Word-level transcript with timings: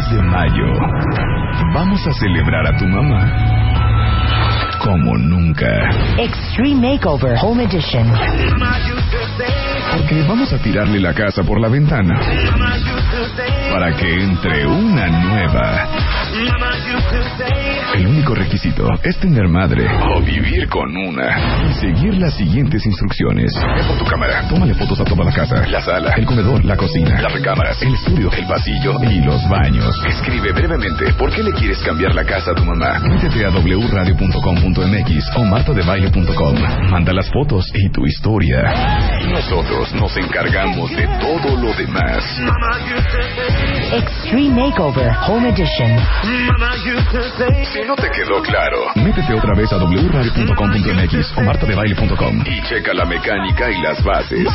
10 0.00 0.10
de 0.12 0.22
mayo 0.22 0.66
vamos 1.74 2.00
a 2.06 2.12
celebrar 2.14 2.66
a 2.66 2.76
tu 2.78 2.86
mamá 2.86 3.20
como 4.82 5.18
nunca. 5.18 5.68
Extreme 6.16 6.92
Makeover 6.92 7.36
Home 7.42 7.64
Edition. 7.64 8.10
Porque 9.94 10.22
vamos 10.26 10.50
a 10.54 10.58
tirarle 10.58 11.00
la 11.00 11.12
casa 11.12 11.42
por 11.42 11.60
la 11.60 11.68
ventana 11.68 12.18
para 13.70 13.94
que 13.94 14.22
entre 14.22 14.66
una 14.66 15.06
nueva. 15.06 15.86
El 17.94 18.06
único 18.06 18.34
requisito 18.34 18.86
es 19.02 19.18
tener 19.18 19.48
madre 19.48 19.84
o 20.14 20.20
vivir 20.20 20.68
con 20.68 20.96
una 20.96 21.68
y 21.68 21.74
seguir 21.74 22.14
las 22.18 22.36
siguientes 22.36 22.86
instrucciones. 22.86 23.52
Ve 23.54 23.82
por 23.84 23.98
tu 23.98 24.04
cámara, 24.04 24.46
tómale 24.48 24.74
fotos 24.74 25.00
a 25.00 25.04
toda 25.04 25.24
la 25.24 25.32
casa, 25.32 25.66
la 25.66 25.80
sala, 25.80 26.12
el 26.16 26.24
comedor, 26.24 26.64
la 26.64 26.76
cocina, 26.76 27.20
las 27.20 27.32
recámaras, 27.32 27.82
el 27.82 27.94
estudio, 27.94 28.30
el 28.32 28.46
pasillo 28.46 28.94
y 29.02 29.20
los 29.24 29.48
baños. 29.48 29.92
Escribe 30.06 30.52
brevemente 30.52 31.12
por 31.14 31.32
qué 31.34 31.42
le 31.42 31.52
quieres 31.52 31.78
cambiar 31.82 32.14
la 32.14 32.24
casa 32.24 32.52
a 32.52 32.54
tu 32.54 32.64
mamá. 32.64 33.00
Métete 33.00 33.44
a 33.44 33.50
wradio.com.mx 33.50 35.36
o 35.36 35.44
martodebaile.com. 35.44 36.54
Manda 36.90 37.12
las 37.12 37.28
fotos 37.30 37.66
y 37.74 37.90
tu 37.90 38.06
historia. 38.06 38.72
Nosotros 39.28 39.92
nos 39.94 40.16
encargamos 40.16 40.90
de 40.90 41.06
todo 41.18 41.56
lo 41.56 41.74
demás. 41.74 42.24
Extreme 43.92 44.54
Makeover 44.54 45.10
Home 45.26 45.48
Edition. 45.48 45.90
Si 47.80 47.86
no 47.86 47.96
te 47.96 48.10
quedó 48.10 48.42
claro, 48.42 48.88
métete 48.96 49.32
otra 49.32 49.54
vez 49.54 49.72
a 49.72 49.78
wradio.com.mx 49.78 51.38
o 51.38 51.40
martadebaile.com 51.40 52.44
y 52.44 52.62
checa 52.68 52.92
la 52.92 53.06
mecánica 53.06 53.70
y 53.70 53.80
las 53.80 54.04
bases. 54.04 54.46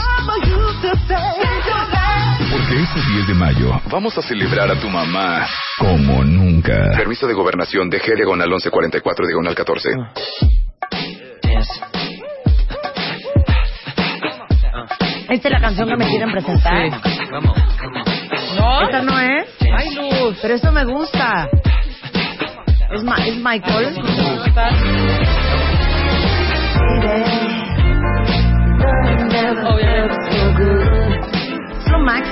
Porque 2.51 2.83
este 2.83 2.99
10 3.13 3.27
de 3.27 3.33
mayo 3.33 3.81
vamos 3.89 4.15
a 4.19 4.21
celebrar 4.21 4.69
a 4.69 4.79
tu 4.79 4.87
mamá 4.89 5.47
como 5.79 6.23
nunca. 6.23 6.91
Permiso 6.95 7.25
de 7.25 7.33
gobernación 7.33 7.89
de 7.89 7.99
G 7.99 8.15
diagonal 8.15 8.47
1144 8.47 9.25
diagonal 9.25 9.55
14. 9.55 9.89
¿Esta 15.29 15.47
es 15.47 15.51
la 15.51 15.61
canción 15.61 15.89
que 15.89 15.95
me 15.97 16.07
quieren 16.07 16.31
presentar? 16.31 16.89
¿No? 18.55 18.81
¿Esta 18.83 19.01
no 19.01 19.19
es? 19.19 19.47
Ay, 19.75 19.95
Luz. 19.95 20.37
Pero 20.43 20.53
eso 20.53 20.71
me 20.71 20.85
gusta. 20.85 21.49
¿Es, 22.95 23.03
Ma- 23.03 23.15
es 23.25 23.35
Michael? 23.43 23.93
Max. 32.05 32.27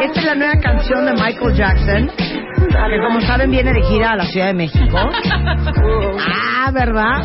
Esta 0.00 0.20
es 0.20 0.24
la 0.26 0.34
nueva 0.34 0.54
canción 0.62 1.04
de 1.04 1.12
Michael 1.12 1.54
Jackson, 1.54 2.10
que 2.16 3.00
como 3.06 3.20
saben 3.20 3.50
viene 3.50 3.72
de 3.72 3.82
gira 3.82 4.12
a 4.12 4.16
la 4.16 4.24
Ciudad 4.24 4.46
de 4.46 4.54
México. 4.54 4.96
Ah, 4.98 6.70
¿verdad? 6.72 7.22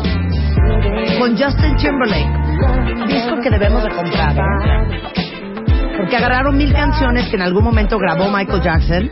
Con 1.18 1.36
Justin 1.38 1.76
Timberlake. 1.76 3.06
Disco 3.06 3.40
que 3.42 3.50
debemos 3.50 3.82
de 3.84 3.90
comprar. 3.90 4.36
¿eh? 4.36 5.00
Porque 5.96 6.16
agarraron 6.16 6.56
mil 6.56 6.72
canciones 6.72 7.28
que 7.28 7.36
en 7.36 7.42
algún 7.42 7.64
momento 7.64 7.98
grabó 7.98 8.30
Michael 8.30 8.60
Jackson, 8.62 9.10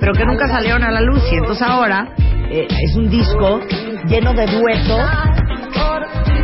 pero 0.00 0.12
que 0.14 0.24
nunca 0.24 0.48
salieron 0.48 0.82
a 0.82 0.90
la 0.90 1.00
luz. 1.00 1.22
Y 1.30 1.36
entonces 1.36 1.62
ahora 1.62 2.08
eh, 2.50 2.66
es 2.68 2.96
un 2.96 3.08
disco 3.08 3.60
lleno 4.06 4.32
de 4.34 4.46
duetos. 4.46 5.00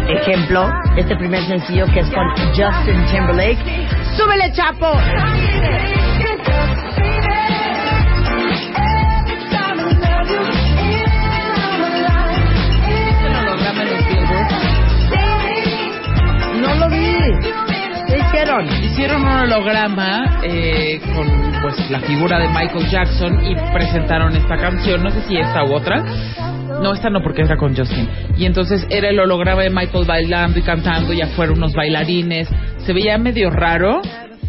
Ejemplo, 0.08 0.68
este 0.96 1.16
primer 1.16 1.42
sencillo 1.46 1.86
que 1.86 2.00
es 2.00 2.10
con 2.10 2.26
Justin 2.48 3.04
Timberlake. 3.10 3.88
¡Súbele, 4.16 4.52
Chapo! 4.52 4.92
No 16.60 16.74
lo 16.74 16.90
vi. 16.90 17.16
¿Qué 18.08 18.18
hicieron? 18.18 18.79
Hicieron 19.00 19.22
un 19.22 19.28
holograma 19.32 20.40
eh, 20.42 21.00
con 21.16 21.26
pues 21.62 21.90
la 21.90 22.00
figura 22.00 22.38
de 22.38 22.48
Michael 22.48 22.86
Jackson 22.90 23.42
y 23.46 23.54
presentaron 23.72 24.36
esta 24.36 24.58
canción, 24.58 25.02
no 25.02 25.08
sé 25.08 25.22
si 25.22 25.38
esta 25.38 25.64
u 25.64 25.72
otra. 25.72 26.04
No, 26.82 26.92
esta 26.92 27.08
no 27.08 27.22
porque 27.22 27.40
era 27.40 27.56
con 27.56 27.74
Justin. 27.74 28.06
Y 28.36 28.44
entonces 28.44 28.86
era 28.90 29.08
el 29.08 29.18
holograma 29.18 29.62
de 29.62 29.70
Michael 29.70 30.04
bailando 30.06 30.58
y 30.58 30.62
cantando 30.62 31.14
y 31.14 31.22
afuera 31.22 31.50
unos 31.50 31.72
bailarines. 31.72 32.46
Se 32.84 32.92
veía 32.92 33.16
medio 33.16 33.48
raro, 33.48 34.02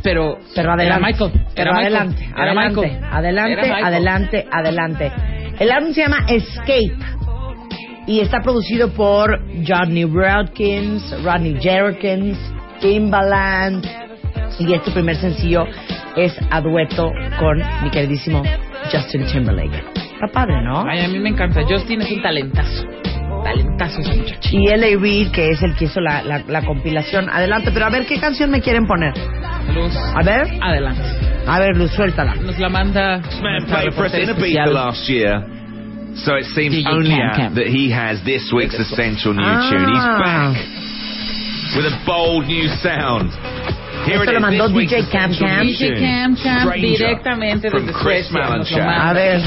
pero 0.03 0.37
Pero 0.53 0.73
era 0.73 0.73
adelante. 0.73 1.05
Michael. 1.05 1.31
Pero 1.55 1.71
Era 1.71 1.71
Michael. 1.71 1.95
adelante, 1.95 2.25
Era 2.25 2.43
adelante, 2.43 2.81
Michael. 2.81 3.03
adelante, 3.09 3.51
Era 3.53 3.61
Michael. 3.63 3.85
adelante, 3.85 4.47
adelante. 4.51 5.11
El 5.61 5.71
álbum 5.71 5.93
se 5.93 6.01
llama 6.01 6.25
Escape 6.27 6.91
y 8.05 8.19
está 8.19 8.41
producido 8.41 8.89
por 8.91 9.39
Johnny 9.65 10.03
Rodkins, 10.03 11.23
Rodney 11.23 11.55
Jerkins, 11.61 12.37
Timbaland 12.81 14.10
y 14.59 14.73
este 14.73 14.91
primer 14.91 15.15
sencillo 15.15 15.65
es 16.15 16.33
a 16.49 16.61
dueto 16.61 17.11
con 17.39 17.57
mi 17.83 17.89
queridísimo 17.89 18.43
Justin 18.91 19.25
Timberlake. 19.27 19.83
Está 19.95 20.27
padre, 20.33 20.61
¿no? 20.63 20.85
Ay, 20.87 20.99
a 21.05 21.07
mí 21.07 21.19
me 21.19 21.29
encanta. 21.29 21.61
Justin 21.67 22.01
es 22.01 22.11
un 22.11 22.21
talentazo. 22.21 22.83
Talentazo 23.43 24.01
ese 24.01 24.15
muchacho. 24.17 24.49
Y 24.51 24.67
L.A. 24.67 24.99
Reid, 24.99 25.31
que 25.31 25.49
es 25.49 25.63
el 25.63 25.75
que 25.75 25.85
hizo 25.85 25.99
la, 25.99 26.21
la, 26.21 26.43
la 26.47 26.61
compilación. 26.63 27.27
Adelante, 27.29 27.71
pero 27.73 27.85
a 27.87 27.89
ver, 27.89 28.05
¿qué 28.05 28.19
canción 28.19 28.51
me 28.51 28.61
quieren 28.61 28.85
poner? 28.85 29.13
Luz, 29.73 29.95
A 29.95 30.21
ver, 30.23 30.47
adelante. 30.61 31.01
a 31.47 31.59
ver, 31.59 31.75
Luz, 31.75 31.91
suéltala. 31.91 32.35
Nos 32.35 32.59
la 32.59 32.69
manda 32.69 33.19
Man 33.41 33.65
played 33.65 33.93
for 33.93 34.05
us 34.05 34.11
reportera 34.13 34.23
in 34.23 34.29
a 34.29 34.33
beat 34.33 34.57
especial. 34.57 34.73
last 34.73 35.09
year. 35.09 35.43
So 36.13 36.35
it 36.35 36.45
seems 36.53 36.75
DJ 36.75 36.87
only 36.93 37.09
Cam 37.15 37.35
Cam. 37.35 37.55
that 37.55 37.67
he 37.67 37.89
has 37.91 38.21
this 38.25 38.51
week's 38.53 38.75
essential 38.77 39.33
new 39.33 39.41
Ah. 39.43 39.69
tune. 39.71 39.87
He's 39.87 40.05
back 40.19 40.57
with 41.77 41.85
a 41.87 41.97
bold 42.05 42.45
new 42.47 42.67
sound. 42.83 43.31
Esto 44.07 44.31
lo 44.31 44.39
mandó 44.41 44.67
DJ 44.69 45.05
Cam 45.11 45.31
essential 45.31 45.49
Cam. 45.49 45.65
new 45.65 45.73
DJ 45.73 45.87
tune. 45.87 45.99
Cam 46.01 46.35
Cam 46.35 46.59
Stranger 46.59 46.97
directamente 46.97 47.69
desde 47.69 47.93
Chris 47.93 48.27
Suecia. 48.27 49.09
A 49.09 49.13
ver. 49.13 49.41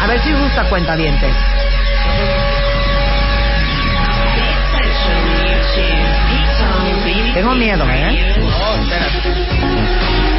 A 0.00 0.06
ver 0.06 0.20
si 0.20 0.32
gusta 0.32 0.64
cuenta 0.68 0.96
dientes. 0.96 1.32
Tengo 7.34 7.54
miedo, 7.54 7.84
¿eh? 7.88 8.34
Oh, 8.60 8.76
espérate. 8.82 10.32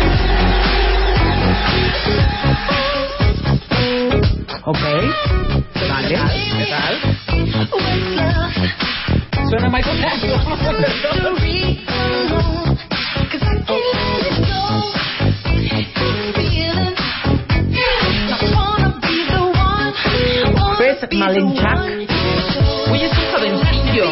Ok. 4.65 4.79
Vale. 5.89 6.19
¿Qué 6.57 6.65
tal? 6.69 6.95
Suena 9.53 9.69
Michael 9.69 10.01
Jackson. 10.01 10.31
Oye, 22.91 23.05
es 23.05 23.11
un 23.11 23.25
jovencillo. 23.31 24.11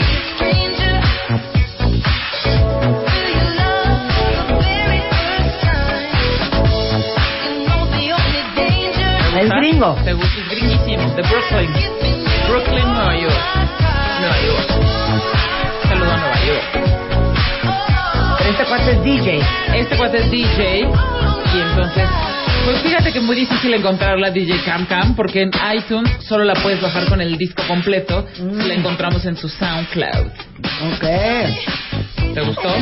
Es 9.39 9.49
gringo. 9.49 9.95
Te 10.03 10.13
gusta, 10.13 10.39
es 10.39 10.49
gringuísimo. 10.51 11.15
De 11.15 11.23
Brooklyn. 11.23 11.73
Brooklyn, 12.47 12.93
Nueva 12.93 13.15
York. 13.15 13.33
Nueva 14.19 14.39
York. 14.45 14.80
Saludo 15.89 16.11
a 16.11 16.17
Nueva 16.17 16.45
York. 16.45 16.63
Pero 18.37 18.49
este 18.49 18.63
cuate 18.65 18.91
es 18.91 19.03
DJ. 19.03 19.41
Este 19.75 19.97
cuate 19.97 20.17
es 20.19 20.31
DJ 20.31 20.79
y 20.79 21.59
entonces, 21.59 22.09
pues 22.63 22.81
fíjate 22.81 23.11
que 23.11 23.19
es 23.19 23.23
muy 23.25 23.35
difícil 23.35 23.73
encontrar 23.73 24.17
la 24.17 24.31
DJ 24.31 24.61
Cam 24.63 24.85
Cam 24.85 25.15
porque 25.15 25.41
en 25.41 25.51
iTunes 25.75 26.09
solo 26.25 26.45
la 26.45 26.53
puedes 26.53 26.81
bajar 26.81 27.07
con 27.07 27.19
el 27.19 27.37
disco 27.37 27.61
completo. 27.67 28.25
Mm. 28.39 28.67
La 28.67 28.73
encontramos 28.73 29.25
en 29.25 29.35
su 29.35 29.49
SoundCloud. 29.49 30.27
Ok. 30.93 32.33
¿Te 32.33 32.41
gustó? 32.41 32.73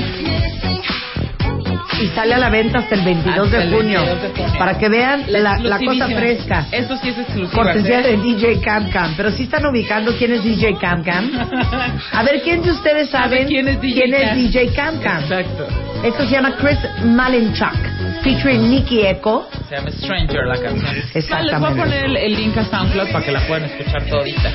Y 2.02 2.08
sale 2.16 2.34
a 2.34 2.38
la 2.38 2.50
venta 2.50 2.80
hasta 2.80 2.96
el 2.96 3.02
22 3.02 3.46
Hasta 3.46 3.58
de 3.58 3.64
el 3.64 3.74
junio. 3.74 4.00
22 4.06 4.22
de 4.22 4.42
junio. 4.44 4.60
Para 4.60 4.78
que 4.78 4.90
vean 4.90 5.26
la, 5.28 5.58
la 5.60 5.80
cosa 5.80 6.08
fresca. 6.08 6.66
Esto 6.72 6.98
sí 6.98 7.10
es 7.10 7.18
exclusivo. 7.18 7.52
Cortesía 7.62 8.02
de 8.02 8.18
DJ 8.18 8.62
Cam 8.62 8.90
Cam. 8.90 9.14
Pero 9.18 9.32
sí 9.32 9.44
están 9.44 9.66
ubicando 9.66 10.14
quién 10.18 10.34
es 10.34 10.44
DJ 10.44 10.78
Cam 10.80 11.04
Cam. 11.04 11.30
A 12.14 12.24
ver, 12.24 12.42
¿quién 12.42 12.62
de 12.62 12.72
ustedes 12.72 13.10
saben 13.10 13.48
¿Quién 13.48 13.68
es 13.68 13.82
DJ 13.82 14.02
quién 14.04 14.14
es 14.14 14.22
Cam? 14.30 14.38
DJ 14.38 14.68
Cam 14.74 15.00
Cam? 15.00 15.22
Exacto. 15.24 15.68
Esto 16.04 16.24
se 16.26 16.32
llama 16.32 16.56
Chris 16.56 16.78
Malinchak, 17.04 17.76
featuring 18.24 18.70
Nicky 18.70 19.02
Echo. 19.06 19.50
Se 19.68 19.76
llama 19.76 19.92
Stranger 19.92 20.46
la 20.48 20.58
canción. 20.58 20.96
Exactamente. 21.14 21.52
Les 21.52 21.60
voy 21.60 21.70
a 21.70 21.84
poner 21.84 22.06
el, 22.06 22.18
el 22.18 22.36
link 22.36 22.58
a 22.58 22.64
SoundCloud 22.64 23.12
para 23.12 23.26
que 23.26 23.32
la 23.34 23.42
puedan 23.48 23.66
escuchar 23.66 24.06
todita. 24.06 24.52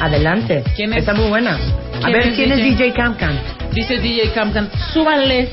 Adelante. 0.00 0.64
¿Quién 0.74 0.92
es? 0.92 0.98
Está 1.00 1.14
muy 1.14 1.28
buena. 1.28 1.54
A 1.54 1.58
¿Quién 2.06 2.12
ver, 2.12 2.26
es 2.26 2.34
¿quién 2.34 2.50
es 2.52 2.58
DJ? 2.58 2.70
DJ 2.86 2.92
Cam 2.94 3.14
Cam? 3.14 3.38
Dice 3.74 3.98
DJ 3.98 4.30
Cam 4.32 4.52
Cam, 4.52 4.70
súbanle. 4.92 5.48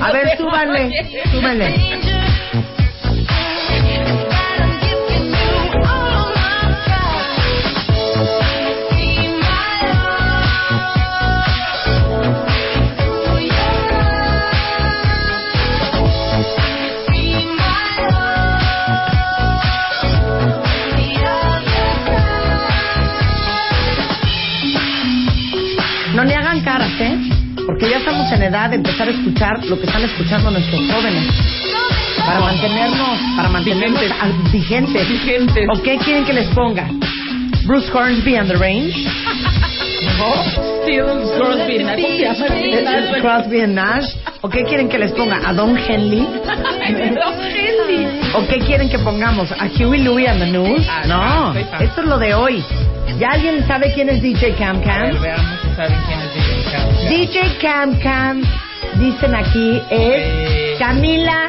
A 0.00 0.12
ver, 0.12 0.36
súbanle, 0.36 0.90
súbanle. 1.32 2.09
Edad 28.36 28.72
empezar 28.72 29.08
a 29.08 29.10
escuchar 29.10 29.64
lo 29.66 29.78
que 29.78 29.86
están 29.86 30.02
escuchando 30.04 30.50
nuestros 30.50 30.80
jóvenes. 30.90 31.24
Para 32.24 32.40
mantenernos, 32.40 33.18
para 33.36 33.48
mantenernos 33.48 34.00
Vigentes. 34.00 34.22
al- 34.22 34.50
vigentes. 34.52 35.08
Vigentes. 35.08 35.66
¿O 35.74 35.82
qué 35.82 35.96
quieren 35.98 36.24
que 36.24 36.32
les 36.32 36.48
ponga? 36.48 36.86
Bruce 37.64 37.90
Hornsby 37.92 38.36
and 38.36 38.50
the 38.50 38.56
Range. 38.56 38.92
Still 40.82 41.04
Crosby, 41.38 41.78
¿no? 41.84 41.92
¿Cómo 41.94 42.08
se 42.08 42.18
llama? 42.22 42.46
Elvis 42.56 43.20
Crosby 43.22 43.60
and 43.60 43.74
Nash. 43.74 44.04
¿O 44.42 44.48
qué 44.48 44.64
quieren 44.64 44.88
que 44.88 44.98
les 44.98 45.12
ponga? 45.12 45.40
¿A 45.46 45.52
Don 45.52 45.76
Henley? 45.76 46.26
¿O 48.34 48.46
qué 48.46 48.58
quieren 48.60 48.88
que 48.88 48.98
pongamos? 48.98 49.50
¿A 49.52 49.66
Huey 49.78 50.02
Louie 50.02 50.26
and 50.26 50.40
the 50.40 50.46
News? 50.50 50.86
Ah, 50.88 51.02
No, 51.06 51.54
esto 51.54 52.00
es 52.02 52.06
lo 52.06 52.18
de 52.18 52.34
hoy. 52.34 52.62
¿Ya 53.20 53.28
alguien 53.32 53.66
sabe 53.66 53.92
quién 53.94 54.08
es 54.08 54.22
DJ 54.22 54.54
Cam 54.54 54.76
A 54.76 54.80
ver, 54.80 55.12
Cam? 55.12 55.22
veamos 55.22 55.60
si 55.62 55.74
saben 55.76 55.98
quién 56.06 56.20
es 56.20 56.34
DJ 56.34 56.72
Cam. 56.72 57.08
DJ 57.08 57.58
Cam 57.60 57.98
Cam, 57.98 58.42
dicen 58.98 59.34
aquí, 59.34 59.82
es 59.90 60.22
Eh. 60.22 60.76
Camila 60.78 61.48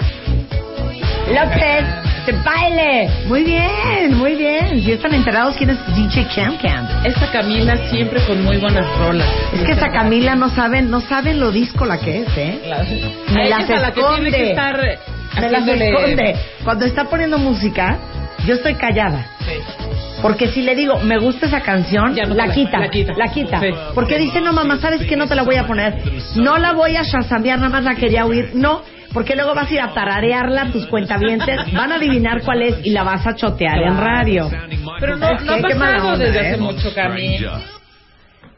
López 1.34 1.86
de 2.26 2.34
baile. 2.44 3.10
Muy 3.28 3.44
bien, 3.44 4.16
muy 4.18 4.36
bien. 4.36 4.82
Si 4.84 4.92
están 4.92 5.14
enterados 5.14 5.56
quién 5.56 5.70
es 5.72 5.78
DJ 5.96 6.28
Cam 6.36 6.58
Cam. 6.58 6.88
Esta 7.06 7.32
Camila 7.32 7.78
siempre 7.90 8.22
con 8.26 8.44
muy 8.44 8.58
buenas 8.58 8.86
rolas. 8.98 9.28
Es 9.54 9.62
que 9.62 9.72
esa 9.72 9.90
Camila 9.90 10.36
no 10.36 10.50
saben, 10.50 10.90
no 10.90 11.00
saben 11.02 11.40
lo 11.40 11.52
disco 11.52 11.86
la 11.86 11.98
que 12.00 12.22
es, 12.24 12.38
¿eh? 12.38 12.60
La- 12.68 12.84
Me 13.34 13.46
a 13.46 13.50
las 13.50 13.70
es 13.70 13.70
a 13.78 13.80
la 13.80 13.92
que 13.94 14.02
tiene 14.02 14.08
esconde. 14.28 14.32
que 14.32 14.50
estar 14.50 14.78
Me 15.40 15.50
las 15.50 15.68
esconde. 15.68 16.36
Cuando 16.66 16.86
está 16.86 17.06
poniendo 17.06 17.38
música, 17.38 17.98
yo 18.46 18.56
estoy 18.56 18.76
callada. 18.76 19.26
Sí. 19.40 19.54
Porque 20.22 20.48
si 20.50 20.62
le 20.62 20.76
digo, 20.76 21.00
me 21.00 21.18
gusta 21.18 21.48
esa 21.48 21.62
canción, 21.62 22.16
no 22.16 22.36
la, 22.36 22.50
quita, 22.50 22.80
la 22.80 22.90
quita. 22.90 23.14
la 23.18 23.28
quita. 23.32 23.60
Sí. 23.60 23.68
Porque 23.94 24.18
dice, 24.18 24.42
no 24.42 24.54
mamá, 24.54 24.78
¿sabes 24.80 25.06
qué? 25.06 25.16
No 25.16 25.28
te 25.28 25.36
la 25.36 25.44
voy 25.44 25.56
a 25.56 25.66
poner. 25.66 25.96
No 26.36 26.58
la 26.58 26.74
voy 26.74 26.96
a 26.96 27.04
shazamear, 27.04 27.60
nada 27.60 27.70
más 27.70 27.84
la 27.84 27.96
quería 27.96 28.26
oír. 28.26 28.52
No, 28.54 28.82
porque 29.14 29.36
luego 29.36 29.54
vas 29.54 29.70
a 29.70 29.74
ir 29.74 29.82
a 29.82 29.94
tararearla 29.94 30.72
tus 30.72 30.86
cuentavientes, 30.88 31.60
van 31.74 31.92
a 31.92 31.96
adivinar 31.96 32.42
cuál 32.44 32.62
es 32.62 32.86
y 32.86 32.92
la 32.92 33.04
vas 33.04 33.26
a 33.26 33.36
chotear 33.36 33.82
en 33.82 33.98
radio. 33.98 34.50
Pero 35.00 35.18
no, 35.18 35.28
no 35.40 35.54
ha 35.54 35.58
que 35.58 35.76
pasado 35.76 36.18
desde 36.18 36.38
¿eh? 36.38 36.48
hace 36.50 36.58
mucho, 36.58 36.94
Cami. 36.94 37.38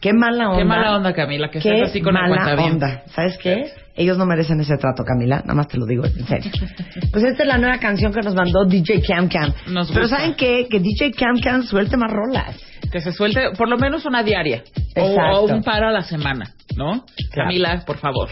Qué 0.03 0.11
mala 0.13 0.49
onda. 0.49 0.57
Qué 0.59 0.65
mala 0.65 0.95
onda, 0.97 1.13
Camila, 1.13 1.49
que 1.49 1.59
Qué 1.59 1.73
estás 1.75 1.89
así 1.91 2.01
con 2.01 2.13
mala 2.13 2.27
cuentaviente. 2.27 2.85
onda. 2.85 3.03
¿Sabes 3.15 3.37
qué? 3.37 3.71
Ellos 3.95 4.17
no 4.17 4.25
merecen 4.25 4.59
ese 4.59 4.75
trato, 4.75 5.03
Camila. 5.05 5.37
Nada 5.45 5.53
más 5.53 5.69
te 5.69 5.77
lo 5.77 5.85
digo 5.85 6.03
en 6.05 6.27
serio. 6.27 6.51
Pues 7.13 7.23
esta 7.23 7.43
es 7.43 7.47
la 7.47 7.57
nueva 7.57 7.77
canción 7.77 8.11
que 8.11 8.21
nos 8.21 8.35
mandó 8.35 8.65
DJ 8.65 9.01
Cam 9.07 9.29
Cam. 9.29 9.53
Nos 9.67 9.87
Pero 9.89 10.01
gusta. 10.01 10.17
¿saben 10.17 10.33
qué? 10.35 10.67
Que 10.69 10.79
DJ 10.81 11.11
Cam 11.13 11.39
Cam 11.41 11.63
suelte 11.63 11.95
más 11.95 12.11
rolas. 12.11 12.57
Que 12.91 12.99
se 12.99 13.11
suelte 13.13 13.51
por 13.57 13.69
lo 13.69 13.77
menos 13.77 14.05
una 14.05 14.23
diaria. 14.23 14.63
O, 14.97 14.99
Exacto. 15.09 15.39
o 15.39 15.45
un 15.55 15.63
paro 15.63 15.87
a 15.87 15.91
la 15.91 16.01
semana, 16.01 16.53
¿no? 16.75 17.05
Claro. 17.31 17.49
Camila, 17.49 17.83
por 17.85 17.97
favor. 17.97 18.27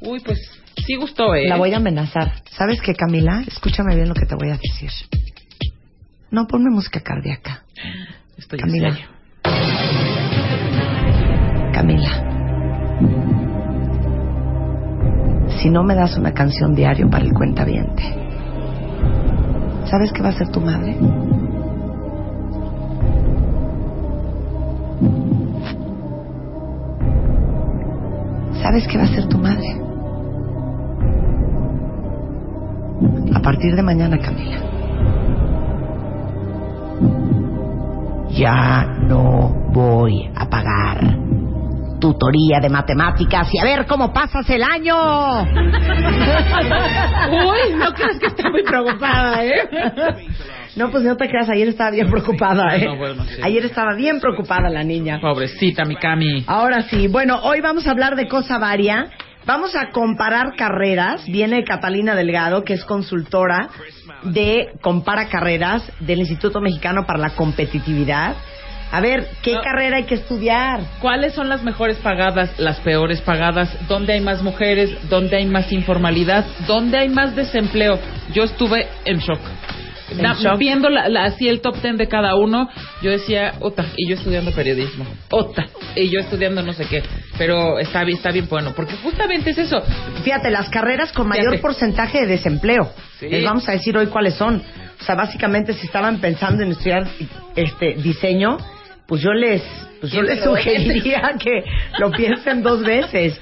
Uy, 0.00 0.20
pues 0.20 0.38
sí 0.86 0.94
gustó, 0.96 1.34
¿eh? 1.34 1.48
La 1.48 1.56
voy 1.58 1.74
a 1.74 1.76
amenazar. 1.76 2.32
¿Sabes 2.56 2.80
qué, 2.80 2.94
Camila? 2.94 3.42
Escúchame 3.46 3.94
bien 3.94 4.08
lo 4.08 4.14
que 4.14 4.24
te 4.26 4.36
voy 4.36 4.48
a 4.50 4.56
decir. 4.56 4.90
No, 6.30 6.46
ponme 6.46 6.70
música 6.70 7.00
cardíaca. 7.00 7.64
Estoy 8.38 8.58
Camila. 8.60 8.88
en 8.88 8.94
serio. 8.94 10.21
Camila. 11.72 12.10
Si 15.60 15.70
no 15.70 15.82
me 15.82 15.94
das 15.94 16.16
una 16.16 16.32
canción 16.32 16.74
diario 16.74 17.08
para 17.08 17.24
el 17.24 17.32
cuentaviente, 17.32 18.02
¿sabes 19.84 20.12
qué 20.12 20.22
va 20.22 20.28
a 20.28 20.32
hacer 20.32 20.48
tu 20.48 20.60
madre? 20.60 20.96
¿Sabes 28.62 28.86
qué 28.86 28.96
va 28.96 29.04
a 29.04 29.06
hacer 29.06 29.26
tu 29.28 29.38
madre? 29.38 29.76
A 33.34 33.40
partir 33.40 33.74
de 33.74 33.82
mañana, 33.82 34.18
Camila. 34.18 34.58
Ya 38.30 38.86
no 39.08 39.52
voy 39.72 40.30
a 40.34 40.48
pagar 40.48 41.18
tutoría 42.02 42.58
de 42.60 42.68
matemáticas 42.68 43.48
y 43.54 43.58
a 43.60 43.64
ver 43.64 43.86
cómo 43.86 44.12
pasas 44.12 44.50
el 44.50 44.64
año. 44.64 44.96
Uy, 47.30 47.76
no 47.76 47.94
crees 47.94 48.18
que 48.18 48.26
esté 48.26 48.50
muy 48.50 48.64
preocupada, 48.64 49.44
¿eh? 49.44 49.68
No, 50.74 50.90
pues 50.90 51.04
no 51.04 51.16
te 51.16 51.28
creas, 51.28 51.48
ayer 51.48 51.68
estaba 51.68 51.90
bien 51.90 52.10
preocupada, 52.10 52.76
¿eh? 52.76 52.86
No, 52.86 52.96
bueno, 52.96 53.22
sí. 53.24 53.40
Ayer 53.42 53.64
estaba 53.66 53.94
bien 53.94 54.18
preocupada 54.20 54.68
la 54.68 54.82
niña. 54.82 55.20
Pobrecita, 55.20 55.84
mi 55.84 55.94
Cami. 55.94 56.42
Ahora 56.48 56.82
sí, 56.82 57.06
bueno, 57.06 57.38
hoy 57.44 57.60
vamos 57.60 57.86
a 57.86 57.92
hablar 57.92 58.16
de 58.16 58.26
cosa 58.26 58.58
varia. 58.58 59.10
Vamos 59.46 59.76
a 59.76 59.90
comparar 59.90 60.56
carreras. 60.56 61.24
Viene 61.26 61.62
Catalina 61.62 62.16
Delgado, 62.16 62.64
que 62.64 62.74
es 62.74 62.84
consultora 62.84 63.68
de 64.22 64.72
Compara 64.80 65.28
Carreras 65.28 65.82
del 66.00 66.20
Instituto 66.20 66.60
Mexicano 66.60 67.04
para 67.06 67.18
la 67.18 67.30
Competitividad. 67.30 68.34
A 68.92 69.00
ver, 69.00 69.26
¿qué 69.42 69.54
No. 69.54 69.62
carrera 69.62 69.96
hay 69.96 70.04
que 70.04 70.16
estudiar? 70.16 70.80
¿Cuáles 71.00 71.32
son 71.34 71.48
las 71.48 71.62
mejores 71.62 71.96
pagadas, 71.98 72.50
las 72.58 72.78
peores 72.80 73.20
pagadas? 73.22 73.74
¿Dónde 73.88 74.12
hay 74.12 74.20
más 74.20 74.42
mujeres? 74.42 74.90
¿Dónde 75.08 75.36
hay 75.38 75.46
más 75.46 75.72
informalidad? 75.72 76.44
¿Dónde 76.66 76.98
hay 76.98 77.08
más 77.08 77.34
desempleo? 77.34 77.98
Yo 78.34 78.44
estuve 78.44 78.86
en 79.06 79.18
shock. 79.18 79.40
Viendo 80.58 80.90
la, 80.90 81.08
la- 81.08 81.24
así 81.24 81.48
el 81.48 81.62
top 81.62 81.80
ten 81.80 81.96
de 81.96 82.06
cada 82.06 82.34
uno, 82.36 82.68
yo 83.00 83.10
decía, 83.10 83.54
ota, 83.60 83.86
y 83.96 84.10
yo 84.10 84.16
estudiando 84.16 84.50
periodismo, 84.52 85.06
ota, 85.30 85.66
y 85.96 86.10
yo 86.10 86.20
estudiando 86.20 86.62
no 86.62 86.74
sé 86.74 86.84
qué, 86.84 87.02
pero 87.38 87.78
está 87.78 88.04
bien, 88.04 88.18
está 88.18 88.30
bien 88.30 88.46
bueno, 88.46 88.72
porque 88.76 88.94
justamente 88.96 89.50
es 89.50 89.58
eso. 89.58 89.80
Fíjate, 90.22 90.50
las 90.50 90.68
carreras 90.68 91.12
con 91.12 91.28
mayor 91.28 91.44
Fíjate. 91.46 91.62
porcentaje 91.62 92.20
de 92.20 92.26
desempleo. 92.26 92.90
Sí. 93.18 93.28
Les 93.30 93.42
vamos 93.42 93.66
a 93.70 93.72
decir 93.72 93.96
hoy 93.96 94.08
cuáles 94.08 94.34
son. 94.34 94.62
O 95.00 95.04
sea, 95.04 95.14
básicamente 95.14 95.72
si 95.72 95.86
estaban 95.86 96.18
pensando 96.20 96.62
en 96.62 96.72
estudiar 96.72 97.06
este 97.56 97.94
diseño, 97.94 98.58
pues 99.12 99.20
yo 99.20 99.34
les 99.34 99.60
pues 100.00 100.10
yo 100.10 100.22
¿Quién 100.22 100.36
les 100.36 100.42
sugeriría 100.42 101.34
que 101.38 101.62
lo 101.98 102.10
piensen 102.10 102.62
dos 102.62 102.82
veces. 102.82 103.38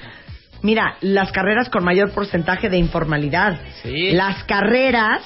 Mira, 0.61 0.97
las 0.99 1.31
carreras 1.31 1.69
con 1.69 1.85
mayor 1.85 2.11
porcentaje 2.11 2.67
de 2.69 2.75
informalidad. 2.75 3.57
Sí. 3.81 4.11
Las 4.11 4.43
carreras 4.43 5.23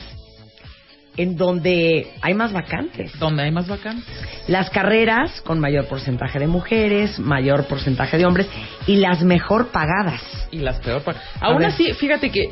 en 1.17 1.35
donde 1.35 2.11
hay 2.21 2.35
más 2.35 2.53
vacantes. 2.53 3.17
¿Dónde 3.17 3.41
hay 3.41 3.49
más 3.49 3.67
vacantes? 3.67 4.05
Las 4.47 4.69
carreras 4.69 5.41
con 5.41 5.59
mayor 5.59 5.87
porcentaje 5.87 6.37
de 6.37 6.45
mujeres, 6.45 7.17
mayor 7.17 7.65
porcentaje 7.65 8.19
de 8.19 8.27
hombres 8.27 8.47
y 8.85 8.97
las 8.97 9.23
mejor 9.23 9.69
pagadas. 9.69 10.21
Y 10.51 10.59
las 10.59 10.79
peor 10.79 11.01
pagadas. 11.01 11.27
Aún 11.41 11.57
ver. 11.57 11.69
así, 11.69 11.91
fíjate 11.93 12.29
que 12.29 12.51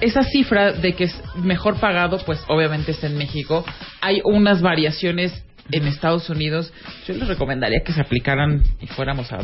esa 0.00 0.22
cifra 0.22 0.72
de 0.72 0.94
que 0.94 1.04
es 1.04 1.22
mejor 1.36 1.78
pagado, 1.78 2.16
pues 2.24 2.42
obviamente 2.48 2.92
está 2.92 3.06
en 3.06 3.18
México. 3.18 3.66
Hay 4.00 4.22
unas 4.24 4.62
variaciones 4.62 5.44
en 5.70 5.86
Estados 5.86 6.28
Unidos. 6.30 6.72
Yo 7.06 7.14
les 7.14 7.28
recomendaría 7.28 7.80
que 7.84 7.92
se 7.92 8.00
aplicaran 8.00 8.62
y 8.80 8.86
fuéramos 8.86 9.32
a, 9.32 9.40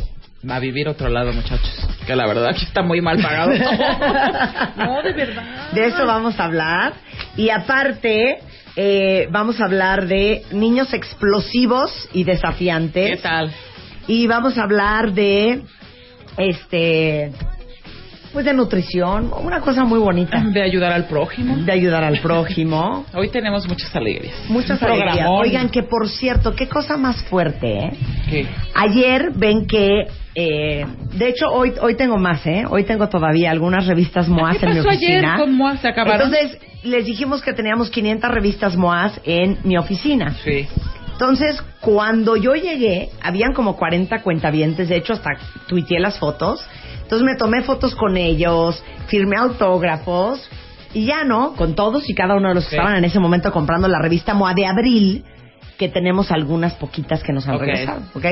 a 0.48 0.58
vivir 0.58 0.88
a 0.88 0.92
otro 0.92 1.08
lado, 1.08 1.32
muchachos. 1.32 1.88
Que 2.06 2.16
la 2.16 2.26
verdad 2.26 2.48
aquí 2.48 2.64
está 2.64 2.82
muy 2.82 3.00
mal 3.00 3.20
pagado. 3.20 3.52
no, 4.76 5.02
de 5.02 5.12
verdad. 5.12 5.72
De 5.72 5.86
eso 5.86 6.06
vamos 6.06 6.38
a 6.38 6.44
hablar. 6.44 6.94
Y 7.36 7.50
aparte, 7.50 8.38
eh, 8.76 9.28
vamos 9.30 9.60
a 9.60 9.64
hablar 9.64 10.06
de 10.06 10.42
niños 10.52 10.92
explosivos 10.92 12.08
y 12.12 12.24
desafiantes. 12.24 13.16
¿Qué 13.16 13.22
tal? 13.22 13.52
Y 14.06 14.26
vamos 14.26 14.58
a 14.58 14.64
hablar 14.64 15.12
de, 15.12 15.62
este, 16.36 17.32
pues 18.34 18.44
de 18.44 18.52
nutrición, 18.52 19.30
una 19.32 19.60
cosa 19.60 19.84
muy 19.84 20.00
bonita. 20.00 20.42
De 20.52 20.60
ayudar 20.60 20.92
al 20.92 21.06
prójimo. 21.06 21.56
De 21.56 21.70
ayudar 21.70 22.02
al 22.02 22.18
prójimo. 22.18 23.06
Hoy 23.14 23.30
tenemos 23.30 23.66
muchas 23.68 23.94
alegrías. 23.94 24.34
Muchas 24.48 24.82
alegrías. 24.82 25.28
Oigan, 25.30 25.68
que 25.68 25.84
por 25.84 26.08
cierto, 26.08 26.54
qué 26.54 26.68
cosa 26.68 26.96
más 26.96 27.22
fuerte, 27.24 27.78
¿eh? 27.78 27.90
¿Qué? 28.28 28.46
Ayer 28.74 29.30
ven 29.36 29.66
que, 29.68 30.08
eh, 30.34 30.84
de 31.12 31.28
hecho 31.28 31.46
hoy 31.46 31.74
hoy 31.80 31.94
tengo 31.94 32.18
más, 32.18 32.44
¿eh? 32.44 32.64
Hoy 32.68 32.82
tengo 32.82 33.08
todavía 33.08 33.52
algunas 33.52 33.86
revistas 33.86 34.28
MOAS 34.28 34.58
¿Qué 34.58 34.66
en 34.66 34.72
mi 34.72 34.76
pasó 34.78 34.90
ayer? 34.90 35.10
oficina. 35.10 35.36
¿Cómo 35.38 35.76
se 35.76 35.88
acabaron? 35.88 36.22
Entonces 36.26 36.58
les 36.82 37.06
dijimos 37.06 37.40
que 37.40 37.52
teníamos 37.52 37.88
500 37.88 38.30
revistas 38.30 38.76
MOAS 38.76 39.20
en 39.24 39.58
mi 39.62 39.78
oficina. 39.78 40.34
Sí. 40.42 40.66
Entonces, 41.12 41.62
cuando 41.80 42.34
yo 42.34 42.54
llegué, 42.56 43.10
habían 43.22 43.52
como 43.52 43.76
40 43.76 44.20
cuentavientes, 44.22 44.88
de 44.88 44.96
hecho 44.96 45.12
hasta 45.12 45.30
tuiteé 45.68 46.00
las 46.00 46.18
fotos. 46.18 46.66
Entonces 47.04 47.24
me 47.24 47.36
tomé 47.36 47.62
fotos 47.62 47.94
con 47.94 48.16
ellos, 48.16 48.82
firmé 49.06 49.36
autógrafos 49.36 50.40
y 50.92 51.04
ya 51.06 51.24
no, 51.24 51.54
con 51.54 51.74
todos 51.74 52.08
y 52.10 52.14
cada 52.14 52.34
uno 52.34 52.48
de 52.48 52.54
los 52.56 52.66
que 52.66 52.76
estaban 52.76 52.96
en 52.96 53.04
ese 53.04 53.20
momento 53.20 53.52
comprando 53.52 53.86
la 53.88 54.00
revista 54.00 54.34
MOA 54.34 54.54
de 54.54 54.66
abril, 54.66 55.24
que 55.78 55.88
tenemos 55.88 56.30
algunas 56.30 56.74
poquitas 56.74 57.22
que 57.22 57.32
nos 57.32 57.46
han 57.48 57.56
Ok. 57.56 57.60
regresado, 57.62 58.02
¿ok? 58.14 58.24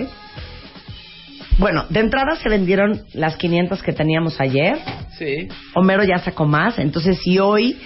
Bueno, 1.58 1.84
de 1.90 2.00
entrada 2.00 2.36
se 2.36 2.48
vendieron 2.48 3.02
las 3.12 3.36
500 3.36 3.82
que 3.82 3.92
teníamos 3.92 4.40
ayer. 4.40 4.78
Sí. 5.18 5.48
Homero 5.74 6.02
ya 6.04 6.18
sacó 6.18 6.46
más, 6.46 6.78
entonces 6.78 7.18
si 7.22 7.38
hoy 7.38 7.78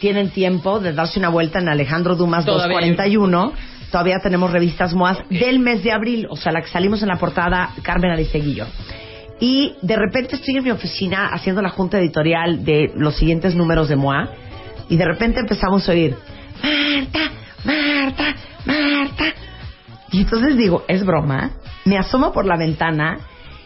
tienen 0.00 0.30
tiempo 0.30 0.80
de 0.80 0.92
darse 0.94 1.18
una 1.18 1.28
vuelta 1.28 1.58
en 1.58 1.68
Alejandro 1.68 2.16
Dumas 2.16 2.46
Todavía 2.46 2.78
hay- 2.78 2.90
241, 2.90 3.52
todavía 3.92 4.16
tenemos 4.22 4.50
revistas 4.50 4.94
MOAS 4.94 5.18
del 5.28 5.58
mes 5.58 5.82
de 5.84 5.92
abril, 5.92 6.26
o 6.30 6.36
sea, 6.36 6.50
la 6.52 6.62
que 6.62 6.68
salimos 6.68 7.02
en 7.02 7.08
la 7.08 7.16
portada 7.16 7.70
Carmen 7.82 8.10
Aristeguillo. 8.10 8.66
Y 8.66 9.09
de 9.40 9.96
repente 9.96 10.36
estoy 10.36 10.56
en 10.56 10.64
mi 10.64 10.70
oficina 10.70 11.28
haciendo 11.28 11.62
la 11.62 11.70
junta 11.70 11.98
editorial 11.98 12.64
de 12.64 12.92
los 12.94 13.16
siguientes 13.16 13.54
números 13.54 13.88
de 13.88 13.96
MOA 13.96 14.28
y 14.88 14.96
de 14.96 15.04
repente 15.04 15.40
empezamos 15.40 15.88
a 15.88 15.92
oír, 15.92 16.14
Marta, 16.62 17.30
Marta, 17.64 18.34
Marta. 18.66 19.24
Y 20.12 20.20
entonces 20.20 20.56
digo, 20.56 20.84
es 20.88 21.04
broma. 21.04 21.52
Me 21.84 21.96
asomo 21.96 22.32
por 22.32 22.44
la 22.44 22.56
ventana 22.56 23.18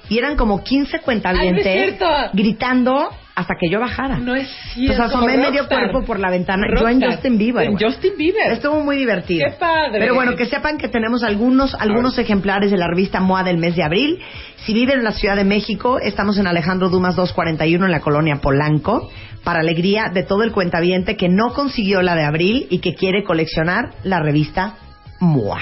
y 0.08 0.18
eran 0.18 0.36
como 0.36 0.62
15 0.62 1.00
cuentavientes 1.00 1.66
Ay, 1.66 1.72
cierto. 1.96 2.06
gritando 2.34 3.10
hasta 3.36 3.54
que 3.60 3.68
yo 3.70 3.80
bajara. 3.80 4.18
No 4.18 4.34
es 4.36 4.46
Pues 4.48 4.74
cierto. 4.74 5.02
asomé 5.02 5.36
medio 5.36 5.60
Rockstar. 5.62 5.90
cuerpo 5.90 6.04
por 6.06 6.20
la 6.20 6.30
ventana. 6.30 6.66
Yo 6.68 6.86
en 6.88 7.00
Rockstar. 7.00 7.10
Justin 7.12 7.38
Bieber. 7.38 7.66
En. 7.68 7.78
Justin 7.78 8.12
Bieber. 8.16 8.52
Estuvo 8.52 8.80
muy 8.80 8.96
divertido. 8.96 9.46
Qué 9.50 9.56
padre. 9.58 9.98
Pero 9.98 10.14
bueno, 10.14 10.36
que 10.36 10.46
sepan 10.46 10.78
que 10.78 10.88
tenemos 10.88 11.22
algunos, 11.24 11.74
algunos 11.74 12.16
ejemplares 12.18 12.70
de 12.70 12.76
la 12.76 12.86
revista 12.86 13.20
MOA 13.20 13.42
del 13.42 13.58
mes 13.58 13.74
de 13.76 13.82
abril. 13.82 14.20
Si 14.64 14.72
viven 14.72 14.98
en 14.98 15.04
la 15.04 15.12
Ciudad 15.12 15.36
de 15.36 15.44
México, 15.44 15.98
estamos 15.98 16.38
en 16.38 16.46
Alejandro 16.46 16.88
Dumas 16.90 17.16
241 17.16 17.84
en 17.84 17.90
la 17.90 18.00
colonia 18.00 18.36
Polanco, 18.40 19.10
para 19.42 19.60
alegría 19.60 20.10
de 20.14 20.22
todo 20.22 20.42
el 20.42 20.52
cuentaviente 20.52 21.16
que 21.16 21.28
no 21.28 21.52
consiguió 21.52 22.00
la 22.02 22.14
de 22.14 22.24
abril 22.24 22.66
y 22.70 22.78
que 22.78 22.94
quiere 22.94 23.24
coleccionar 23.24 23.90
la 24.04 24.20
revista 24.20 24.76
MOA. 25.20 25.58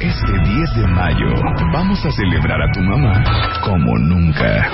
Este 0.00 0.32
10 0.32 0.74
de 0.76 0.86
mayo 0.88 1.26
vamos 1.72 2.04
a 2.04 2.10
celebrar 2.12 2.60
a 2.62 2.72
tu 2.72 2.80
mamá 2.80 3.24
como 3.64 3.98
nunca. 3.98 4.70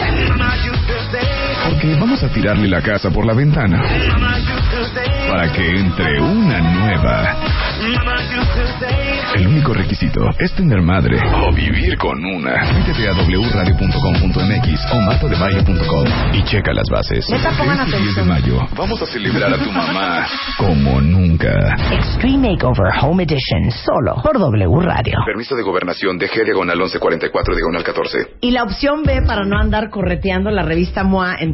Porque 1.65 1.95
vamos 1.99 2.23
a 2.23 2.29
tirarle 2.29 2.69
la 2.69 2.83
casa 2.83 3.11
por 3.11 3.27
la 3.27 3.35
ventana 3.35 3.83
para 5.31 5.53
que 5.53 5.69
entre 5.69 6.21
una 6.21 6.61
nueva. 6.61 7.37
El 9.35 9.49
único 9.49 9.75
requisito 9.75 10.21
es 10.39 10.53
tener 10.55 10.81
madre 10.81 11.19
o 11.19 11.53
vivir 11.53 11.97
con 11.99 12.25
una. 12.25 12.73
Métete 12.73 13.09
a 13.09 13.13
wradio.com.mx 13.15 14.93
o 14.93 15.01
martadebaile.com 15.01 16.05
y 16.33 16.43
checa 16.45 16.73
las 16.73 16.87
bases. 16.91 17.29
Neta, 17.31 17.51
pongan 17.59 17.81
Este 17.81 18.01
10 18.01 18.17
de 18.17 18.23
mayo 18.23 18.61
vamos 18.77 19.03
a 19.03 19.07
celebrar 19.07 19.53
a 19.53 19.59
tu 19.59 19.71
mamá 19.73 20.27
como 20.57 21.01
nunca. 21.01 21.51
Extreme 21.93 22.51
Makeover 22.53 22.93
Home 23.03 23.25
Edition, 23.25 23.71
solo 23.71 24.23
por 24.23 24.39
W 24.39 24.81
Radio. 24.83 25.19
Permiso 25.27 25.57
de 25.57 25.63
gobernación 25.63 26.17
de 26.19 26.29
G 26.29 26.45
diagonal 26.45 26.79
1144 26.79 27.55
diagonal 27.57 27.83
14. 27.83 28.19
Y 28.41 28.51
la 28.53 28.63
opción 28.63 29.03
B 29.03 29.23
para 29.27 29.45
no 29.45 29.59
andar 29.59 29.91
correteando 29.91 30.51
la 30.51 30.63
revista 30.63 31.03
MOA 31.03 31.37
en 31.41 31.54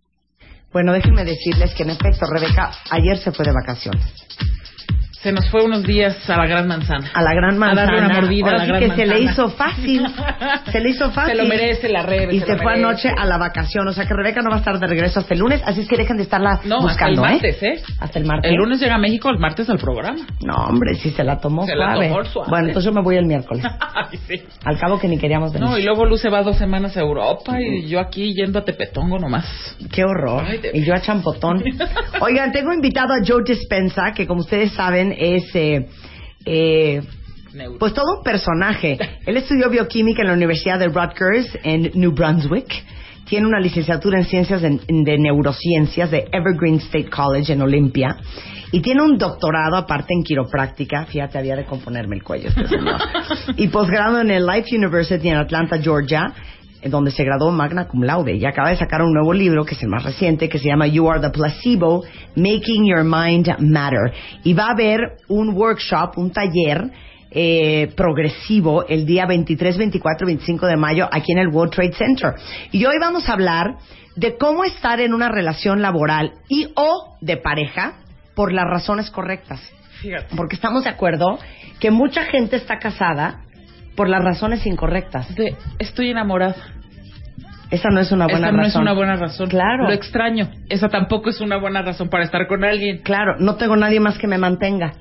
Bueno, 0.71 0.93
déjenme 0.93 1.25
decirles 1.25 1.73
que 1.73 1.83
en 1.83 1.89
efecto, 1.89 2.25
Rebeca 2.31 2.71
ayer 2.91 3.17
se 3.17 3.31
fue 3.31 3.45
de 3.45 3.51
vacaciones. 3.51 4.05
Se 5.23 5.31
nos 5.31 5.47
fue 5.51 5.63
unos 5.63 5.83
días 5.83 6.27
a 6.31 6.35
la 6.37 6.47
Gran 6.47 6.67
Manzana. 6.67 7.11
A 7.13 7.21
la 7.21 7.31
gran 7.35 7.53
A 7.55 7.57
manzana. 7.59 7.85
darle 7.91 8.05
una 8.05 8.21
mordida 8.21 8.45
a 8.47 8.51
Ahora 8.51 8.57
la 8.57 8.63
sí 8.65 8.69
gran 8.71 8.79
que 8.81 8.95
se 8.95 9.05
le 9.05 9.13
manzana. 9.13 9.31
hizo 9.31 9.49
fácil. 9.49 10.07
Se 10.71 10.79
le 10.79 10.89
hizo 10.89 11.11
fácil. 11.11 11.31
Se 11.37 11.43
lo 11.43 11.47
merece 11.47 11.89
la 11.89 12.01
Rebe. 12.01 12.33
Y 12.35 12.39
se 12.39 12.45
se 12.47 12.55
fue 12.57 12.65
merece. 12.73 12.83
anoche 12.85 13.09
a 13.15 13.25
la 13.25 13.37
vacación. 13.37 13.87
O 13.87 13.93
sea 13.93 14.07
que 14.07 14.13
Rebeca 14.15 14.41
no 14.41 14.49
va 14.49 14.55
a 14.55 14.59
estar 14.59 14.79
de 14.79 14.87
regreso 14.87 15.19
hasta 15.19 15.33
el 15.35 15.39
lunes. 15.39 15.61
Así 15.63 15.81
es 15.81 15.87
que 15.87 15.95
dejen 15.95 16.17
de 16.17 16.23
estarla 16.23 16.59
No, 16.65 16.81
buscando, 16.81 17.23
hasta 17.23 17.35
el 17.35 17.41
martes, 17.41 17.61
¿eh? 17.63 17.83
Hasta 17.99 18.17
el 18.17 18.25
martes. 18.25 18.49
El 18.51 18.57
lunes 18.57 18.79
llega 18.79 18.95
a 18.95 18.97
México, 18.97 19.29
el 19.29 19.37
martes 19.37 19.69
al 19.69 19.77
programa. 19.77 20.25
No, 20.43 20.55
hombre, 20.55 20.95
sí 20.95 21.11
se 21.11 21.23
la 21.23 21.37
tomó 21.39 21.67
Se 21.67 21.75
la 21.75 21.93
suave. 21.93 22.07
tomó 22.09 22.25
suave. 22.25 22.49
Bueno, 22.49 22.67
entonces 22.69 22.85
yo 22.91 22.91
me 22.95 23.03
voy 23.03 23.17
el 23.17 23.25
miércoles. 23.27 23.63
Ay, 23.79 24.17
sí. 24.27 24.41
Al 24.65 24.79
cabo 24.79 24.97
que 24.99 25.07
ni 25.07 25.19
queríamos 25.19 25.53
venir. 25.53 25.67
No, 25.69 25.77
y 25.77 25.83
luego 25.83 26.03
Luz 26.05 26.21
se 26.21 26.29
va 26.29 26.41
dos 26.41 26.57
semanas 26.57 26.97
a 26.97 27.01
Europa 27.01 27.61
y 27.61 27.85
yo 27.87 27.99
aquí 27.99 28.33
yendo 28.33 28.57
a 28.57 28.63
Tepetongo 28.65 29.19
nomás. 29.19 29.45
Qué 29.91 30.03
horror. 30.03 30.43
Ay, 30.47 30.57
de 30.57 30.71
y 30.73 30.83
yo 30.83 30.95
a 30.95 31.01
champotón. 31.01 31.63
Oigan, 32.21 32.51
tengo 32.51 32.73
invitado 32.73 33.13
a 33.13 33.17
Joe 33.23 33.43
Dispensa, 33.45 34.13
que 34.15 34.25
como 34.25 34.39
ustedes 34.41 34.71
saben 34.73 35.10
es... 35.11 35.55
eh, 35.55 35.87
eh. 36.45 37.01
Pues 37.79 37.93
todo 37.93 38.19
un 38.19 38.23
personaje. 38.23 38.97
Él 39.25 39.35
estudió 39.35 39.69
bioquímica 39.69 40.21
en 40.21 40.29
la 40.29 40.33
Universidad 40.33 40.79
de 40.79 40.87
Rutgers 40.87 41.57
en 41.63 41.91
New 41.95 42.13
Brunswick. 42.13 42.71
Tiene 43.25 43.45
una 43.45 43.59
licenciatura 43.59 44.19
en 44.19 44.25
ciencias 44.25 44.61
de, 44.61 44.79
de 44.87 45.17
neurociencias 45.17 46.11
de 46.11 46.27
Evergreen 46.31 46.75
State 46.77 47.09
College 47.09 47.51
en 47.51 47.61
Olympia. 47.61 48.15
Y 48.71 48.81
tiene 48.81 49.01
un 49.01 49.17
doctorado 49.17 49.75
aparte 49.75 50.13
en 50.13 50.23
quiropráctica. 50.23 51.05
Fíjate, 51.05 51.37
había 51.37 51.57
de 51.57 51.65
componerme 51.65 52.15
el 52.15 52.23
cuello 52.23 52.49
este 52.49 52.67
señor. 52.67 53.01
y 53.57 53.67
posgrado 53.67 54.21
en 54.21 54.31
el 54.31 54.45
Life 54.45 54.73
University 54.75 55.27
en 55.27 55.35
Atlanta, 55.35 55.77
Georgia, 55.77 56.33
en 56.81 56.91
donde 56.91 57.11
se 57.11 57.23
graduó 57.23 57.51
magna 57.51 57.87
cum 57.87 58.03
laude. 58.03 58.35
Y 58.35 58.45
acaba 58.45 58.69
de 58.69 58.77
sacar 58.77 59.01
un 59.01 59.13
nuevo 59.13 59.33
libro, 59.33 59.65
que 59.65 59.75
es 59.75 59.83
el 59.83 59.89
más 59.89 60.03
reciente, 60.03 60.49
que 60.49 60.59
se 60.59 60.67
llama 60.67 60.87
You 60.87 61.09
Are 61.09 61.21
the 61.21 61.29
Placebo, 61.29 62.03
Making 62.35 62.87
Your 62.87 63.03
Mind 63.03 63.47
Matter. 63.59 64.13
Y 64.43 64.53
va 64.53 64.67
a 64.67 64.71
haber 64.71 65.17
un 65.27 65.49
workshop, 65.49 66.17
un 66.17 66.31
taller 66.31 66.91
eh, 67.29 67.91
progresivo 67.95 68.85
el 68.87 69.05
día 69.05 69.25
23, 69.25 69.77
24 69.77 70.25
y 70.25 70.31
25 70.33 70.67
de 70.67 70.75
mayo 70.75 71.07
aquí 71.11 71.31
en 71.31 71.37
el 71.37 71.47
World 71.47 71.73
Trade 71.73 71.93
Center. 71.93 72.33
Y 72.71 72.83
hoy 72.85 72.95
vamos 72.99 73.29
a 73.29 73.33
hablar 73.33 73.77
de 74.15 74.37
cómo 74.37 74.65
estar 74.65 74.99
en 74.99 75.13
una 75.13 75.29
relación 75.29 75.81
laboral 75.81 76.33
y 76.49 76.67
o 76.75 77.15
de 77.21 77.37
pareja 77.37 77.93
por 78.35 78.51
las 78.51 78.65
razones 78.65 79.09
correctas. 79.09 79.61
Fíjate. 80.01 80.35
Porque 80.35 80.55
estamos 80.55 80.83
de 80.83 80.89
acuerdo 80.89 81.37
que 81.79 81.91
mucha 81.91 82.23
gente 82.23 82.55
está 82.55 82.79
casada 82.79 83.41
por 83.95 84.09
las 84.09 84.23
razones 84.23 84.65
incorrectas. 84.65 85.33
De, 85.35 85.55
estoy 85.79 86.09
enamorada. 86.09 86.55
Esa 87.69 87.89
no 87.89 88.01
es 88.01 88.11
una 88.11 88.25
buena 88.25 88.47
Esa 88.47 88.51
no 88.51 88.57
razón. 88.57 88.69
es 88.69 88.75
una 88.75 88.93
buena 88.93 89.15
razón. 89.15 89.49
Claro. 89.49 89.85
Lo 89.85 89.93
extraño. 89.93 90.49
Esa 90.69 90.89
tampoco 90.89 91.29
es 91.29 91.39
una 91.39 91.57
buena 91.57 91.81
razón 91.81 92.09
para 92.09 92.25
estar 92.25 92.47
con 92.47 92.65
alguien. 92.65 92.99
Claro, 92.99 93.35
no 93.39 93.55
tengo 93.55 93.77
nadie 93.77 93.99
más 94.01 94.17
que 94.17 94.27
me 94.27 94.37
mantenga. 94.37 94.93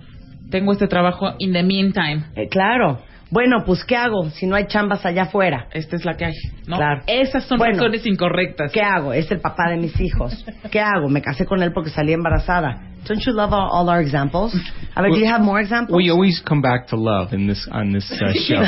Tengo 0.51 0.73
este 0.73 0.87
trabajo 0.87 1.35
in 1.39 1.53
the 1.53 1.63
meantime. 1.63 2.25
Eh, 2.37 2.49
claro. 2.49 3.01
Bueno, 3.31 3.63
pues 3.65 3.85
¿qué 3.85 3.97
hago 3.97 4.29
si 4.31 4.47
no 4.47 4.57
hay 4.57 4.67
chambas 4.67 5.07
allá 5.07 5.23
afuera? 5.23 5.69
Esta 5.73 5.95
es 5.97 6.05
la 6.05 6.15
que 6.17 6.25
hay. 6.25 6.35
¿no? 6.67 6.77
Claro. 6.77 7.03
Esas 7.07 7.45
son 7.45 7.59
Bueno. 7.59 7.75
razones 7.75 8.05
incorrectas. 8.07 8.73
¿Qué 8.73 8.81
hago? 8.83 9.13
Es 9.13 9.31
el 9.31 9.41
papá 9.41 9.71
de 9.71 9.77
mis 9.77 9.99
hijos. 10.01 10.45
¿Qué 10.71 10.81
hago? 10.81 11.09
Me 11.09 11.23
casé 11.23 11.47
con 11.47 11.63
él 11.63 11.73
porque 11.73 11.91
salí 11.91 12.13
embarazada. 12.13 12.83
Don't 13.09 13.25
you 13.25 13.33
love 13.33 13.53
all, 13.55 13.71
all 13.73 13.89
our 13.89 14.01
examples? 14.03 14.53
A 14.95 15.01
ver, 15.01 15.11
do 15.13 15.19
you 15.19 15.27
have 15.27 15.41
more 15.43 15.59
examples? 15.59 15.97
We 15.97 16.11
always 16.11 16.43
come 16.47 16.61
back 16.61 16.89
to 16.89 16.97
love 16.97 17.33
in 17.33 17.47
this 17.47 17.67
on 17.73 17.93
this 17.95 18.11
uh, 18.13 18.17
show. 18.47 18.63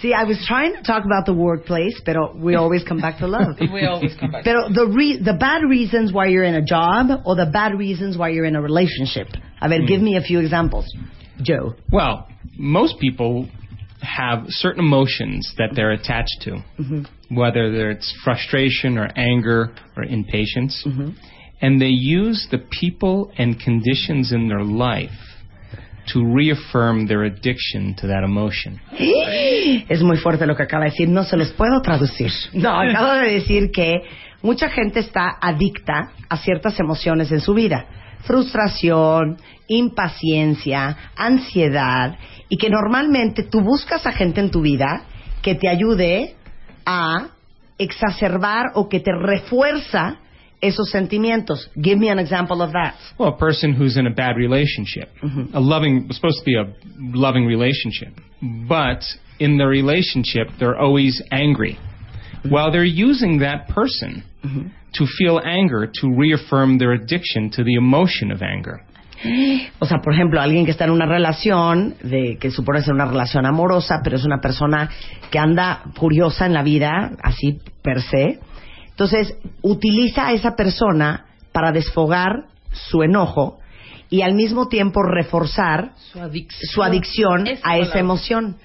See, 0.00 0.14
I 0.14 0.22
was 0.22 0.38
trying 0.46 0.74
to 0.76 0.82
talk 0.82 1.04
about 1.04 1.26
the 1.26 1.34
workplace, 1.34 2.00
pero 2.04 2.32
we 2.36 2.54
always 2.54 2.84
come 2.84 3.00
back 3.00 3.18
to 3.18 3.26
love. 3.26 3.56
We 3.72 3.86
always 3.86 4.14
come 4.20 4.30
back. 4.30 4.44
Pero 4.44 4.68
the 4.68 4.86
re 4.86 5.18
the 5.18 5.34
bad 5.34 5.62
reasons 5.68 6.12
why 6.12 6.26
you're 6.26 6.44
in 6.44 6.54
a 6.54 6.62
job 6.64 7.08
or 7.24 7.34
the 7.34 7.50
bad 7.52 7.76
reasons 7.76 8.16
why 8.16 8.28
you're 8.28 8.46
in 8.46 8.54
a 8.54 8.62
relationship. 8.62 9.26
A 9.60 9.68
ver, 9.68 9.80
give 9.84 10.00
me 10.00 10.16
a 10.16 10.20
few 10.22 10.38
examples. 10.38 10.86
Joe. 11.42 11.74
well, 11.90 12.28
most 12.60 12.98
people 13.00 13.48
have 14.02 14.44
certain 14.48 14.84
emotions 14.84 15.52
that 15.56 15.70
they're 15.74 15.92
attached 15.92 16.42
to, 16.42 16.62
mm-hmm. 16.78 17.34
whether 17.34 17.72
they're- 17.72 17.90
it's 17.90 18.12
frustration 18.22 18.98
or 18.98 19.08
anger 19.16 19.72
or 19.96 20.04
impatience, 20.04 20.84
mm-hmm. 20.86 21.10
and 21.62 21.80
they 21.80 21.88
use 21.88 22.46
the 22.50 22.58
people 22.58 23.32
and 23.38 23.58
conditions 23.58 24.32
in 24.32 24.48
their 24.48 24.62
life 24.62 25.10
to 26.12 26.24
reaffirm 26.24 27.06
their 27.06 27.24
addiction 27.24 27.94
to 27.96 28.06
that 28.08 28.24
emotion. 28.24 28.80
Es 29.88 30.02
muy 30.02 30.16
fuerte 30.16 30.46
lo 30.46 30.54
que 30.56 30.64
acaba 30.64 30.84
de 30.84 30.90
decir, 30.90 31.08
no 31.08 31.24
se 31.24 31.36
los 31.36 31.52
puedo 31.52 31.80
traducir. 31.82 32.30
No, 32.52 32.70
acabo 32.80 33.14
de 33.14 33.32
decir 33.32 33.70
que 33.70 34.02
mucha 34.42 34.68
gente 34.68 35.00
está 35.00 35.36
adicta 35.40 36.12
a 36.28 36.36
ciertas 36.36 36.78
emociones 36.80 37.30
en 37.30 37.40
su 37.40 37.54
vida. 37.54 37.86
Frustración, 38.24 39.38
impaciencia, 39.68 40.96
ansiedad, 41.16 42.18
y 42.48 42.56
que 42.56 42.68
normalmente 42.68 43.44
tú 43.44 43.60
buscas 43.60 44.06
a 44.06 44.12
gente 44.12 44.40
en 44.40 44.50
tu 44.50 44.60
vida 44.60 45.04
que 45.42 45.54
te 45.54 45.68
ayude 45.68 46.34
a 46.84 47.28
exacerbar 47.78 48.72
o 48.74 48.88
que 48.88 49.00
te 49.00 49.12
refuerza 49.12 50.18
esos 50.60 50.90
sentimientos. 50.90 51.70
Give 51.74 51.96
me 51.96 52.10
an 52.10 52.18
example 52.18 52.62
of 52.62 52.72
that. 52.72 52.94
Well, 53.18 53.30
a 53.30 53.38
person 53.38 53.72
who's 53.72 53.96
in 53.96 54.06
a 54.06 54.10
bad 54.10 54.36
relationship, 54.36 55.08
mm-hmm. 55.22 55.54
a 55.54 55.60
loving, 55.60 56.08
supposed 56.10 56.40
to 56.40 56.44
be 56.44 56.56
a 56.56 56.66
loving 56.98 57.46
relationship, 57.46 58.12
but 58.68 59.02
in 59.38 59.56
the 59.56 59.66
relationship 59.66 60.48
they're 60.58 60.78
always 60.78 61.22
angry. 61.30 61.78
Mm-hmm. 61.78 62.50
Well, 62.50 62.70
they're 62.70 62.84
using 62.84 63.38
that 63.38 63.68
person 63.68 64.24
mm-hmm. 64.44 64.68
To 64.92 65.06
feel 65.06 65.40
anger 65.44 65.90
to 66.00 66.08
reaffirm 66.16 66.78
their 66.78 66.92
addiction 66.92 67.50
to 67.50 67.64
the 67.64 67.74
emotion 67.74 68.32
of 68.32 68.42
anger. 68.42 68.80
O 69.80 69.86
sea, 69.86 69.98
por 69.98 70.14
ejemplo, 70.14 70.40
alguien 70.40 70.64
que 70.64 70.70
está 70.70 70.84
en 70.84 70.92
una 70.92 71.04
relación, 71.04 71.94
de, 72.02 72.38
que 72.40 72.50
supone 72.50 72.82
ser 72.82 72.94
una 72.94 73.04
relación 73.04 73.44
amorosa, 73.44 74.00
pero 74.02 74.16
es 74.16 74.24
una 74.24 74.40
persona 74.40 74.88
que 75.30 75.38
anda 75.38 75.82
furiosa 75.94 76.46
en 76.46 76.54
la 76.54 76.62
vida, 76.62 77.12
así 77.22 77.58
per 77.82 78.00
se. 78.00 78.40
Entonces, 78.88 79.36
utiliza 79.62 80.28
a 80.28 80.32
esa 80.32 80.56
persona 80.56 81.26
para 81.52 81.70
desfogar 81.70 82.44
su 82.72 83.02
enojo 83.02 83.58
y 84.08 84.22
al 84.22 84.34
mismo 84.34 84.68
tiempo 84.68 85.02
reforzar 85.02 85.92
Su 86.12 86.20
adicción. 86.20 86.70
su 86.72 86.82
adicción 86.82 87.44
a 87.62 87.78
esa 87.78 87.98
emoción. 87.98 88.56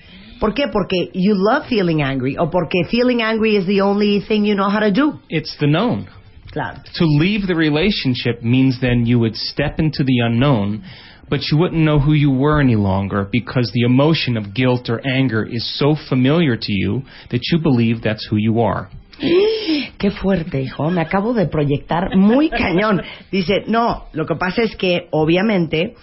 ¿Por 0.45 0.53
qué? 0.53 0.67
Porque 0.67 1.09
you 1.15 1.33
love 1.33 1.65
feeling 1.67 2.03
angry 2.03 2.37
o 2.37 2.51
porque 2.51 2.83
feeling 2.91 3.23
angry 3.23 3.55
is 3.55 3.65
the 3.65 3.81
only 3.81 4.21
thing 4.27 4.45
you 4.45 4.53
know 4.53 4.69
how 4.69 4.79
to 4.79 4.91
do. 4.91 5.19
It's 5.27 5.57
the 5.59 5.65
known. 5.65 6.07
Claro. 6.51 6.77
To 6.99 7.05
leave 7.05 7.47
the 7.47 7.55
relationship 7.55 8.43
means 8.43 8.79
then 8.79 9.07
you 9.07 9.17
would 9.17 9.35
step 9.35 9.79
into 9.79 10.03
the 10.03 10.19
unknown, 10.19 10.83
but 11.31 11.39
you 11.51 11.57
wouldn't 11.57 11.81
know 11.81 11.97
who 11.97 12.13
you 12.13 12.29
were 12.29 12.61
any 12.61 12.75
longer 12.75 13.27
because 13.31 13.71
the 13.73 13.85
emotion 13.87 14.37
of 14.37 14.53
guilt 14.53 14.87
or 14.87 15.01
anger 15.03 15.43
is 15.43 15.65
so 15.79 15.95
familiar 16.09 16.55
to 16.55 16.71
you 16.71 17.01
that 17.31 17.41
you 17.51 17.57
believe 17.57 18.03
that's 18.03 18.27
who 18.29 18.37
you 18.37 18.59
are. 18.59 18.91
Qué 19.97 20.11
fuerte, 20.11 20.61
hijo. 20.61 20.91
Me 20.91 21.01
acabo 21.01 21.33
de 21.33 21.47
proyectar 21.47 22.15
muy 22.15 22.51
cañón. 22.51 23.01
Dice, 23.31 23.63
no, 23.65 24.09
lo 24.13 24.27
que 24.27 24.35
pasa 24.35 24.61
es 24.61 24.75
que 24.75 25.07
obviamente 25.09 25.95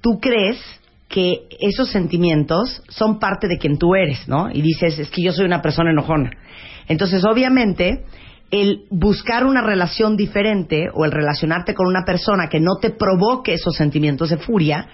tú 0.00 0.20
crees 0.22 0.56
que 1.08 1.46
esos 1.60 1.90
sentimientos 1.90 2.82
son 2.88 3.18
parte 3.18 3.46
de 3.48 3.58
quien 3.58 3.78
tú 3.78 3.94
eres, 3.94 4.26
¿no? 4.28 4.50
Y 4.50 4.62
dices, 4.62 4.98
es 4.98 5.10
que 5.10 5.22
yo 5.22 5.32
soy 5.32 5.44
una 5.44 5.62
persona 5.62 5.90
enojona. 5.90 6.30
Entonces, 6.88 7.24
obviamente, 7.24 8.04
el 8.50 8.84
buscar 8.90 9.44
una 9.46 9.62
relación 9.62 10.16
diferente 10.16 10.86
o 10.92 11.04
el 11.04 11.12
relacionarte 11.12 11.74
con 11.74 11.86
una 11.86 12.04
persona 12.04 12.48
que 12.48 12.60
no 12.60 12.76
te 12.80 12.90
provoque 12.90 13.54
esos 13.54 13.76
sentimientos 13.76 14.30
de 14.30 14.38
furia, 14.38 14.88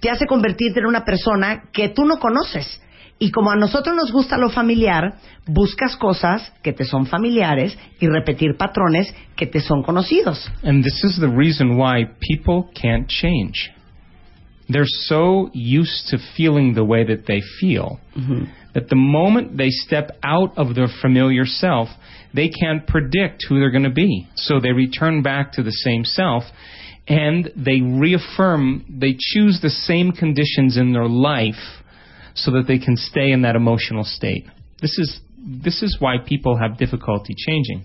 te 0.00 0.10
hace 0.10 0.26
convertirte 0.26 0.80
en 0.80 0.86
una 0.86 1.04
persona 1.04 1.64
que 1.72 1.88
tú 1.90 2.04
no 2.04 2.18
conoces. 2.18 2.80
Y 3.18 3.30
como 3.30 3.52
a 3.52 3.56
nosotros 3.56 3.94
nos 3.94 4.10
gusta 4.10 4.36
lo 4.36 4.50
familiar, 4.50 5.14
buscas 5.46 5.96
cosas 5.96 6.52
que 6.62 6.72
te 6.72 6.84
son 6.84 7.06
familiares 7.06 7.78
y 8.00 8.08
repetir 8.08 8.56
patrones 8.58 9.14
que 9.36 9.46
te 9.46 9.60
son 9.60 9.82
conocidos. 9.82 10.50
And 10.64 10.82
this 10.82 11.04
is 11.04 11.20
the 11.20 11.28
reason 11.28 11.78
why 11.78 12.04
people 12.18 12.68
can't 12.74 13.06
change. 13.06 13.70
They're 14.68 14.84
so 14.86 15.50
used 15.52 16.08
to 16.08 16.18
feeling 16.36 16.74
the 16.74 16.84
way 16.84 17.04
that 17.04 17.26
they 17.26 17.42
feel 17.60 18.00
mm-hmm. 18.16 18.44
that 18.74 18.88
the 18.88 18.96
moment 18.96 19.56
they 19.56 19.70
step 19.70 20.12
out 20.22 20.56
of 20.56 20.74
their 20.74 20.88
familiar 21.00 21.44
self, 21.44 21.88
they 22.34 22.48
can't 22.48 22.86
predict 22.86 23.44
who 23.48 23.58
they're 23.58 23.70
going 23.70 23.82
to 23.84 23.90
be. 23.90 24.28
So 24.36 24.60
they 24.60 24.72
return 24.72 25.22
back 25.22 25.52
to 25.54 25.62
the 25.62 25.72
same 25.72 26.04
self 26.04 26.44
and 27.08 27.50
they 27.56 27.80
reaffirm, 27.80 28.84
they 28.88 29.16
choose 29.18 29.60
the 29.60 29.70
same 29.70 30.12
conditions 30.12 30.76
in 30.76 30.92
their 30.92 31.08
life 31.08 31.82
so 32.34 32.52
that 32.52 32.64
they 32.66 32.78
can 32.78 32.96
stay 32.96 33.32
in 33.32 33.42
that 33.42 33.56
emotional 33.56 34.04
state. 34.04 34.46
This 34.80 34.98
is, 34.98 35.20
this 35.36 35.82
is 35.82 35.96
why 35.98 36.16
people 36.24 36.56
have 36.56 36.78
difficulty 36.78 37.34
changing. 37.36 37.84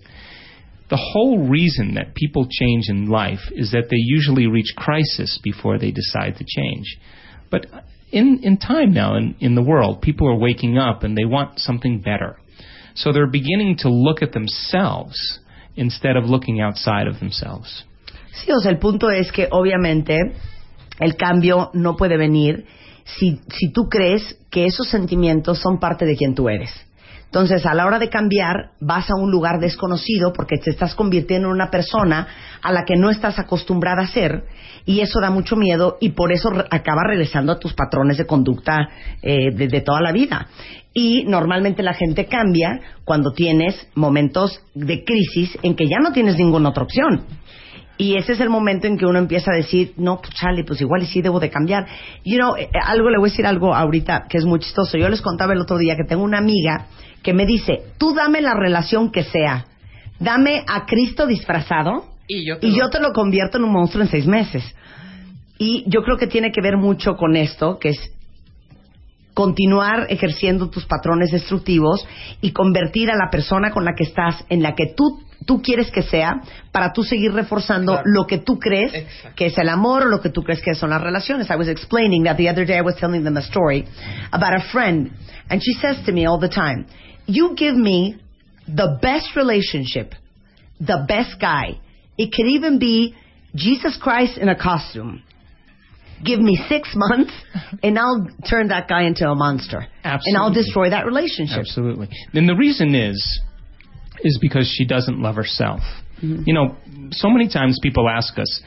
The 0.89 0.97
whole 0.97 1.47
reason 1.47 1.95
that 1.95 2.15
people 2.15 2.47
change 2.49 2.85
in 2.87 3.07
life 3.07 3.51
is 3.51 3.71
that 3.71 3.89
they 3.89 3.97
usually 3.97 4.47
reach 4.47 4.73
crisis 4.75 5.39
before 5.43 5.77
they 5.77 5.91
decide 5.91 6.37
to 6.37 6.45
change. 6.47 6.97
But 7.51 7.65
in, 8.11 8.39
in 8.43 8.57
time 8.57 8.93
now, 8.93 9.15
in, 9.15 9.35
in 9.39 9.55
the 9.55 9.61
world, 9.61 10.01
people 10.01 10.29
are 10.29 10.37
waking 10.37 10.77
up 10.77 11.03
and 11.03 11.17
they 11.17 11.25
want 11.25 11.59
something 11.59 11.99
better. 11.99 12.37
So 12.95 13.11
they're 13.11 13.27
beginning 13.27 13.77
to 13.79 13.89
look 13.89 14.21
at 14.21 14.31
themselves 14.31 15.39
instead 15.75 16.15
of 16.15 16.25
looking 16.25 16.61
outside 16.61 17.07
of 17.07 17.19
themselves. 17.19 17.83
Sí, 18.33 18.51
o 18.51 18.59
sea, 18.59 18.71
el 18.71 18.79
punto 18.79 19.09
es 19.09 19.31
que 19.31 19.47
obviamente 19.51 20.17
el 20.99 21.15
cambio 21.15 21.69
no 21.73 21.95
puede 21.95 22.17
venir 22.17 22.65
si, 23.05 23.39
si 23.49 23.71
tú 23.71 23.87
crees 23.89 24.37
que 24.49 24.65
esos 24.65 24.89
sentimientos 24.89 25.59
son 25.59 25.79
parte 25.79 26.05
de 26.05 26.15
quien 26.15 26.33
tú 26.33 26.49
eres. 26.49 26.71
Entonces, 27.27 27.65
a 27.65 27.73
la 27.73 27.85
hora 27.85 27.99
de 27.99 28.09
cambiar, 28.09 28.71
vas 28.79 29.09
a 29.09 29.15
un 29.15 29.29
lugar 29.29 29.59
desconocido 29.59 30.31
porque 30.31 30.57
te 30.57 30.71
estás 30.71 30.95
convirtiendo 30.95 31.49
en 31.49 31.53
una 31.53 31.69
persona 31.69 32.25
a 32.63 32.71
la 32.71 32.85
que 32.85 32.95
no 32.95 33.09
estás 33.09 33.37
acostumbrada 33.37 34.03
a 34.03 34.07
ser 34.07 34.45
y 34.85 35.01
eso 35.01 35.19
da 35.19 35.29
mucho 35.29 35.57
miedo 35.57 35.97
y 35.99 36.11
por 36.11 36.31
eso 36.31 36.49
acabas 36.71 37.03
regresando 37.05 37.51
a 37.51 37.59
tus 37.59 37.73
patrones 37.73 38.17
de 38.17 38.25
conducta 38.25 38.77
eh, 39.21 39.51
de, 39.53 39.81
toda 39.81 39.99
la 39.99 40.13
vida. 40.13 40.47
Y 40.93 41.25
normalmente 41.25 41.83
la 41.83 41.93
gente 41.93 42.25
cambia 42.27 42.79
cuando 43.03 43.33
tienes 43.33 43.89
momentos 43.93 44.61
de 44.73 45.03
crisis 45.03 45.57
en 45.63 45.75
que 45.75 45.87
ya 45.87 45.99
no 45.99 46.13
tienes 46.13 46.37
ninguna 46.37 46.69
otra 46.69 46.83
opción. 46.83 47.25
Y 47.97 48.15
ese 48.15 48.33
es 48.33 48.39
el 48.39 48.49
momento 48.49 48.87
en 48.87 48.97
que 48.97 49.05
uno 49.05 49.19
empieza 49.19 49.51
a 49.51 49.55
decir, 49.55 49.93
no, 49.97 50.21
pues 50.21 50.33
chale, 50.35 50.63
pues 50.63 50.79
igual 50.79 51.05
sí 51.07 51.21
debo 51.21 51.39
de 51.39 51.49
cambiar. 51.49 51.87
You 52.23 52.37
know, 52.37 52.55
eh, 52.55 52.69
algo, 52.85 53.09
le 53.09 53.17
voy 53.17 53.27
a 53.27 53.31
decir 53.31 53.45
algo 53.45 53.75
ahorita 53.75 54.27
que 54.29 54.37
es 54.37 54.45
muy 54.45 54.59
chistoso. 54.59 54.97
Yo 54.97 55.09
les 55.09 55.21
contaba 55.21 55.53
el 55.53 55.59
otro 55.59 55.77
día 55.77 55.95
que 55.95 56.07
tengo 56.07 56.23
una 56.23 56.37
amiga 56.37 56.87
que 57.27 57.33
me 57.33 57.45
dice, 57.45 57.81
tú 57.97 58.13
dame 58.13 58.39
la 58.39 58.53
relación 58.53 59.11
que 59.11 59.23
sea. 59.25 59.65
Dame 60.17 60.63
a 60.65 60.85
Cristo 60.85 61.27
disfrazado 61.27 62.05
Y 62.25 62.47
yo 62.47 62.57
te 62.57 62.67
y 62.67 62.71
lo- 62.71 62.77
yo 62.77 62.89
te 62.89 63.01
lo 63.01 63.11
convierto 63.11 63.57
en 63.57 63.65
un 63.65 63.73
monstruo 63.73 64.01
en 64.01 64.09
seis 64.09 64.25
meses. 64.25 64.63
Y 65.59 65.83
yo 65.87 66.03
creo 66.03 66.15
que 66.17 66.27
tiene 66.27 66.53
que 66.53 66.61
ver 66.61 66.77
mucho 66.77 67.15
con 67.17 67.35
esto, 67.35 67.79
que 67.79 67.89
es 67.89 67.99
continuar 69.33 70.07
ejerciendo 70.09 70.69
tus 70.69 70.85
patrones 70.85 71.31
destructivos 71.31 72.07
y 72.39 72.51
convertir 72.53 73.11
a 73.11 73.15
la 73.17 73.29
persona 73.29 73.71
con 73.71 73.83
la 73.83 73.91
que 73.93 74.03
estás 74.05 74.45
en 74.47 74.63
la 74.63 74.73
que 74.73 74.93
tú 74.95 75.19
tú 75.45 75.61
quieres 75.61 75.91
que 75.91 76.01
sea 76.01 76.41
para 76.71 76.91
tú 76.91 77.03
seguir 77.03 77.31
reforzando 77.31 77.93
Claro. 77.93 78.03
lo 78.07 78.25
que 78.25 78.39
tú 78.39 78.57
crees 78.57 78.93
Exacto. 78.93 79.35
que 79.35 79.45
es 79.45 79.57
el 79.57 79.69
amor 79.69 80.03
o 80.03 80.05
lo 80.07 80.19
que 80.19 80.29
tú 80.29 80.43
crees 80.43 80.61
que 80.61 80.73
son 80.75 80.89
las 80.89 81.01
relaciones. 81.01 81.49
I 81.49 81.55
was 81.55 81.67
explaining 81.69 82.23
that 82.23 82.35
the 82.37 82.49
other 82.49 82.65
day 82.65 82.77
I 82.77 82.81
was 82.81 82.95
telling 82.95 83.23
them 83.23 83.37
a 83.37 83.41
story 83.41 83.85
about 84.31 84.53
a 84.55 84.61
friend 84.71 85.11
and 85.49 85.61
she 85.61 85.73
says 85.79 86.03
to 86.05 86.11
me 86.11 86.25
all 86.27 86.39
the 86.39 86.49
time, 86.49 86.85
"You 87.27 87.55
give 87.55 87.75
me 87.75 88.19
the 88.67 88.97
best 89.01 89.35
relationship, 89.35 90.13
the 90.79 91.05
best 91.07 91.39
guy. 91.39 91.79
It 92.17 92.33
could 92.33 92.47
even 92.47 92.79
be 92.79 93.15
Jesus 93.55 93.97
Christ 94.01 94.37
in 94.37 94.49
a 94.49 94.55
costume." 94.55 95.23
Give 96.25 96.39
me 96.39 96.57
six 96.67 96.89
months, 96.95 97.31
and 97.83 97.99
I'll 97.99 98.27
turn 98.49 98.69
that 98.69 98.87
guy 98.87 99.03
into 99.03 99.29
a 99.29 99.35
monster, 99.35 99.85
and 100.03 100.37
I'll 100.37 100.53
destroy 100.53 100.89
that 100.89 101.05
relationship. 101.05 101.59
Absolutely. 101.59 102.09
And 102.33 102.49
the 102.49 102.55
reason 102.55 102.95
is, 102.95 103.41
is 104.21 104.39
because 104.41 104.67
she 104.67 104.85
doesn't 104.85 105.19
love 105.21 105.35
herself. 105.35 105.81
Mm-hmm. 106.23 106.43
You 106.45 106.53
know, 106.53 106.75
so 107.11 107.29
many 107.29 107.49
times 107.49 107.79
people 107.83 108.09
ask 108.09 108.37
us, 108.39 108.61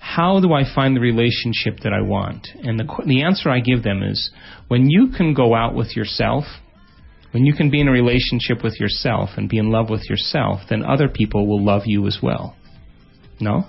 how 0.00 0.40
do 0.40 0.52
I 0.52 0.62
find 0.72 0.96
the 0.96 1.00
relationship 1.00 1.80
that 1.82 1.92
I 1.92 2.00
want? 2.00 2.48
And 2.62 2.78
the, 2.78 2.86
the 3.06 3.22
answer 3.22 3.50
I 3.50 3.60
give 3.60 3.82
them 3.82 4.02
is, 4.02 4.30
when 4.68 4.88
you 4.88 5.08
can 5.16 5.34
go 5.34 5.54
out 5.54 5.74
with 5.74 5.96
yourself, 5.96 6.44
when 7.36 7.44
you 7.44 7.52
can 7.52 7.68
be 7.68 7.82
in 7.82 7.86
a 7.88 7.92
relationship 7.92 8.64
with 8.64 8.80
yourself 8.80 9.28
and 9.36 9.46
be 9.46 9.58
in 9.58 9.70
love 9.70 9.90
with 9.90 10.08
yourself, 10.08 10.60
then 10.70 10.82
other 10.82 11.06
people 11.06 11.46
will 11.46 11.62
love 11.62 11.82
you 11.84 12.06
as 12.06 12.18
well. 12.22 12.54
No? 13.38 13.66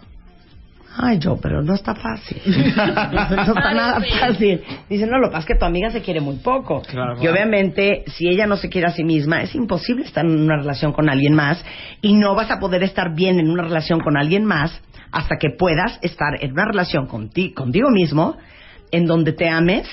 Ay, 0.97 1.19
Joe, 1.21 1.38
pero 1.41 1.62
no 1.62 1.73
está 1.73 1.93
fácil. 1.93 2.41
no 2.45 3.53
está 3.53 3.73
nada 3.73 3.99
fácil. 4.21 4.62
Dice, 4.89 5.06
no, 5.06 5.17
lo 5.19 5.27
que 5.27 5.34
pasa 5.34 5.39
es 5.39 5.45
que 5.47 5.56
tu 5.56 5.65
amiga 5.65 5.91
se 5.91 6.01
quiere 6.01 6.21
muy 6.21 6.38
poco. 6.38 6.82
y 7.21 7.27
obviamente, 7.27 8.06
si 8.08 8.30
ella 8.30 8.47
no 8.47 8.56
se 8.56 8.69
quiere 8.69 8.88
a 8.88 8.91
sí 8.91 9.03
misma, 9.03 9.41
es 9.41 9.53
imposible 9.53 10.06
estar 10.06 10.25
en 10.25 10.39
una 10.39 10.56
relación 10.56 10.93
con 10.93 11.10
alguien 11.10 11.34
más. 11.36 11.62
Y 12.01 12.13
no 12.13 12.36
vas 12.36 12.49
a 12.49 12.60
poder 12.60 12.84
estar 12.84 13.13
bien 13.13 13.38
en 13.38 13.49
una 13.49 13.63
relación 13.63 13.99
con 13.99 14.15
alguien 14.15 14.45
más 14.45 14.82
hasta 15.12 15.36
que 15.36 15.49
puedas 15.49 15.99
estar 16.01 16.41
en 16.41 16.53
una 16.53 16.65
relación 16.65 17.06
conti- 17.10 17.53
contigo 17.53 17.89
mismo, 17.91 18.38
en 18.91 19.08
donde 19.08 19.34
te 19.34 19.49
ames, 19.49 19.88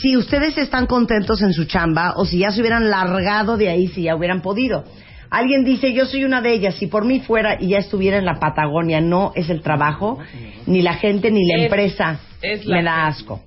si 0.00 0.16
ustedes 0.16 0.58
están 0.58 0.86
contentos 0.86 1.42
en 1.42 1.52
su 1.52 1.64
chamba 1.64 2.12
o 2.16 2.24
si 2.24 2.38
ya 2.38 2.50
se 2.50 2.60
hubieran 2.60 2.90
largado 2.90 3.56
de 3.56 3.68
ahí 3.68 3.88
si 3.88 4.02
ya 4.02 4.16
hubieran 4.16 4.42
podido. 4.42 4.84
Alguien 5.30 5.64
dice, 5.64 5.92
yo 5.92 6.06
soy 6.06 6.24
una 6.24 6.40
de 6.40 6.52
ellas, 6.54 6.76
si 6.76 6.86
por 6.86 7.04
mí 7.04 7.20
fuera 7.20 7.56
y 7.60 7.68
ya 7.68 7.78
estuviera 7.78 8.16
en 8.16 8.24
la 8.24 8.38
Patagonia, 8.40 9.00
no 9.00 9.32
es 9.34 9.50
el 9.50 9.60
trabajo, 9.60 10.18
ni 10.66 10.80
la 10.82 10.94
gente, 10.94 11.30
ni 11.30 11.46
la 11.46 11.56
Es- 11.58 11.62
empresa. 11.64 12.20
es 12.40 12.64
la 12.64 12.76
Me 12.76 12.82
da 12.82 13.06
asco. 13.06 13.42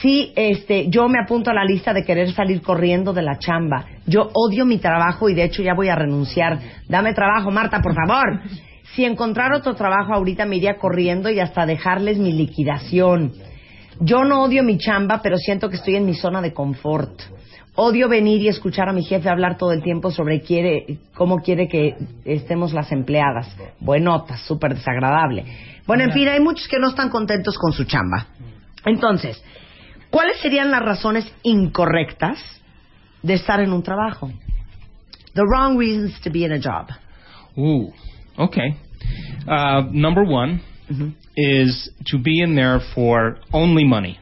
Sí, 0.00 0.32
este, 0.34 0.88
yo 0.88 1.08
me 1.08 1.18
apunto 1.22 1.50
a 1.50 1.54
la 1.54 1.64
lista 1.64 1.92
de 1.92 2.04
querer 2.04 2.32
salir 2.32 2.60
corriendo 2.60 3.12
de 3.12 3.22
la 3.22 3.38
chamba. 3.38 3.84
Yo 4.06 4.30
odio 4.34 4.64
mi 4.64 4.78
trabajo 4.78 5.28
y 5.28 5.34
de 5.34 5.44
hecho 5.44 5.62
ya 5.62 5.74
voy 5.74 5.88
a 5.88 5.94
renunciar. 5.94 6.58
Dame 6.88 7.14
trabajo, 7.14 7.50
Marta, 7.52 7.80
por 7.80 7.94
favor. 7.94 8.40
Si 8.94 9.04
encontrar 9.04 9.52
otro 9.52 9.74
trabajo 9.74 10.12
ahorita 10.12 10.44
me 10.44 10.56
iría 10.56 10.76
corriendo 10.76 11.30
y 11.30 11.38
hasta 11.40 11.66
dejarles 11.66 12.18
mi 12.18 12.32
liquidación. 12.32 13.32
Yo 14.00 14.24
no 14.24 14.42
odio 14.42 14.64
mi 14.64 14.76
chamba, 14.76 15.20
pero 15.22 15.36
siento 15.36 15.68
que 15.68 15.76
estoy 15.76 15.94
en 15.96 16.04
mi 16.06 16.14
zona 16.14 16.42
de 16.42 16.52
confort. 16.52 17.12
Odio 17.74 18.06
venir 18.08 18.42
y 18.42 18.48
escuchar 18.48 18.90
a 18.90 18.92
mi 18.92 19.02
jefe 19.02 19.30
hablar 19.30 19.56
todo 19.56 19.72
el 19.72 19.82
tiempo 19.82 20.10
sobre 20.10 20.42
quiere, 20.42 20.98
cómo 21.14 21.38
quiere 21.38 21.68
que 21.68 21.96
estemos 22.24 22.74
las 22.74 22.92
empleadas. 22.92 23.56
Buenota, 23.80 24.36
súper 24.36 24.74
desagradable. 24.74 25.46
Bueno, 25.86 26.04
en 26.04 26.12
fin, 26.12 26.28
hay 26.28 26.40
muchos 26.40 26.68
que 26.68 26.78
no 26.78 26.88
están 26.88 27.08
contentos 27.08 27.56
con 27.56 27.72
su 27.72 27.84
chamba. 27.84 28.26
Entonces, 28.84 29.42
¿cuáles 30.10 30.38
serían 30.40 30.70
las 30.70 30.82
razones 30.82 31.32
incorrectas 31.44 32.38
de 33.22 33.34
estar 33.34 33.60
en 33.60 33.72
un 33.72 33.82
trabajo? 33.82 34.30
The 35.34 35.42
wrong 35.42 35.78
reasons 35.78 36.20
to 36.20 36.30
be 36.30 36.44
in 36.44 36.52
a 36.52 36.58
job. 36.58 36.90
Ooh, 37.56 37.90
okay. 38.36 38.76
Uh, 39.48 39.88
number 39.92 40.24
one 40.24 40.60
is 41.36 41.90
to 42.10 42.18
be 42.18 42.42
in 42.42 42.54
there 42.54 42.80
for 42.94 43.38
only 43.50 43.84
money. 43.84 44.18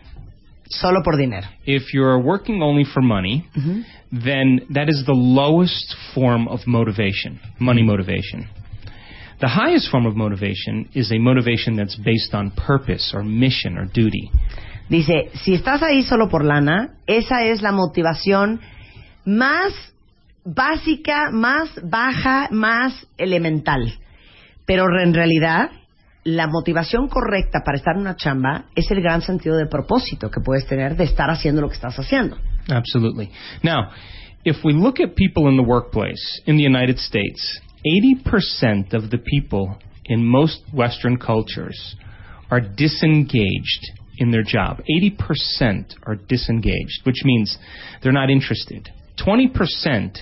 Solo 0.71 1.03
por 1.03 1.17
dinero. 1.17 1.47
If 1.67 1.93
you're 1.93 2.19
working 2.21 2.63
only 2.63 2.85
for 2.85 3.03
money, 3.03 3.45
then 4.13 4.61
that 4.71 4.89
is 4.89 5.03
the 5.05 5.13
lowest 5.13 5.97
form 6.15 6.47
of 6.47 6.61
motivation, 6.67 7.41
money 7.59 7.83
motivation. 7.83 8.49
The 9.41 9.49
highest 9.49 9.91
form 9.91 10.07
of 10.07 10.15
motivation 10.17 10.89
is 10.95 11.11
a 11.11 11.19
motivation 11.19 11.75
that's 11.75 11.97
based 11.97 12.35
on 12.35 12.53
purpose 12.53 13.13
or 13.15 13.25
mission 13.25 13.79
or 13.79 13.87
duty. 13.87 14.31
Dice, 14.89 15.31
si 15.43 15.55
estás 15.55 15.83
ahí 15.83 16.03
solo 16.03 16.29
por 16.29 16.45
lana, 16.45 16.95
esa 17.07 17.45
es 17.45 17.63
la 17.63 17.73
motivación 17.73 18.61
más 19.25 19.73
básica, 20.45 21.31
más 21.33 21.71
baja, 21.83 22.49
más 22.51 23.07
elemental. 23.19 23.99
Pero 24.67 24.85
en 25.03 25.15
realidad, 25.15 25.71
la 26.25 26.47
motivación 26.47 27.09
correcta 27.09 27.61
para 27.65 27.79
estar 27.79 27.95
en 27.95 28.03
una 28.03 28.17
chamba 28.17 28.67
es 28.75 28.91
el 28.91 29.01
gran 29.01 29.23
sentido 29.23 29.57
de 29.57 29.67
propósito 29.67 30.31
que 30.31 30.41
puedes 30.41 30.67
tener 30.67 30.97
de 30.97 31.05
estar 31.05 31.31
haciendo 31.31 31.61
lo 31.61 31.69
que 31.69 31.75
estás 31.75 31.99
haciendo. 31.99 32.37
Absolutely. 32.69 33.31
Now, 33.63 33.91
if 34.45 34.63
we 34.65 34.73
look 34.73 35.01
at 35.01 35.15
people 35.15 35.49
in 35.49 35.57
the 35.57 35.63
workplace 35.63 36.43
in 36.47 36.57
the 36.57 36.63
United 36.63 36.99
States, 36.99 37.61
80% 37.87 38.93
of 38.93 39.11
the 39.11 39.19
people 39.19 39.79
in 40.05 40.25
most 40.25 40.63
Western 40.75 41.17
cultures 41.17 41.97
are 42.51 42.61
disengaged 42.61 43.93
in 44.19 44.31
their 44.31 44.43
job. 44.43 44.83
80% 44.89 45.95
are 46.03 46.17
disengaged, 46.17 47.01
which 47.05 47.25
means 47.25 47.57
they're 48.03 48.13
not 48.13 48.29
interested. 48.29 48.91
20% 49.25 50.19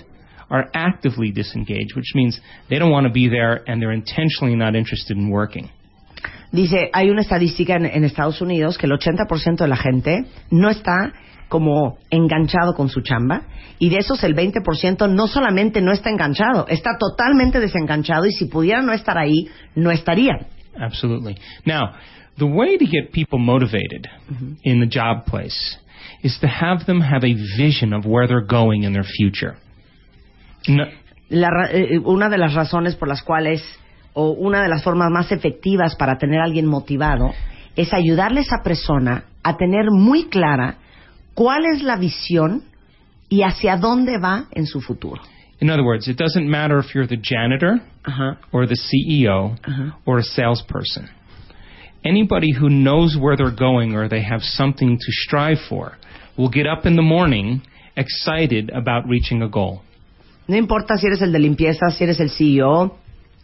are 0.51 0.71
actively 0.73 1.31
disengaged, 1.33 1.97
which 1.97 2.13
means 2.15 2.41
they 2.71 2.79
don't 2.79 2.91
want 2.91 3.07
to 3.07 3.13
be 3.13 3.29
there 3.29 3.69
and 3.69 3.83
they're 3.83 3.93
intentionally 3.93 4.55
not 4.55 4.77
interested 4.77 5.17
in 5.17 5.29
working. 5.31 5.69
Dice, 6.53 6.91
hay 6.93 7.11
una 7.11 7.21
estadística 7.23 7.77
en, 7.77 7.87
en 7.87 8.05
Estados 8.05 8.41
Unidos 8.41 8.79
que 8.79 8.87
el 8.87 8.93
80% 8.93 9.57
de 9.59 9.69
la 9.69 9.77
gente 9.77 10.25
no 10.51 10.71
está 10.71 11.13
como 11.49 11.99
enganchado 12.11 12.75
con 12.75 12.89
su 12.89 13.01
chamba 13.01 13.43
y 13.79 13.89
de 13.91 13.99
esos 13.99 14.23
el 14.25 14.35
20% 14.35 15.09
no 15.11 15.27
solamente 15.27 15.81
no 15.81 15.93
está 15.93 16.11
enganchado, 16.11 16.67
está 16.69 16.91
totalmente 16.99 17.61
desenganchado 17.61 18.27
y 18.27 18.33
si 18.33 18.47
pudiera 18.47 18.83
no 18.83 18.93
estar 18.93 19.17
ahí, 19.19 19.49
no 19.75 19.91
estarían. 19.91 20.47
Absolutely. 20.79 21.37
Now, 21.65 21.93
the 22.39 22.45
way 22.47 22.77
to 22.79 22.85
get 22.87 23.13
people 23.13 23.39
motivated 23.39 24.07
in 24.63 24.81
the 24.81 24.87
job 24.87 25.25
place 25.27 25.57
is 26.23 26.39
to 26.41 26.47
have 26.49 26.85
them 26.87 27.01
have 27.01 27.25
a 27.25 27.35
vision 27.57 27.93
of 27.93 28.05
where 28.05 28.27
they're 28.27 28.47
going 28.47 28.85
in 28.85 28.93
their 28.93 29.05
future. 29.05 29.57
No, 30.69 30.85
La 31.31 31.49
ra- 31.51 31.71
eh, 31.73 31.99
una 32.05 32.29
de 32.29 32.39
las 32.39 32.55
razones 32.55 32.95
por 32.97 33.09
las 33.09 33.23
cuales 33.23 33.63
o 34.15 34.31
una 34.31 34.63
de 34.63 34.69
las 34.69 34.83
formas 34.83 35.11
más 35.11 35.33
efectivas 35.33 35.97
para 35.97 36.19
tener 36.19 36.41
a 36.41 36.45
alguien 36.45 36.67
motivado 36.67 37.33
es 37.77 37.93
ayudarle 37.93 38.41
a 38.41 38.43
esa 38.43 38.63
persona 38.63 39.25
a 39.43 39.57
tener 39.57 39.91
muy 39.91 40.25
clara 40.29 40.79
cuál 41.35 41.65
es 41.67 41.83
la 41.83 41.97
visión 41.97 42.65
y 43.29 43.43
hacia 43.43 43.77
dónde 43.77 44.19
va 44.19 44.47
en 44.53 44.67
su 44.67 44.81
futuro. 44.81 45.23
in 45.61 45.71
other 45.71 45.85
words, 45.85 46.07
it 46.09 46.17
doesn't 46.17 46.49
matter 46.49 46.79
if 46.79 46.95
you're 46.95 47.07
the 47.07 47.17
janitor 47.17 47.81
or 48.53 48.67
the 48.67 48.77
CEO 48.77 49.59
or 50.07 50.19
a 50.19 50.23
salesperson. 50.23 51.09
Anybody 52.05 52.53
who 52.53 52.71
knows 52.71 53.17
where 53.21 53.37
they're 53.37 53.55
going 53.55 53.95
or 53.95 54.09
they 54.09 54.23
have 54.23 54.41
something 54.43 54.97
to 54.97 55.13
strive 55.27 55.59
for 55.69 55.97
will 56.37 56.49
get 56.49 56.67
up 56.67 56.87
in 56.87 56.95
the 56.95 57.03
morning 57.03 57.63
excited 57.97 58.71
about 58.71 59.09
reaching 59.09 59.43
a 59.43 59.49
goal. 59.49 59.83
No 60.47 60.57
importa 60.57 60.97
si 60.97 61.09
eres 61.09 61.21
el 61.21 61.33
de 61.33 61.41
limpieza, 61.41 61.91
si 61.91 62.05
eres 62.05 62.21
el 62.21 62.31
CEO, 62.31 62.97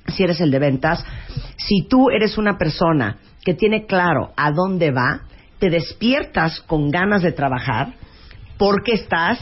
si 0.08 0.22
eres 0.22 0.40
el 0.40 0.50
de 0.50 0.58
ventas, 0.58 1.04
si 1.56 1.86
tú 1.88 2.10
eres 2.10 2.38
una 2.38 2.58
persona 2.58 3.18
que 3.44 3.54
tiene 3.54 3.86
claro 3.86 4.32
a 4.36 4.50
dónde 4.50 4.90
va, 4.90 5.22
te 5.58 5.70
despiertas 5.70 6.60
con 6.60 6.90
ganas 6.90 7.22
de 7.22 7.32
trabajar 7.32 7.94
porque 8.58 8.92
estás 8.92 9.38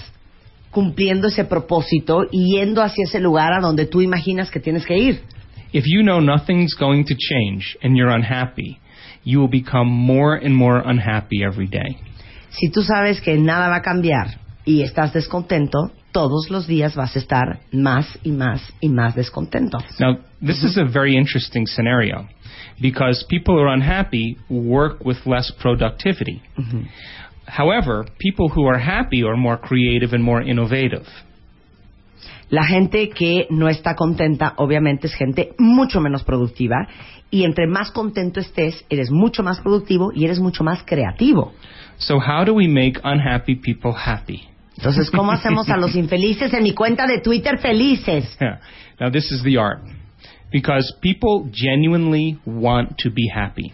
cumpliendo 0.70 1.28
ese 1.28 1.44
propósito 1.44 2.22
y 2.30 2.56
yendo 2.56 2.82
hacia 2.82 3.04
ese 3.04 3.20
lugar 3.20 3.52
a 3.52 3.60
donde 3.60 3.86
tú 3.86 4.00
imaginas 4.00 4.50
que 4.50 4.60
tienes 4.60 4.86
que 4.86 4.96
ir. 4.96 5.20
If 5.72 5.84
you 5.86 6.02
know 6.02 6.20
nothing's 6.20 6.74
going 6.74 7.04
to 7.04 7.14
change 7.14 7.76
and 7.82 7.96
you're 7.96 8.14
unhappy, 8.14 8.78
you 9.24 9.40
will 9.40 9.50
become 9.50 9.88
more 9.88 10.36
and 10.36 10.54
more 10.54 10.82
unhappy 10.84 11.42
every 11.42 11.66
day. 11.66 11.96
Si 12.50 12.70
tú 12.70 12.82
sabes 12.82 13.20
que 13.20 13.36
nada 13.38 13.68
va 13.68 13.76
a 13.76 13.82
cambiar 13.82 14.38
y 14.64 14.82
estás 14.82 15.12
descontento, 15.12 15.90
todos 16.12 16.50
los 16.50 16.66
días 16.66 16.94
vas 16.94 17.16
a 17.16 17.18
estar 17.18 17.60
más 17.72 18.18
y 18.22 18.30
más 18.30 18.72
y 18.80 18.88
más 18.88 19.14
descontento. 19.14 19.78
Now, 19.98 20.18
this 20.40 20.62
is 20.62 20.78
a 20.78 20.84
very 20.84 21.16
interesting 21.16 21.66
scenario 21.66 22.28
because 22.80 23.24
people 23.28 23.54
who 23.54 23.62
are 23.62 23.72
unhappy 23.72 24.36
work 24.48 25.04
with 25.04 25.18
less 25.26 25.50
productivity. 25.60 26.42
However, 27.46 28.04
people 28.18 28.48
who 28.48 28.66
are 28.66 28.78
happy 28.78 29.24
are 29.24 29.36
more 29.36 29.56
creative 29.56 30.14
and 30.14 30.22
more 30.22 30.42
innovative. 30.42 31.06
La 32.50 32.66
gente 32.66 33.08
que 33.08 33.46
no 33.48 33.68
está 33.68 33.94
contenta, 33.94 34.52
obviamente, 34.56 35.06
es 35.06 35.14
gente 35.14 35.54
mucho 35.58 36.00
menos 36.00 36.22
productiva. 36.22 36.86
Y 37.30 37.44
entre 37.44 37.66
más 37.66 37.90
contento 37.90 38.40
estés, 38.40 38.84
eres 38.90 39.10
mucho 39.10 39.42
más 39.42 39.60
productivo 39.60 40.12
y 40.14 40.26
eres 40.26 40.38
mucho 40.38 40.62
más 40.62 40.82
creativo. 40.84 41.54
So, 41.96 42.18
how 42.18 42.44
do 42.44 42.52
we 42.52 42.68
make 42.68 43.00
unhappy 43.02 43.54
people 43.56 43.92
happy? 43.92 44.51
Entonces, 44.76 45.10
¿cómo 45.10 45.32
hacemos 45.32 45.68
a 45.68 45.76
los 45.76 45.94
infelices 45.94 46.52
en 46.52 46.62
mi 46.62 46.74
cuenta 46.74 47.06
de 47.06 47.20
Twitter 47.20 47.58
felices? 47.58 48.36
Yeah. 48.40 48.60
Now, 49.00 49.10
this 49.10 49.30
is 49.30 49.42
the 49.42 49.56
art 49.56 49.80
because 50.50 50.94
people 51.00 51.48
genuinely 51.50 52.38
want 52.44 52.98
to 52.98 53.10
be 53.10 53.28
happy. 53.32 53.72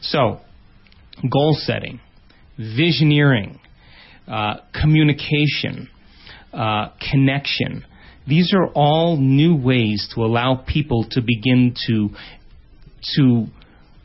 So, 0.00 0.40
goal 1.30 1.56
setting, 1.58 2.00
visioneering, 2.58 3.58
uh, 4.28 4.56
communication, 4.80 5.88
uh, 6.52 6.90
connection. 7.10 7.84
These 8.26 8.52
are 8.54 8.68
all 8.74 9.16
new 9.16 9.56
ways 9.56 10.08
to 10.14 10.24
allow 10.24 10.56
people 10.66 11.06
to 11.10 11.20
begin 11.20 11.74
to 11.86 12.10
to 13.16 13.46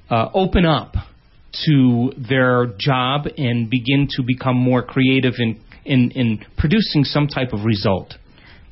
uh, 0.09 0.29
open 0.33 0.65
up 0.65 0.93
to 1.65 2.11
their 2.17 2.67
job 2.77 3.25
and 3.37 3.69
begin 3.69 4.07
to 4.11 4.23
become 4.23 4.55
more 4.55 4.83
creative 4.83 5.33
in, 5.39 5.59
in, 5.85 6.11
in 6.11 6.39
producing 6.57 7.03
some 7.05 7.27
type 7.27 7.53
of 7.53 7.65
result. 7.65 8.15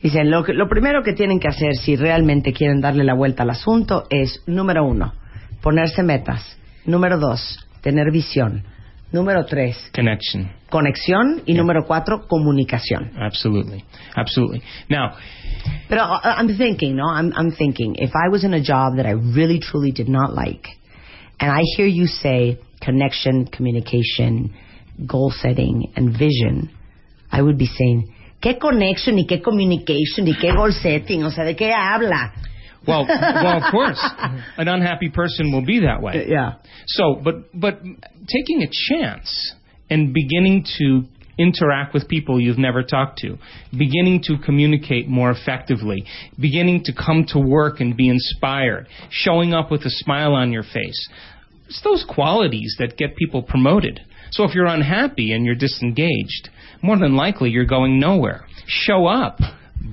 Dicen, 0.01 0.29
lo, 0.31 0.43
que- 0.43 0.53
lo 0.53 0.67
primero 0.69 1.03
que 1.03 1.13
tienen 1.13 1.39
que 1.39 1.47
hacer 1.49 1.75
si 1.75 1.95
realmente 1.95 2.53
quieren 2.53 2.79
darle 2.81 3.03
la 3.03 3.13
vuelta 3.15 3.43
al 3.43 3.49
asunto 3.49 4.05
es, 4.09 4.41
número 4.47 4.83
uno, 4.85 5.13
ponerse 5.61 6.03
metas. 6.03 6.57
Número 6.85 7.17
dos, 7.19 7.59
tener 7.81 8.11
visión. 8.11 8.63
Número 9.11 9.43
tres, 9.45 9.75
Connection. 9.93 10.51
conexión. 10.69 11.41
Y 11.47 11.53
número 11.55 11.83
cuatro, 11.85 12.27
comunicación. 12.27 13.11
Absolutely. 13.19 13.83
Absolutely. 14.15 14.61
Now, 14.87 15.15
Pero 15.89 16.03
uh, 16.03 16.19
I'm 16.37 16.55
thinking, 16.57 16.95
no, 16.95 17.05
I'm, 17.09 17.33
I'm 17.35 17.51
thinking, 17.51 17.95
if 17.95 18.11
I 18.15 18.29
was 18.29 18.43
in 18.43 18.53
a 18.53 18.61
job 18.61 18.95
that 18.97 19.05
I 19.07 19.11
really 19.13 19.59
truly 19.59 19.91
did 19.91 20.07
not 20.07 20.33
like, 20.35 20.67
and 21.39 21.51
I 21.51 21.61
hear 21.75 21.87
you 21.87 22.05
say 22.05 22.59
connection, 22.81 23.45
communication, 23.47 24.53
goal 25.07 25.31
setting, 25.31 25.91
and 25.95 26.11
vision, 26.17 26.69
I 27.31 27.41
would 27.41 27.57
be 27.57 27.67
saying, 27.67 28.13
¿qué 28.41 28.57
connection 28.59 29.17
y 29.17 29.25
qué 29.25 29.41
communication 29.41 30.27
y 30.27 30.35
qué 30.39 30.51
goal 30.55 30.73
setting? 30.73 31.23
O 31.23 31.31
sea, 31.31 31.43
¿de 31.43 31.55
qué 31.55 31.71
habla? 31.73 32.33
well, 32.87 33.05
well, 33.07 33.63
of 33.63 33.71
course, 33.71 33.99
an 34.57 34.67
unhappy 34.67 35.09
person 35.09 35.51
will 35.51 35.65
be 35.65 35.81
that 35.81 36.01
way. 36.01 36.25
Yeah. 36.27 36.55
So, 36.87 37.19
but 37.23 37.35
but 37.53 37.81
taking 38.27 38.63
a 38.63 38.69
chance 38.89 39.53
and 39.89 40.13
beginning 40.13 40.65
to 40.77 41.03
interact 41.37 41.93
with 41.93 42.07
people 42.07 42.39
you've 42.39 42.57
never 42.57 42.83
talked 42.83 43.19
to, 43.19 43.37
beginning 43.71 44.21
to 44.23 44.37
communicate 44.45 45.07
more 45.07 45.31
effectively, 45.31 46.03
beginning 46.39 46.83
to 46.83 46.93
come 46.93 47.25
to 47.29 47.39
work 47.39 47.79
and 47.79 47.95
be 47.95 48.09
inspired, 48.09 48.87
showing 49.09 49.53
up 49.53 49.71
with 49.71 49.81
a 49.81 49.89
smile 49.89 50.33
on 50.33 50.51
your 50.51 50.63
face. 50.63 51.09
It's 51.67 51.81
those 51.83 52.05
qualities 52.07 52.75
that 52.79 52.97
get 52.97 53.15
people 53.15 53.41
promoted. 53.41 54.01
So 54.31 54.43
if 54.43 54.53
you're 54.53 54.65
unhappy 54.65 55.31
and 55.31 55.45
you're 55.45 55.55
disengaged, 55.55 56.49
more 56.81 56.97
than 56.97 57.15
likely 57.15 57.49
you're 57.49 57.65
going 57.65 57.99
nowhere. 57.99 58.45
Show 58.67 59.07
up 59.07 59.39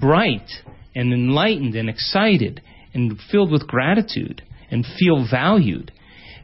bright 0.01 0.49
and 0.95 1.13
enlightened 1.13 1.75
and 1.75 1.89
excited 1.89 2.63
and 2.95 3.19
filled 3.31 3.53
with 3.53 3.67
gratitude 3.67 4.43
and 4.71 4.85
feel 4.99 5.27
valued. 5.31 5.93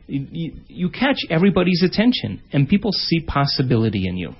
You, 0.06 0.52
you, 0.68 0.90
catch 0.90 1.18
everybody's 1.30 1.82
attention 1.82 2.42
and 2.52 2.68
people 2.68 2.92
see 2.92 3.20
possibility 3.20 4.06
in 4.06 4.16
you. 4.16 4.34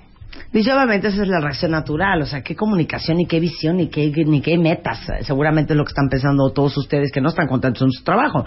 Dice, 0.51 0.71
obviamente 0.71 1.07
esa 1.07 1.23
es 1.23 1.27
la 1.27 1.39
reacción 1.39 1.71
natural, 1.71 2.21
o 2.21 2.25
sea, 2.25 2.41
qué 2.41 2.55
comunicación, 2.55 3.17
ni 3.17 3.25
qué 3.25 3.39
visión, 3.39 3.77
ni 3.77 3.87
qué, 3.87 4.11
ni 4.25 4.41
qué 4.41 4.57
metas. 4.57 4.99
Seguramente 5.21 5.73
es 5.73 5.77
lo 5.77 5.83
que 5.83 5.89
están 5.89 6.09
pensando 6.09 6.51
todos 6.51 6.77
ustedes 6.77 7.11
que 7.11 7.21
no 7.21 7.29
están 7.29 7.47
contentos 7.47 7.81
en 7.83 7.91
su 7.91 8.03
trabajo. 8.03 8.45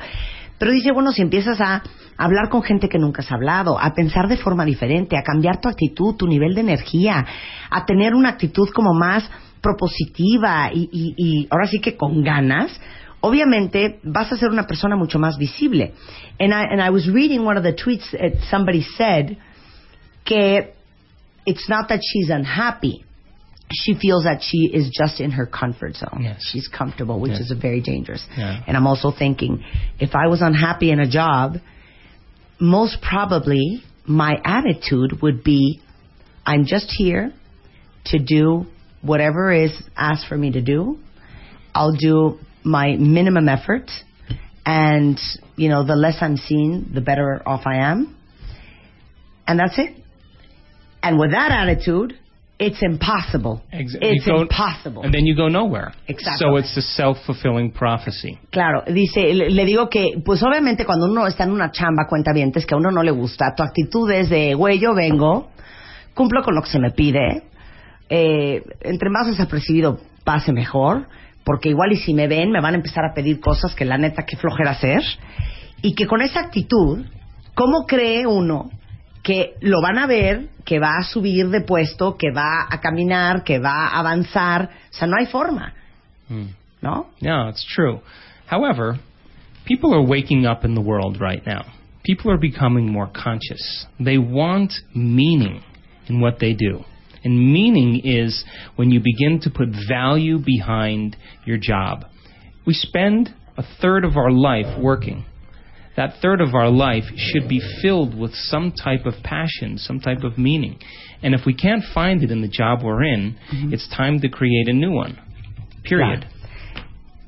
Pero 0.58 0.72
dice, 0.72 0.92
bueno, 0.92 1.12
si 1.12 1.22
empiezas 1.22 1.60
a 1.60 1.82
hablar 2.16 2.48
con 2.48 2.62
gente 2.62 2.88
que 2.88 2.98
nunca 2.98 3.22
has 3.22 3.30
hablado, 3.30 3.78
a 3.78 3.92
pensar 3.94 4.28
de 4.28 4.36
forma 4.36 4.64
diferente, 4.64 5.16
a 5.16 5.22
cambiar 5.22 5.60
tu 5.60 5.68
actitud, 5.68 6.16
tu 6.16 6.26
nivel 6.26 6.54
de 6.54 6.62
energía, 6.62 7.24
a 7.70 7.84
tener 7.84 8.14
una 8.14 8.30
actitud 8.30 8.68
como 8.74 8.94
más 8.94 9.28
propositiva 9.60 10.70
y, 10.72 10.88
y, 10.92 11.14
y 11.16 11.48
ahora 11.50 11.66
sí 11.66 11.80
que 11.80 11.96
con 11.96 12.22
ganas, 12.22 12.78
obviamente 13.20 13.98
vas 14.04 14.32
a 14.32 14.36
ser 14.36 14.50
una 14.50 14.66
persona 14.66 14.96
mucho 14.96 15.18
más 15.18 15.36
visible. 15.36 15.94
And 16.38 16.52
I, 16.52 16.64
and 16.70 16.80
I 16.80 16.90
was 16.90 17.06
reading 17.06 17.44
one 17.44 17.56
of 17.56 17.64
the 17.64 17.74
tweets 17.74 18.10
that 18.12 18.40
somebody 18.50 18.82
said 18.96 19.36
que 20.24 20.74
it's 21.44 21.68
not 21.68 21.88
that 21.88 22.00
she's 22.02 22.30
unhappy. 22.30 23.05
She 23.72 23.94
feels 23.94 24.24
that 24.24 24.42
she 24.42 24.70
is 24.72 24.90
just 24.90 25.20
in 25.20 25.32
her 25.32 25.44
comfort 25.46 25.96
zone. 25.96 26.20
Yes. 26.22 26.40
She's 26.52 26.68
comfortable, 26.68 27.18
which 27.18 27.32
Yes. 27.32 27.50
is 27.50 27.52
very 27.60 27.80
dangerous. 27.80 28.24
Yeah. 28.36 28.62
And 28.66 28.76
I'm 28.76 28.86
also 28.86 29.10
thinking, 29.10 29.64
if 29.98 30.14
I 30.14 30.28
was 30.28 30.40
unhappy 30.40 30.90
in 30.90 31.00
a 31.00 31.08
job, 31.08 31.56
most 32.60 33.02
probably 33.02 33.82
my 34.06 34.40
attitude 34.44 35.20
would 35.20 35.42
be, 35.42 35.80
I'm 36.44 36.64
just 36.64 36.92
here 36.96 37.32
to 38.06 38.18
do 38.20 38.66
whatever 39.02 39.52
is 39.52 39.72
asked 39.96 40.26
for 40.28 40.38
me 40.38 40.52
to 40.52 40.60
do. 40.60 40.98
I'll 41.74 41.92
do 41.96 42.38
my 42.62 42.96
minimum 42.96 43.48
effort, 43.48 43.90
and 44.64 45.20
you 45.56 45.68
know, 45.68 45.84
the 45.84 45.96
less 45.96 46.16
I'm 46.20 46.36
seen, 46.36 46.90
the 46.94 47.00
better 47.00 47.42
off 47.46 47.62
I 47.66 47.76
am. 47.76 48.16
And 49.46 49.58
that's 49.58 49.78
it. 49.78 49.94
And 51.02 51.18
with 51.18 51.32
that 51.32 51.50
attitude, 51.50 52.18
it's 52.58 52.82
impossible. 52.82 53.62
Ex- 53.72 53.96
it's 54.00 54.24
go- 54.24 54.42
impossible. 54.42 55.02
And 55.02 55.12
then 55.12 55.26
you 55.26 55.36
go 55.36 55.48
nowhere. 55.48 55.92
Exacto. 56.08 56.38
So 56.38 56.56
it's 56.56 56.76
a 56.76 56.82
self 56.82 57.18
fulfilling 57.26 57.70
prophecy. 57.70 58.38
Claro, 58.50 58.82
dice, 58.86 59.34
le, 59.34 59.50
le 59.50 59.64
digo 59.64 59.88
que, 59.88 60.20
pues 60.24 60.42
obviamente 60.42 60.84
cuando 60.84 61.06
uno 61.06 61.26
está 61.26 61.44
en 61.44 61.52
una 61.52 61.70
chamba, 61.70 62.06
cuenta 62.08 62.32
es 62.32 62.66
que 62.66 62.74
a 62.74 62.78
uno 62.78 62.90
no 62.90 63.02
le 63.02 63.10
gusta, 63.10 63.54
tu 63.54 63.62
actitud 63.62 64.10
es 64.10 64.30
de, 64.30 64.54
güey, 64.54 64.78
yo 64.78 64.94
vengo, 64.94 65.48
cumplo 66.14 66.42
con 66.42 66.54
lo 66.54 66.62
que 66.62 66.70
se 66.70 66.78
me 66.78 66.90
pide, 66.90 67.42
eh, 68.08 68.62
entre 68.82 69.10
más 69.10 69.26
desapercibido 69.26 69.98
pase 70.24 70.52
mejor, 70.52 71.08
porque 71.44 71.68
igual 71.68 71.92
y 71.92 71.96
si 71.96 72.14
me 72.14 72.26
ven 72.26 72.50
me 72.50 72.60
van 72.60 72.74
a 72.74 72.76
empezar 72.76 73.04
a 73.04 73.14
pedir 73.14 73.38
cosas 73.40 73.74
que 73.74 73.84
la 73.84 73.98
neta 73.98 74.24
que 74.24 74.36
flojera 74.36 74.72
hacer, 74.72 75.02
y 75.82 75.94
que 75.94 76.06
con 76.06 76.22
esa 76.22 76.40
actitud, 76.40 77.04
¿cómo 77.54 77.86
cree 77.86 78.26
uno 78.26 78.70
que 79.26 79.56
lo 79.60 79.82
van 79.82 79.98
a 79.98 80.06
ver, 80.06 80.50
que 80.64 80.78
va 80.78 80.98
a 80.98 81.02
subir 81.02 81.48
de 81.48 81.60
puesto, 81.62 82.16
que 82.16 82.30
va 82.30 82.68
a 82.70 82.80
caminar, 82.80 83.42
que 83.42 83.58
va 83.58 83.88
a 83.88 83.98
avanzar? 83.98 84.70
O 84.90 84.94
sea, 84.94 85.08
no 85.08 85.16
hay 85.18 85.26
forma, 85.26 85.74
Hmm. 86.28 86.50
¿no? 86.80 87.08
No, 87.20 87.48
it's 87.48 87.66
true. 87.74 88.00
However, 88.46 89.00
people 89.64 89.92
are 89.92 90.02
waking 90.02 90.46
up 90.46 90.64
in 90.64 90.76
the 90.76 90.80
world 90.80 91.20
right 91.20 91.44
now. 91.44 91.64
People 92.04 92.30
are 92.30 92.38
becoming 92.38 92.88
more 92.92 93.08
conscious. 93.12 93.86
They 93.98 94.16
want 94.16 94.72
meaning 94.94 95.60
in 96.08 96.20
what 96.20 96.38
they 96.38 96.54
do. 96.54 96.84
And 97.24 97.52
meaning 97.52 98.02
is 98.04 98.44
when 98.76 98.92
you 98.92 99.00
begin 99.00 99.40
to 99.40 99.50
put 99.50 99.70
value 99.88 100.38
behind 100.38 101.16
your 101.44 101.58
job. 101.58 102.04
We 102.64 102.74
spend 102.74 103.34
a 103.58 103.64
third 103.80 104.04
of 104.04 104.16
our 104.16 104.30
life 104.30 104.80
working. 104.80 105.24
That 105.96 106.20
third 106.20 106.40
of 106.40 106.54
our 106.54 106.68
life 106.68 107.04
should 107.16 107.48
be 107.48 107.60
filled 107.80 108.14
with 108.14 108.34
some 108.34 108.72
type 108.72 109.06
of 109.06 109.14
passion, 109.22 109.78
some 109.78 109.98
type 109.98 110.24
of 110.24 110.36
meaning. 110.36 110.78
And 111.22 111.34
if 111.34 111.46
we 111.46 111.54
can't 111.54 111.82
find 111.94 112.22
it 112.22 112.30
in 112.30 112.42
the 112.42 112.48
job 112.48 112.82
we're 112.82 113.02
in, 113.04 113.36
it's 113.72 113.88
time 113.88 114.20
to 114.20 114.28
create 114.28 114.68
a 114.68 114.74
new 114.74 114.92
one. 114.92 115.18
Period. 115.84 116.26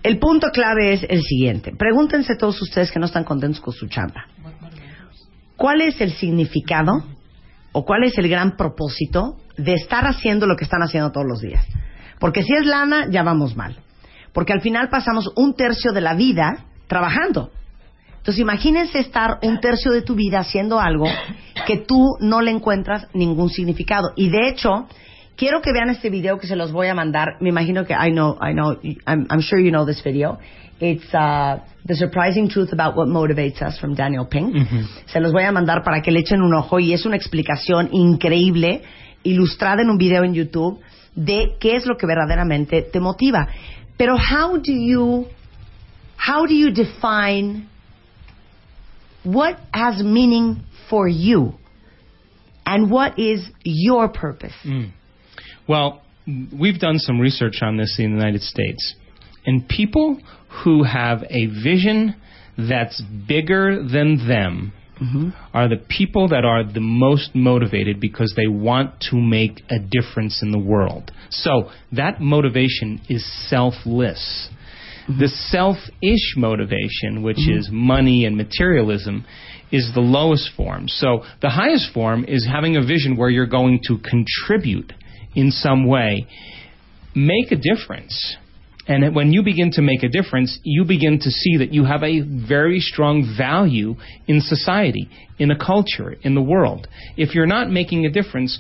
El 0.03 0.19
punto 0.19 0.51
clave 0.53 0.93
es 0.93 1.05
el 1.09 1.23
siguiente. 1.23 1.73
Pregúntense 1.77 2.37
todos 2.37 2.61
ustedes 2.61 2.91
que 2.91 2.99
no 2.99 3.07
están 3.07 3.25
contentos 3.25 3.61
con 3.61 3.73
su 3.73 3.89
chamba. 3.89 4.27
¿Cuál 5.57 5.81
es 5.81 6.01
el 6.01 6.13
significado 6.13 7.05
o 7.73 7.85
cuál 7.85 8.05
es 8.05 8.17
el 8.19 8.29
gran 8.29 8.57
propósito 8.57 9.39
de 9.57 9.75
estar 9.75 10.07
haciendo 10.07 10.47
lo 10.47 10.57
que 10.57 10.65
están 10.65 10.83
haciendo 10.83 11.11
todos 11.11 11.27
los 11.27 11.41
días? 11.41 11.67
Porque 12.21 12.43
si 12.43 12.53
es 12.55 12.67
lana, 12.67 13.07
ya 13.11 13.23
vamos 13.23 13.57
mal. 13.57 13.77
Porque 14.33 14.53
al 14.53 14.61
final 14.61 14.89
pasamos 14.89 15.33
un 15.37 15.55
tercio 15.55 15.93
de 15.93 16.01
la 16.01 16.15
vida 16.15 16.67
trabajando. 16.87 17.51
Entonces 18.29 18.43
imagínense 18.43 18.99
estar 18.99 19.39
un 19.41 19.59
tercio 19.59 19.91
de 19.91 20.03
tu 20.03 20.15
vida 20.15 20.41
haciendo 20.41 20.79
algo 20.79 21.07
que 21.67 21.79
tú 21.79 22.19
no 22.21 22.43
le 22.43 22.51
encuentras 22.51 23.09
ningún 23.15 23.49
significado. 23.49 24.13
Y 24.17 24.29
de 24.29 24.51
hecho, 24.51 24.87
quiero 25.35 25.63
que 25.63 25.73
vean 25.73 25.89
este 25.89 26.11
video 26.11 26.39
que 26.39 26.47
se 26.47 26.55
los 26.55 26.71
voy 26.71 26.89
a 26.89 26.95
mandar. 26.95 27.39
Me 27.41 27.49
imagino 27.49 27.87
que 27.87 27.95
I 27.95 28.11
know, 28.11 28.37
I 28.43 28.53
know, 28.53 28.77
I'm, 29.07 29.27
I'm 29.31 29.41
sure 29.41 29.59
you 29.59 29.71
know 29.71 29.87
this 29.87 30.05
video. 30.05 30.39
It's 30.79 31.07
uh, 31.15 31.65
The 31.87 31.95
Surprising 31.95 32.51
Truth 32.51 32.75
About 32.75 32.99
What 32.99 33.07
Motivates 33.07 33.63
Us 33.63 33.81
from 33.81 33.95
Daniel 33.95 34.27
Pink. 34.29 34.55
Se 35.07 35.21
los 35.21 35.33
voy 35.33 35.45
a 35.45 35.51
mandar 35.51 35.83
para 35.83 36.03
que 36.03 36.11
le 36.11 36.21
echen 36.21 36.43
un 36.43 36.53
ojo 36.53 36.79
y 36.79 36.93
es 36.93 37.07
una 37.07 37.17
explicación 37.17 37.89
increíble, 37.93 38.83
ilustrada 39.23 39.81
en 39.81 39.89
un 39.89 39.97
video 39.97 40.23
en 40.23 40.35
YouTube, 40.35 40.81
de 41.15 41.57
qué 41.59 41.77
es 41.77 41.87
lo 41.87 41.97
que 41.97 42.07
verdaderamente 42.07 42.83
te 42.83 43.01
motiva. 43.01 43.49
Pero 43.97 44.17
how 44.17 44.59
do 44.59 44.71
you, 44.71 45.27
how 46.19 46.47
do 46.47 46.53
you 46.53 46.71
define 46.71 47.69
what 49.25 49.59
has 49.73 50.03
meaning 50.03 50.65
for 50.89 51.09
you 51.09 51.55
and 52.65 52.91
what 52.91 53.19
is 53.19 53.43
your 53.65 54.09
purpose? 54.09 54.53
Mm. 54.65 54.93
Well, 55.69 56.03
we've 56.27 56.79
done 56.79 56.99
some 56.99 57.21
research 57.21 57.61
on 57.63 57.77
this 57.77 57.97
in 57.99 58.13
the 58.13 58.17
United 58.17 58.43
States. 58.43 58.95
And 59.47 59.67
people 59.69 60.21
who 60.65 60.83
have 60.83 61.23
a 61.31 61.47
vision 61.47 62.15
that's 62.59 63.01
bigger 63.27 63.83
than 63.83 64.29
them 64.29 64.73
mm-hmm. 65.01 65.31
are 65.55 65.69
the 65.69 65.77
people 65.77 66.29
that 66.29 66.45
are 66.45 66.65
the 66.65 66.81
most 66.81 67.35
motivated 67.35 68.01
because 68.01 68.35
they 68.37 68.47
want 68.47 69.01
to 69.11 69.17
make 69.17 69.63
a 69.71 69.79
difference 69.79 70.43
in 70.43 70.51
the 70.51 70.59
world. 70.59 71.11
So 71.31 71.71
that 71.93 72.21
motivation 72.21 73.01
is 73.09 73.25
selfless. 73.49 74.51
The 75.09 75.29
selfish 75.29 76.35
motivation, 76.37 77.23
which 77.23 77.39
mm-hmm. 77.39 77.59
is 77.59 77.69
money 77.73 78.27
and 78.27 78.37
materialism, 78.37 79.25
is 79.73 79.91
the 79.95 80.01
lowest 80.01 80.51
form. 80.57 80.89
So 80.89 81.25
the 81.41 81.51
highest 81.51 81.93
form 81.93 82.25
is 82.25 82.47
having 82.47 82.77
a 82.77 82.81
vision 82.85 83.17
where 83.17 83.31
you're 83.31 83.47
going 83.47 83.81
to 83.89 83.99
contribute 83.99 84.93
in 85.35 85.51
some 85.51 85.87
way, 85.87 86.27
make 87.15 87.53
a 87.53 87.57
difference. 87.57 88.37
And 88.87 89.15
when 89.15 89.33
you 89.33 89.43
begin 89.43 89.71
to 89.73 89.83
make 89.83 90.03
a 90.03 90.09
difference, 90.09 90.59
you 90.63 90.85
begin 90.85 91.19
to 91.21 91.31
see 91.31 91.59
that 91.59 91.75
you 91.75 91.85
have 91.85 92.03
a 92.03 92.21
very 92.21 92.81
strong 92.81 93.35
value 93.37 93.97
in 94.27 94.41
society, 94.41 95.11
in 95.39 95.51
a 95.51 95.59
culture, 95.59 96.17
in 96.23 96.35
the 96.35 96.41
world. 96.41 96.89
If 97.17 97.35
you're 97.35 97.47
not 97.47 97.71
making 97.71 98.07
a 98.07 98.11
difference, 98.11 98.59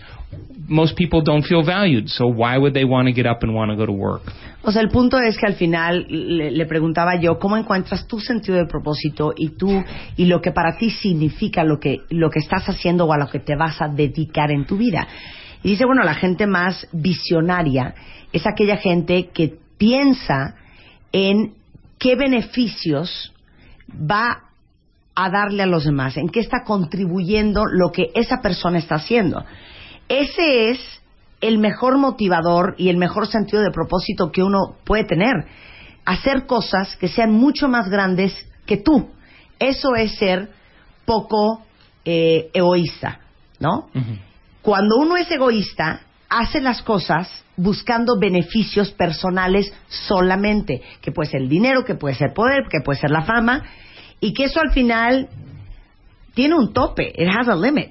most 0.68 0.96
people 0.96 1.22
don't 1.22 1.42
feel 1.42 1.64
valued. 1.64 2.10
So 2.10 2.26
why 2.26 2.58
would 2.58 2.74
they 2.74 2.84
want 2.84 3.06
to 3.06 3.12
get 3.12 3.24
up 3.24 3.42
and 3.42 3.54
want 3.54 3.70
to 3.70 3.76
go 3.76 3.86
to 3.86 3.92
work? 3.92 4.22
O 4.68 4.70
sea, 4.70 4.82
el 4.82 4.90
punto 4.90 5.18
es 5.18 5.38
que 5.38 5.46
al 5.46 5.54
final 5.54 6.04
le, 6.10 6.50
le 6.50 6.66
preguntaba 6.66 7.18
yo 7.18 7.38
cómo 7.38 7.56
encuentras 7.56 8.06
tu 8.06 8.20
sentido 8.20 8.58
de 8.58 8.66
propósito 8.66 9.32
y 9.34 9.56
tú 9.56 9.82
y 10.14 10.26
lo 10.26 10.42
que 10.42 10.52
para 10.52 10.76
ti 10.76 10.90
significa 10.90 11.64
lo 11.64 11.80
que 11.80 12.00
lo 12.10 12.28
que 12.28 12.40
estás 12.40 12.68
haciendo 12.68 13.06
o 13.06 13.14
a 13.14 13.16
lo 13.16 13.30
que 13.30 13.38
te 13.38 13.56
vas 13.56 13.80
a 13.80 13.88
dedicar 13.88 14.50
en 14.50 14.66
tu 14.66 14.76
vida. 14.76 15.08
Y 15.62 15.70
dice, 15.70 15.86
bueno, 15.86 16.02
la 16.02 16.12
gente 16.12 16.46
más 16.46 16.86
visionaria 16.92 17.94
es 18.30 18.46
aquella 18.46 18.76
gente 18.76 19.30
que 19.32 19.54
piensa 19.78 20.56
en 21.12 21.54
qué 21.98 22.14
beneficios 22.14 23.32
va 23.90 24.50
a 25.14 25.30
darle 25.30 25.62
a 25.62 25.66
los 25.66 25.86
demás, 25.86 26.18
en 26.18 26.28
qué 26.28 26.40
está 26.40 26.62
contribuyendo 26.62 27.64
lo 27.64 27.90
que 27.90 28.10
esa 28.14 28.42
persona 28.42 28.76
está 28.76 28.96
haciendo. 28.96 29.46
Ese 30.10 30.72
es 30.72 31.00
el 31.40 31.58
mejor 31.58 31.98
motivador 31.98 32.74
y 32.78 32.88
el 32.88 32.96
mejor 32.96 33.26
sentido 33.26 33.62
de 33.62 33.70
propósito 33.70 34.30
que 34.32 34.42
uno 34.42 34.76
puede 34.84 35.04
tener. 35.04 35.34
Hacer 36.04 36.46
cosas 36.46 36.96
que 36.96 37.08
sean 37.08 37.32
mucho 37.32 37.68
más 37.68 37.88
grandes 37.88 38.34
que 38.66 38.78
tú. 38.78 39.10
Eso 39.58 39.94
es 39.94 40.16
ser 40.16 40.50
poco 41.04 41.62
eh, 42.04 42.50
egoísta, 42.52 43.20
¿no? 43.58 43.88
Cuando 44.62 44.96
uno 44.96 45.16
es 45.16 45.30
egoísta, 45.30 46.00
hace 46.28 46.60
las 46.60 46.82
cosas 46.82 47.44
buscando 47.56 48.18
beneficios 48.18 48.90
personales 48.92 49.72
solamente, 49.88 50.82
que 51.00 51.12
puede 51.12 51.30
ser 51.30 51.42
el 51.42 51.48
dinero, 51.48 51.84
que 51.84 51.94
puede 51.94 52.14
ser 52.14 52.32
poder, 52.34 52.64
que 52.70 52.80
puede 52.84 53.00
ser 53.00 53.10
la 53.10 53.22
fama, 53.22 53.64
y 54.20 54.32
que 54.32 54.44
eso 54.44 54.60
al 54.60 54.72
final 54.72 55.28
tiene 56.38 56.54
un 56.54 56.72
tope, 56.72 57.02
it 57.02 57.28
has 57.28 57.48
a 57.48 57.56
limit, 57.56 57.90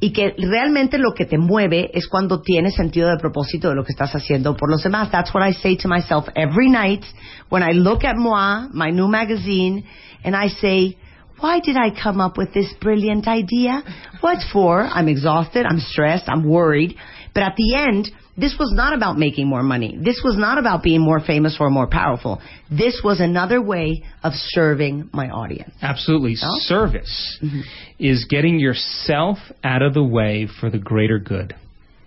y 0.00 0.10
que 0.10 0.34
realmente 0.36 0.98
lo 0.98 1.14
que 1.14 1.26
te 1.26 1.38
mueve 1.38 1.92
es 1.94 2.08
cuando 2.08 2.42
tienes 2.42 2.74
sentido 2.74 3.08
de 3.08 3.18
propósito 3.18 3.68
de 3.68 3.76
lo 3.76 3.84
que 3.84 3.92
estás 3.92 4.12
haciendo 4.16 4.56
por 4.56 4.68
los 4.68 4.82
demás. 4.82 5.12
That's 5.12 5.32
what 5.32 5.48
I 5.48 5.52
say 5.52 5.76
to 5.76 5.88
myself 5.88 6.26
every 6.34 6.68
night 6.68 7.04
when 7.50 7.62
I 7.62 7.70
look 7.70 8.02
at 8.04 8.16
Moi, 8.16 8.66
my 8.72 8.90
new 8.90 9.06
magazine, 9.06 9.84
and 10.24 10.34
I 10.34 10.48
say, 10.48 10.96
why 11.38 11.60
did 11.60 11.76
I 11.76 11.90
come 11.90 12.20
up 12.20 12.36
with 12.36 12.52
this 12.52 12.74
brilliant 12.80 13.28
idea? 13.28 13.84
What 14.22 14.38
for? 14.52 14.82
I'm 14.82 15.06
exhausted, 15.06 15.64
I'm 15.64 15.78
stressed, 15.78 16.24
I'm 16.26 16.42
worried. 16.42 16.96
But 17.32 17.44
at 17.44 17.54
the 17.56 17.76
end, 17.76 18.10
this 18.36 18.56
was 18.58 18.72
not 18.72 18.92
about 18.92 19.16
making 19.16 19.46
more 19.46 19.62
money. 19.62 19.96
This 20.00 20.20
was 20.24 20.36
not 20.36 20.58
about 20.58 20.82
being 20.82 21.00
more 21.00 21.20
famous 21.20 21.56
or 21.60 21.70
more 21.70 21.86
powerful. 21.86 22.40
This 22.70 23.00
was 23.04 23.20
another 23.20 23.62
way 23.62 24.02
of 24.22 24.32
serving 24.34 25.10
my 25.12 25.28
audience. 25.28 25.72
Absolutely. 25.80 26.34
Service 26.34 27.38
mm-hmm. 27.42 27.60
is 27.98 28.26
getting 28.28 28.58
yourself 28.58 29.38
out 29.62 29.82
of 29.82 29.94
the 29.94 30.02
way 30.02 30.48
for 30.60 30.68
the 30.68 30.78
greater 30.78 31.18
good. 31.18 31.54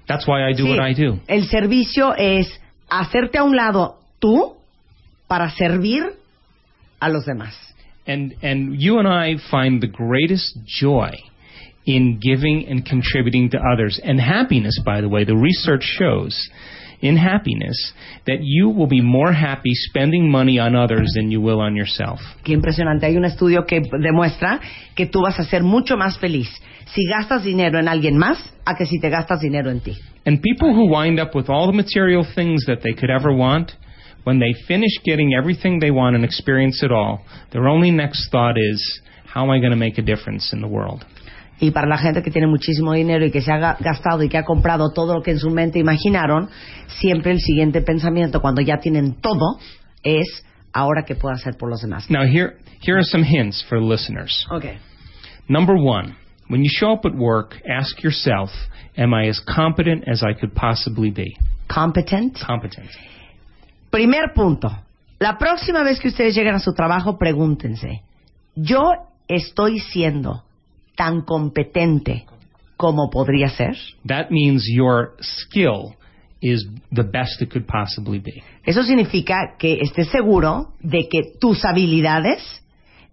That's 0.07 0.27
why 0.27 0.47
I 0.47 0.53
do 0.53 0.63
Sí, 0.63 0.69
what 0.69 0.79
I 0.79 0.93
do. 0.93 1.19
El 1.27 1.47
servicio 1.47 2.13
es 2.17 2.47
hacerte 2.89 3.37
a 3.37 3.43
un 3.43 3.55
lado 3.55 3.97
tú 4.21 4.55
para 5.27 5.49
servir 5.51 6.13
a 6.99 7.09
los 7.09 7.25
demás. 7.25 7.53
And 8.05 8.35
and 8.41 8.75
you 8.79 8.99
and 8.99 9.07
I 9.07 9.35
find 9.51 9.81
the 9.81 9.87
greatest 9.87 10.57
joy 10.65 11.11
in 11.87 12.19
giving 12.21 12.67
and 12.67 12.85
contributing 12.85 13.49
to 13.51 13.57
others. 13.57 13.99
And 14.03 14.19
happiness, 14.19 14.79
by 14.85 15.01
the 15.01 15.09
way, 15.09 15.23
the 15.23 15.37
research 15.37 15.83
shows 15.83 16.49
in 16.99 17.15
happiness 17.15 17.93
that 18.25 18.39
you 18.41 18.69
will 18.69 18.87
be 18.87 19.01
more 19.01 19.31
happy 19.31 19.73
spending 19.73 20.29
money 20.29 20.59
on 20.59 20.75
others 20.75 21.13
than 21.15 21.31
you 21.31 21.39
will 21.39 21.61
on 21.61 21.75
yourself. 21.75 22.19
Qué 22.43 22.53
impresionante. 22.53 23.05
Hay 23.05 23.15
un 23.15 23.25
estudio 23.25 23.65
que 23.65 23.81
demuestra 23.99 24.59
que 24.95 25.05
tú 25.05 25.21
vas 25.21 25.39
a 25.39 25.43
ser 25.43 25.63
mucho 25.63 25.95
más 25.95 26.19
feliz 26.19 26.49
si 26.93 27.07
gastas 27.07 27.43
dinero 27.43 27.79
en 27.79 27.87
alguien 27.87 28.17
más 28.17 28.37
a 28.65 28.75
que 28.75 28.85
si 28.85 28.99
te 28.99 29.09
gastas 29.09 29.39
dinero 29.41 29.69
en 29.69 29.79
ti. 29.79 29.95
And 30.25 30.41
people 30.41 30.73
who 30.73 30.91
wind 30.91 31.19
up 31.19 31.35
with 31.35 31.49
all 31.49 31.67
the 31.67 31.73
material 31.73 32.25
things 32.35 32.65
that 32.65 32.81
they 32.83 32.93
could 32.93 33.09
ever 33.09 33.33
want, 33.33 33.71
when 34.25 34.39
they 34.39 34.53
finish 34.67 34.91
getting 35.05 35.33
everything 35.33 35.79
they 35.79 35.91
want 35.91 36.15
and 36.15 36.25
experience 36.25 36.83
it 36.83 36.91
all, 36.91 37.23
their 37.53 37.67
only 37.67 37.91
next 37.91 38.29
thought 38.29 38.57
is, 38.57 39.01
how 39.25 39.43
am 39.43 39.51
I 39.51 39.59
going 39.59 39.71
to 39.71 39.77
make 39.77 39.97
a 39.97 40.01
difference 40.01 40.51
in 40.51 40.59
the 40.59 40.67
world? 40.67 41.05
Y 41.59 41.71
para 41.71 41.87
la 41.87 41.97
gente 41.97 42.21
que 42.21 42.29
tiene 42.31 42.47
muchísimo 42.47 42.93
dinero 42.93 43.25
y 43.25 43.31
que 43.31 43.41
se 43.41 43.51
ha 43.51 43.57
ga- 43.57 43.77
gastado 43.79 44.21
y 44.23 44.29
que 44.29 44.37
ha 44.37 44.43
comprado 44.43 44.91
todo 44.93 45.15
lo 45.15 45.21
que 45.23 45.31
en 45.31 45.39
su 45.39 45.49
mente 45.49 45.79
imaginaron, 45.79 46.49
siempre 46.87 47.31
el 47.31 47.39
siguiente 47.39 47.81
pensamiento 47.81 48.41
cuando 48.41 48.61
ya 48.61 48.77
tienen 48.77 49.15
todo 49.21 49.57
es 50.03 50.45
ahora 50.71 51.03
qué 51.05 51.15
puedo 51.15 51.33
hacer 51.33 51.55
por 51.57 51.69
los 51.69 51.81
demás. 51.81 52.09
Now, 52.11 52.23
here, 52.23 52.57
here 52.81 52.97
are 52.97 53.03
some 53.03 53.23
hints 53.25 53.63
for 53.67 53.81
listeners. 53.81 54.45
Okay. 54.51 54.77
Number 55.49 55.75
one, 55.75 56.15
when 56.47 56.61
you 56.63 56.69
show 56.69 56.93
up 56.93 57.05
at 57.05 57.15
work, 57.15 57.55
ask 57.67 58.03
yourself, 58.03 58.51
am 58.95 59.13
I 59.15 59.27
as 59.27 59.39
competent 59.39 60.03
as 60.07 60.21
I 60.23 60.33
could 60.39 60.53
possibly 60.53 61.09
be? 61.09 61.37
Competent. 61.67 62.37
Competent. 62.45 62.89
Primer 63.89 64.33
punto. 64.35 64.69
La 65.19 65.37
próxima 65.39 65.83
vez 65.83 65.99
que 65.99 66.09
ustedes 66.09 66.35
lleguen 66.35 66.53
a 66.53 66.59
su 66.59 66.73
trabajo, 66.73 67.17
pregúntense, 67.17 68.03
¿yo 68.55 68.91
estoy 69.27 69.79
siendo 69.79 70.43
tan 70.97 71.21
competente 71.21 72.25
como 72.75 73.09
podría 73.09 73.47
ser? 73.47 73.77
That 74.05 74.29
means 74.29 74.65
your 74.69 75.15
skill 75.21 75.95
is 76.41 76.67
the 76.93 77.03
best 77.03 77.41
it 77.41 77.49
could 77.51 77.65
possibly 77.65 78.19
be. 78.19 78.43
Eso 78.65 78.83
significa 78.83 79.55
que 79.57 79.79
estés 79.81 80.09
seguro 80.09 80.73
de 80.81 81.07
que 81.09 81.21
tus 81.39 81.63
habilidades 81.63 82.41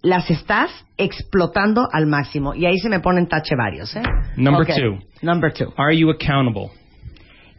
las 0.02 0.30
estás 0.30 0.70
explotando 0.98 1.88
al 1.92 2.06
máximo. 2.06 2.54
Y 2.54 2.66
ahí 2.66 2.78
se 2.78 2.88
me 2.88 3.00
ponen 3.00 3.26
tache 3.26 3.54
varios. 3.56 3.94
¿eh? 3.96 4.02
Number 4.36 4.62
Ok. 4.62 4.76
two. 4.76 4.98
Number 5.22 5.52
two. 5.52 5.72
Are 5.76 5.96
you 5.96 6.10
accountable? 6.10 6.70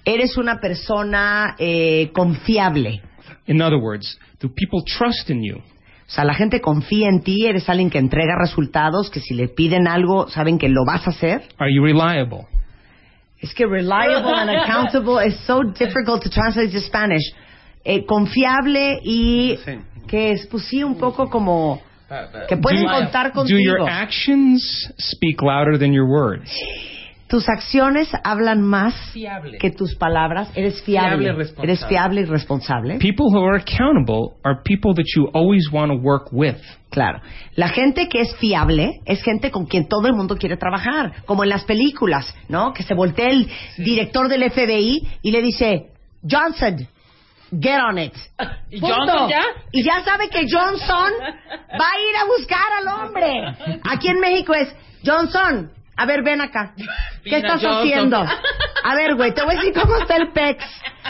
Eres 0.06 0.38
una 0.38 0.60
persona 0.60 1.56
eh, 1.58 2.12
confiable. 2.14 3.02
In 3.48 3.62
other 3.62 3.80
words, 3.80 4.20
do 4.40 4.50
people 4.50 4.84
trust 4.86 5.30
in 5.32 5.42
you? 5.44 5.62
O 6.08 6.12
sea, 6.12 6.24
la 6.24 6.36
gente 6.36 6.62
confía 6.62 7.10
en 7.10 7.22
ti, 7.22 7.48
eres 7.48 7.68
alguien 7.68 7.90
que 7.90 7.98
entrega 7.98 8.36
resultados, 8.40 9.10
que 9.10 9.20
si 9.22 9.34
le 9.34 9.48
piden 9.48 9.88
algo, 9.88 10.28
saben 10.30 10.58
que 10.60 10.70
lo 10.70 10.86
vas 10.86 11.08
a 11.08 11.10
hacer. 11.10 11.42
Are 11.58 11.74
you 11.74 11.84
reliable? 11.84 12.46
Es 13.40 13.54
que 13.54 13.66
reliable 13.66 14.32
and 14.34 14.50
accountable 14.52 15.26
is 15.26 15.36
so 15.46 15.64
difficult 15.64 16.22
to 16.24 16.30
translate 16.30 16.72
to 16.72 16.80
Spanish. 16.80 17.24
Eh, 17.84 18.06
confiable 18.06 19.00
y 19.04 19.58
que 20.08 20.32
es, 20.32 20.48
pues 20.48 20.64
sí, 20.66 20.84
un 20.84 20.98
poco 20.98 21.30
como 21.30 21.82
que 22.48 22.58
pueden 22.58 22.84
do, 22.86 22.92
contar 22.92 23.32
do 23.34 23.44
your 23.48 23.78
contigo. 23.80 23.88
actions 23.88 24.92
speak 25.00 25.42
louder 25.42 25.78
than 25.78 25.92
your 25.92 26.08
words? 26.08 26.50
Tus 27.28 27.50
acciones 27.50 28.08
hablan 28.24 28.62
más 28.62 28.94
Fiable. 29.12 29.58
que 29.58 29.72
tus 29.72 29.96
palabras. 29.96 30.50
Eres 30.56 30.82
fiable. 30.84 31.10
Fiable 31.10 31.30
y 31.30 31.32
responsable. 31.32 31.72
Eres 31.72 31.86
fiable 31.88 32.22
y 32.22 32.26
responsable. 32.26 32.98
People 33.00 33.26
who 33.32 33.44
are 33.44 33.58
accountable 33.58 34.38
are 34.44 34.62
people 34.64 34.94
that 34.94 35.06
you 35.16 35.28
always 35.34 35.72
want 35.72 35.92
to 35.92 35.98
work 35.98 36.32
with. 36.32 36.58
Claro. 36.92 37.20
La 37.56 37.70
gente 37.70 38.08
que 38.10 38.22
es 38.22 38.36
fiable 38.36 39.02
es 39.06 39.24
gente 39.24 39.50
con 39.50 39.66
quien 39.66 39.88
todo 39.88 40.08
el 40.08 40.14
mundo 40.14 40.38
quiere 40.38 40.56
trabajar, 40.56 41.26
como 41.26 41.44
en 41.44 41.50
las 41.50 41.64
películas, 41.64 42.32
¿no? 42.48 42.74
Que 42.74 42.84
se 42.84 42.94
voltea 42.94 43.28
el 43.28 43.50
director 43.78 44.30
del 44.30 44.50
FBI 44.52 45.08
y 45.24 45.32
le 45.32 45.42
dice, 45.42 45.88
Johnson, 46.30 46.88
get 47.60 47.80
on 47.82 47.98
it. 47.98 48.14
¿Y 48.70 48.80
Punto. 48.80 48.96
Johnson 48.96 49.30
ya? 49.30 49.42
Y 49.72 49.84
ya 49.84 50.04
sabe 50.04 50.30
que 50.30 50.46
Johnson 50.50 51.12
va 51.22 51.86
a 51.86 52.00
ir 52.00 52.16
a 52.22 52.26
buscar 52.38 52.72
al 52.80 52.88
hombre. 52.88 53.80
Aquí 53.84 54.10
en 54.10 54.20
México 54.20 54.54
es, 54.54 54.74
Johnson, 55.04 55.72
a 55.98 56.06
ver, 56.06 56.24
ven 56.24 56.42
acá. 56.42 56.74
¿Qué 57.24 57.38
estás 57.38 57.62
haciendo? 57.64 58.18
A 58.84 58.96
ver, 58.96 59.16
güey, 59.16 59.34
te 59.34 59.44
voy 59.44 59.56
a 59.56 59.58
decir 59.60 59.74
cómo 59.74 59.96
está 59.98 60.18
el 60.18 60.32
PEX. 60.32 60.64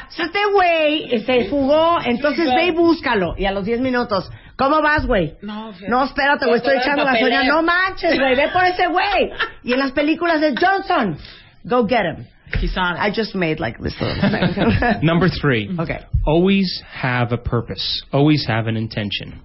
Si 0.10 0.22
este 0.22 0.40
güey 0.54 1.20
se 1.26 1.46
fugó, 1.50 1.98
entonces 2.06 2.46
ve 2.54 2.68
y 2.68 2.72
búscalo. 2.72 3.36
Y 3.38 3.46
a 3.46 3.52
los 3.52 3.66
10 3.66 3.82
minutos, 3.82 4.30
¿cómo 4.56 4.82
vas, 4.82 5.06
güey? 5.06 5.34
No, 5.42 5.72
No, 5.90 6.06
espérate, 6.06 6.46
güey, 6.46 6.58
estoy 6.58 6.78
echando 6.78 7.04
papeleo. 7.04 7.30
gasolina. 7.30 7.54
No 7.56 7.64
manches, 7.64 8.18
güey, 8.20 8.36
ve 8.36 8.48
por 8.54 8.64
ese 8.64 8.88
güey. 8.88 9.32
Y 9.64 9.74
en 9.74 9.80
las 9.80 9.92
películas 9.92 10.40
de 10.42 10.54
Johnson, 10.56 11.18
go 11.64 11.86
get 11.88 12.06
him. 12.06 12.26
He's 12.62 12.78
on 12.78 12.96
it. 12.96 13.00
I 13.02 13.10
just 13.12 13.34
made 13.36 13.60
like 13.60 13.78
this 13.82 14.00
little 14.00 14.16
thing. 14.30 15.00
Number 15.02 15.28
three, 15.30 15.70
okay. 15.80 16.00
always 16.26 16.84
have 16.94 17.34
a 17.34 17.38
purpose. 17.38 18.04
Always 18.14 18.46
have 18.48 18.68
an 18.68 18.78
intention. 18.78 19.42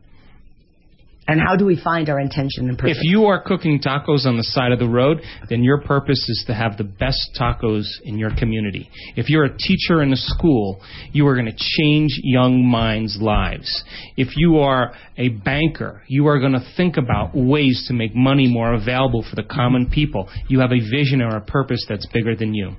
And 1.30 1.40
how 1.40 1.54
do 1.54 1.64
we 1.64 1.80
find 1.80 2.08
our 2.08 2.18
intention 2.18 2.68
and 2.68 2.76
purpose? 2.76 2.98
If 3.00 3.04
you 3.08 3.26
are 3.26 3.40
cooking 3.40 3.80
tacos 3.80 4.26
on 4.26 4.36
the 4.36 4.42
side 4.42 4.72
of 4.72 4.80
the 4.80 4.88
road, 4.88 5.22
then 5.48 5.62
your 5.62 5.80
purpose 5.80 6.18
is 6.28 6.42
to 6.48 6.54
have 6.54 6.76
the 6.76 6.82
best 6.82 7.20
tacos 7.40 7.84
in 8.02 8.18
your 8.18 8.30
community. 8.36 8.90
If 9.14 9.28
you're 9.28 9.44
a 9.44 9.56
teacher 9.56 10.02
in 10.02 10.12
a 10.12 10.16
school, 10.16 10.82
you 11.12 11.28
are 11.28 11.34
going 11.34 11.46
to 11.46 11.56
change 11.56 12.18
young 12.24 12.66
minds' 12.66 13.16
lives. 13.20 13.84
If 14.16 14.36
you 14.36 14.58
are 14.58 14.92
a 15.16 15.28
banker, 15.28 16.02
you 16.08 16.26
are 16.26 16.40
going 16.40 16.54
to 16.54 16.72
think 16.76 16.96
about 16.96 17.30
ways 17.32 17.84
to 17.86 17.94
make 17.94 18.12
money 18.12 18.48
more 18.48 18.74
available 18.74 19.22
for 19.22 19.36
the 19.36 19.44
common 19.44 19.88
people. 19.88 20.28
You 20.48 20.58
have 20.58 20.72
a 20.72 20.80
vision 20.80 21.22
or 21.22 21.36
a 21.36 21.40
purpose 21.40 21.86
that's 21.88 22.06
bigger 22.12 22.34
than 22.34 22.54
you. 22.54 22.72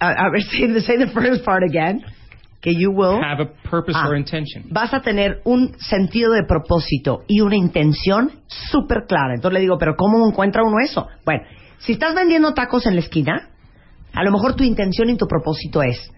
A, 0.00 0.06
a 0.06 0.30
ver, 0.30 0.38
say 0.38 0.66
the, 0.66 0.80
say 0.80 0.96
the 0.96 1.10
first 1.12 1.44
part 1.44 1.62
again. 1.62 2.02
Que 2.60 2.74
you 2.74 2.90
will. 2.90 3.22
Have 3.24 3.42
a 3.42 3.68
purpose 3.70 3.96
Ah. 3.98 4.08
or 4.08 4.16
intention. 4.16 4.64
vas 4.70 4.92
a 4.92 5.00
tener 5.00 5.40
un 5.44 5.74
sentido 5.78 6.32
de 6.32 6.42
propósito 6.44 7.20
y 7.26 7.40
una 7.40 7.56
intención 7.56 8.32
súper 8.46 9.04
clara. 9.08 9.34
Entonces 9.34 9.54
le 9.54 9.60
digo, 9.60 9.78
pero 9.78 9.96
¿cómo 9.96 10.26
encuentra 10.28 10.62
uno 10.62 10.76
eso? 10.84 11.06
Bueno, 11.24 11.42
si 11.78 11.92
estás 11.92 12.14
vendiendo 12.14 12.52
tacos 12.52 12.84
en 12.86 12.94
la 12.94 13.00
esquina, 13.00 13.48
a 14.12 14.22
lo 14.24 14.30
mejor 14.30 14.54
tu 14.56 14.64
intención 14.64 15.08
y 15.08 15.16
tu 15.16 15.26
propósito 15.26 15.82
es 15.82 16.10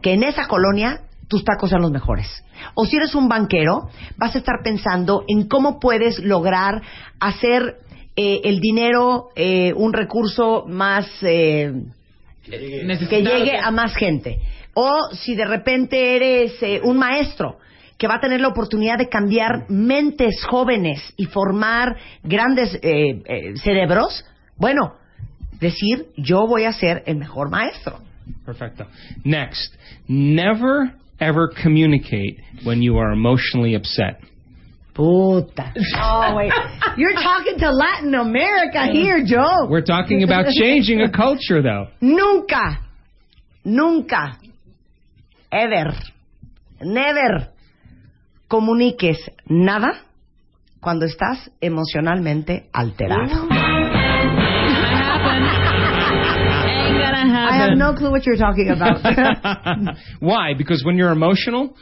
que 0.00 0.12
en 0.12 0.22
esa 0.22 0.46
colonia 0.46 1.00
tus 1.28 1.44
tacos 1.44 1.70
sean 1.70 1.82
los 1.82 1.90
mejores. 1.90 2.26
O 2.74 2.86
si 2.86 2.96
eres 2.96 3.14
un 3.14 3.28
banquero, 3.28 3.88
vas 4.16 4.34
a 4.34 4.38
estar 4.38 4.56
pensando 4.62 5.24
en 5.28 5.48
cómo 5.48 5.78
puedes 5.80 6.18
lograr 6.20 6.82
hacer 7.18 7.76
eh, 8.16 8.40
el 8.44 8.60
dinero 8.60 9.28
eh, 9.36 9.72
un 9.74 9.92
recurso 9.92 10.64
más 10.66 11.06
eh, 11.22 11.72
que 12.44 13.22
llegue 13.22 13.56
a 13.58 13.70
más 13.70 13.94
gente. 13.94 14.38
O 14.74 15.10
si 15.12 15.34
de 15.34 15.44
repente 15.44 16.16
eres 16.16 16.62
eh, 16.62 16.80
un 16.82 16.96
maestro 16.96 17.58
que 17.98 18.08
va 18.08 18.14
a 18.14 18.20
tener 18.20 18.40
la 18.40 18.48
oportunidad 18.48 18.96
de 18.98 19.08
cambiar 19.08 19.66
mentes 19.68 20.42
jóvenes 20.48 21.12
y 21.16 21.26
formar 21.26 21.96
grandes 22.22 22.74
eh, 22.82 23.22
eh, 23.26 23.54
cerebros, 23.56 24.24
bueno, 24.56 24.94
decir 25.60 26.06
yo 26.16 26.46
voy 26.46 26.64
a 26.64 26.72
ser 26.72 27.02
el 27.06 27.16
mejor 27.16 27.50
maestro. 27.50 27.98
Perfecto. 28.46 28.86
Next, 29.24 29.74
never 30.08 30.94
ever 31.20 31.50
communicate 31.62 32.40
when 32.64 32.82
you 32.82 32.96
are 32.98 33.12
emotionally 33.12 33.74
upset. 33.74 34.20
Puta. 34.94 35.72
Oh, 36.02 36.34
wait. 36.34 36.52
You're 36.96 37.14
talking 37.14 37.58
to 37.58 37.70
Latin 37.70 38.14
America 38.14 38.86
here, 38.90 39.22
Joe. 39.24 39.68
We're 39.68 39.84
talking 39.84 40.24
about 40.24 40.46
changing 40.46 41.00
a 41.00 41.10
culture, 41.10 41.62
though. 41.62 41.88
Nunca, 42.00 42.80
nunca, 43.64 44.36
ever, 45.50 45.92
never 46.80 47.50
comuniques 48.48 49.18
nada 49.46 49.92
cuando 50.80 51.06
estás 51.06 51.50
emocionalmente 51.60 52.68
alterado. 52.72 53.48
I 57.42 57.56
have 57.66 57.76
no 57.76 57.94
clue 57.94 58.10
what 58.10 58.24
you're 58.26 58.36
talking 58.36 58.68
about. 58.70 59.00
Why? 60.20 60.54
Because 60.56 60.84
when 60.84 60.96
you're 60.96 61.12
emotional, 61.12 61.74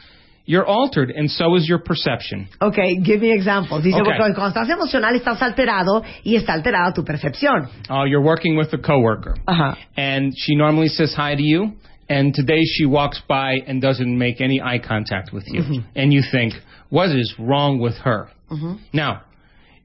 you're 0.44 0.66
altered, 0.66 1.10
and 1.10 1.30
so 1.30 1.54
is 1.56 1.68
your 1.68 1.78
perception. 1.78 2.48
okay, 2.60 2.96
give 3.00 3.20
me 3.20 3.32
examples. 3.32 3.84
Dice, 3.84 3.94
Okay. 4.00 4.16
porque 4.16 4.34
cuando 4.34 4.48
estás 4.60 4.68
emocional 4.70 5.14
estás 5.14 5.40
alterado 5.42 6.02
y 6.24 6.36
está 6.36 6.54
alterada 6.54 6.92
tu 6.94 7.04
percepción. 7.04 7.68
Uh, 7.90 8.04
you're 8.04 8.22
working 8.22 8.56
with 8.56 8.72
a 8.72 8.78
coworker, 8.78 9.34
Ajá. 9.46 9.76
and 9.96 10.32
she 10.36 10.54
normally 10.56 10.88
says 10.88 11.12
hi 11.14 11.34
to 11.34 11.42
you, 11.42 11.72
and 12.08 12.34
today 12.34 12.62
she 12.64 12.86
walks 12.86 13.20
by 13.28 13.58
and 13.66 13.82
doesn't 13.82 14.18
make 14.18 14.40
any 14.40 14.60
eye 14.60 14.78
contact 14.78 15.32
with 15.32 15.44
you, 15.46 15.60
mm-hmm. 15.60 15.88
and 15.94 16.12
you 16.12 16.22
think, 16.30 16.54
what 16.88 17.10
is 17.10 17.34
wrong 17.38 17.78
with 17.78 17.94
her? 17.98 18.30
Mm-hmm. 18.50 18.74
Now, 18.92 19.22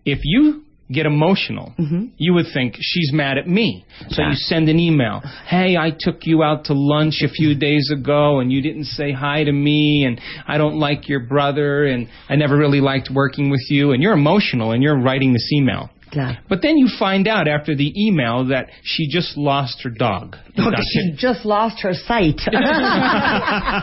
if 0.06 0.20
you 0.24 0.64
get 0.92 1.06
emotional, 1.06 1.74
mm-hmm. 1.80 2.08
you 2.18 2.34
would 2.34 2.46
think 2.54 2.76
she's 2.80 3.12
mad 3.14 3.38
at 3.38 3.48
me. 3.48 3.86
So 4.10 4.22
you 4.22 4.34
send 4.34 4.70
an 4.70 4.80
email. 4.80 5.22
Hey, 5.48 5.76
I 5.78 5.92
took 5.98 6.26
you 6.26 6.44
out 6.44 6.66
to 6.66 6.74
lunch 6.74 7.22
a 7.24 7.30
few 7.30 7.56
days 7.56 7.90
ago 7.92 8.40
and 8.40 8.52
you 8.52 8.62
didn't 8.62 8.86
say 8.86 9.12
hi 9.12 9.44
to 9.44 9.52
me 9.52 10.06
and 10.06 10.20
I 10.48 10.58
don't 10.58 10.78
like 10.78 11.10
your 11.10 11.22
brother 11.22 11.86
and 11.86 12.08
I 12.30 12.36
never 12.36 12.58
really 12.58 12.82
liked 12.82 13.10
working 13.14 13.50
with 13.50 13.66
you 13.70 13.92
and 13.92 14.04
you're 14.04 14.14
emotional 14.14 14.72
and 14.72 14.84
you're 14.84 15.00
writing 15.00 15.34
this 15.34 15.50
email. 15.54 15.90
Claro. 16.14 16.38
But 16.48 16.62
then 16.62 16.78
you 16.78 16.88
find 17.00 17.28
out 17.28 17.48
after 17.48 17.76
the 17.76 17.92
email 18.00 18.46
that 18.50 18.70
she 18.84 19.08
just 19.10 19.36
lost 19.36 19.82
her 19.84 19.90
dog. 19.90 20.38
She 20.94 21.14
just 21.18 21.46
lost 21.46 21.82
her 21.82 21.94
sight. 21.94 22.40
Ajá. 22.54 23.74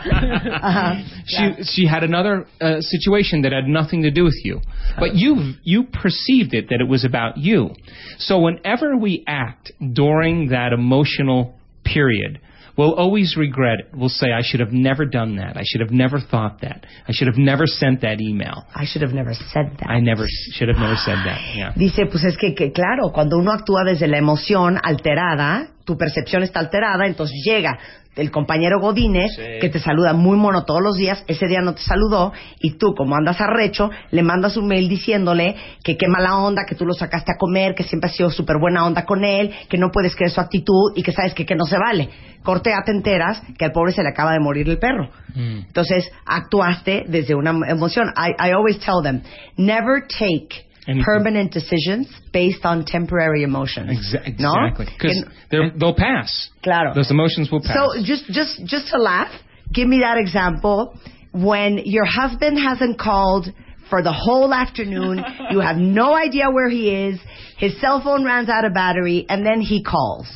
she 1.25 1.63
she 1.63 1.85
had 1.85 2.03
another 2.03 2.47
uh, 2.61 2.79
situation 2.79 3.41
that 3.41 3.51
had 3.51 3.67
nothing 3.67 4.03
to 4.03 4.11
do 4.11 4.23
with 4.23 4.39
you, 4.45 4.61
but 4.97 5.15
you 5.15 5.55
you 5.63 5.83
perceived 5.83 6.53
it 6.53 6.69
that 6.69 6.79
it 6.79 6.87
was 6.87 7.03
about 7.03 7.37
you. 7.37 7.71
So 8.17 8.39
whenever 8.39 8.95
we 8.95 9.25
act 9.27 9.73
during 9.93 10.49
that 10.49 10.71
emotional 10.71 11.55
period, 11.83 12.39
we'll 12.77 12.93
always 12.93 13.35
regret 13.37 13.79
it. 13.79 13.87
We'll 13.93 14.09
say, 14.09 14.31
"I 14.31 14.41
should 14.41 14.59
have 14.59 14.71
never 14.71 15.05
done 15.05 15.37
that. 15.37 15.57
I 15.57 15.63
should 15.63 15.81
have 15.81 15.91
never 15.91 16.19
thought 16.19 16.61
that. 16.61 16.85
I 17.07 17.11
should 17.11 17.27
have 17.27 17.37
never 17.37 17.65
sent 17.67 18.01
that 18.01 18.21
email. 18.21 18.65
I 18.73 18.85
should 18.85 19.01
have 19.01 19.13
never 19.13 19.33
said 19.33 19.77
that. 19.79 19.89
I 19.89 19.99
never 19.99 20.25
should 20.53 20.69
have 20.69 20.77
never 20.77 20.95
said 20.95 21.17
that." 21.25 21.39
Yeah. 21.61 21.73
Dice, 21.75 22.05
pues 22.05 22.23
es 22.23 22.37
que, 22.37 22.55
que, 22.55 22.71
claro, 22.71 23.11
cuando 23.11 23.37
uno 23.37 23.51
actúa 23.51 23.83
desde 23.83 24.07
la 24.07 24.17
emoción 24.17 24.79
alterada, 24.81 25.67
tu 25.85 25.97
percepción 25.97 26.43
está 26.43 26.59
alterada, 26.59 27.05
entonces 27.05 27.35
llega 27.45 27.77
el 28.15 28.29
compañero 28.31 28.79
Godínez, 28.79 29.31
Sí. 29.35 29.41
que 29.61 29.69
te 29.69 29.79
saluda 29.79 30.13
muy 30.13 30.37
mono 30.37 30.63
todos 30.65 30.81
los 30.81 30.97
días, 30.97 31.23
ese 31.27 31.47
día 31.47 31.61
no 31.61 31.73
te 31.73 31.81
saludó, 31.81 32.33
y 32.59 32.71
tú, 32.71 32.93
como 32.95 33.15
andas 33.15 33.39
arrecho, 33.39 33.89
le 34.11 34.21
mandas 34.21 34.57
un 34.57 34.67
mail 34.67 34.89
diciéndole 34.89 35.55
que 35.83 35.95
qué 35.97 36.07
mala 36.07 36.37
onda, 36.37 36.63
que 36.67 36.75
tú 36.75 36.85
lo 36.85 36.93
sacaste 36.93 37.31
a 37.31 37.37
comer, 37.37 37.73
que 37.73 37.83
siempre 37.83 38.09
has 38.09 38.15
sido 38.15 38.29
súper 38.29 38.57
buena 38.59 38.85
onda 38.85 39.05
con 39.05 39.23
él, 39.23 39.51
que 39.69 39.77
no 39.77 39.91
puedes 39.91 40.15
creer 40.15 40.31
su 40.31 40.41
actitud 40.41 40.91
y 40.95 41.03
que 41.03 41.11
sabes 41.13 41.33
que, 41.33 41.45
que 41.45 41.55
no 41.55 41.65
se 41.65 41.77
vale. 41.77 42.09
Cortea, 42.43 42.81
te 42.85 42.91
enteras 42.91 43.41
que 43.57 43.65
al 43.65 43.71
pobre 43.71 43.91
se 43.93 44.01
le 44.03 44.09
acaba 44.09 44.33
de 44.33 44.39
morir 44.39 44.67
el 44.67 44.79
perro. 44.79 45.09
Entonces, 45.35 46.11
actuaste 46.25 47.05
desde 47.07 47.35
una 47.35 47.51
emoción. 47.69 48.07
I, 48.17 48.31
I 48.49 48.51
always 48.51 48.79
tell 48.79 49.01
them, 49.03 49.21
never 49.57 50.05
take 50.07 50.65
Anything. 50.87 51.03
permanent 51.03 51.51
decisions 51.51 52.07
based 52.33 52.65
on 52.65 52.85
temporary 52.85 53.43
emotions. 53.43 54.15
Exa- 54.15 54.39
¿No? 54.39 54.53
exactly. 54.65 54.87
Because 54.97 55.23
they'll 55.79 55.95
pass. 55.95 56.49
Claro. 56.63 56.93
Those 56.95 57.11
emotions 57.11 57.51
will 57.51 57.61
pass. 57.61 57.75
So 57.75 58.03
just 58.03 58.25
just 58.27 58.65
just 58.65 58.87
to 58.87 58.97
laugh, 58.97 59.31
give 59.71 59.87
me 59.87 59.99
that 59.99 60.17
example 60.17 60.97
when 61.31 61.79
your 61.85 62.05
husband 62.05 62.57
hasn't 62.59 62.99
called 62.99 63.47
for 63.89 64.01
the 64.01 64.11
whole 64.11 64.53
afternoon, 64.53 65.23
you 65.51 65.59
have 65.59 65.75
no 65.75 66.15
idea 66.15 66.49
where 66.49 66.69
he 66.69 66.89
is, 66.89 67.19
his 67.57 67.79
cell 67.81 68.01
phone 68.01 68.23
runs 68.23 68.47
out 68.49 68.63
of 68.65 68.73
battery, 68.73 69.25
and 69.27 69.45
then 69.45 69.61
he 69.61 69.83
calls. 69.83 70.27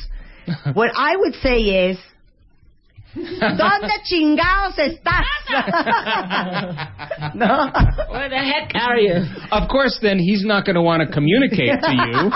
What 0.74 0.90
I 0.94 1.16
would 1.16 1.34
say 1.42 1.56
is, 1.90 1.98
¿Dónde 3.40 3.92
chingados 4.04 4.78
estás? 4.78 5.24
no. 7.34 7.70
Where 8.10 8.28
the 8.28 8.36
heck 8.36 8.74
are 8.74 8.98
you? 8.98 9.24
Of 9.50 9.68
course, 9.70 9.98
then 10.02 10.18
he's 10.18 10.44
not 10.44 10.66
going 10.66 10.74
to 10.74 10.82
want 10.82 11.02
to 11.06 11.12
communicate 11.12 11.80
to 11.80 11.92
you. 11.92 12.30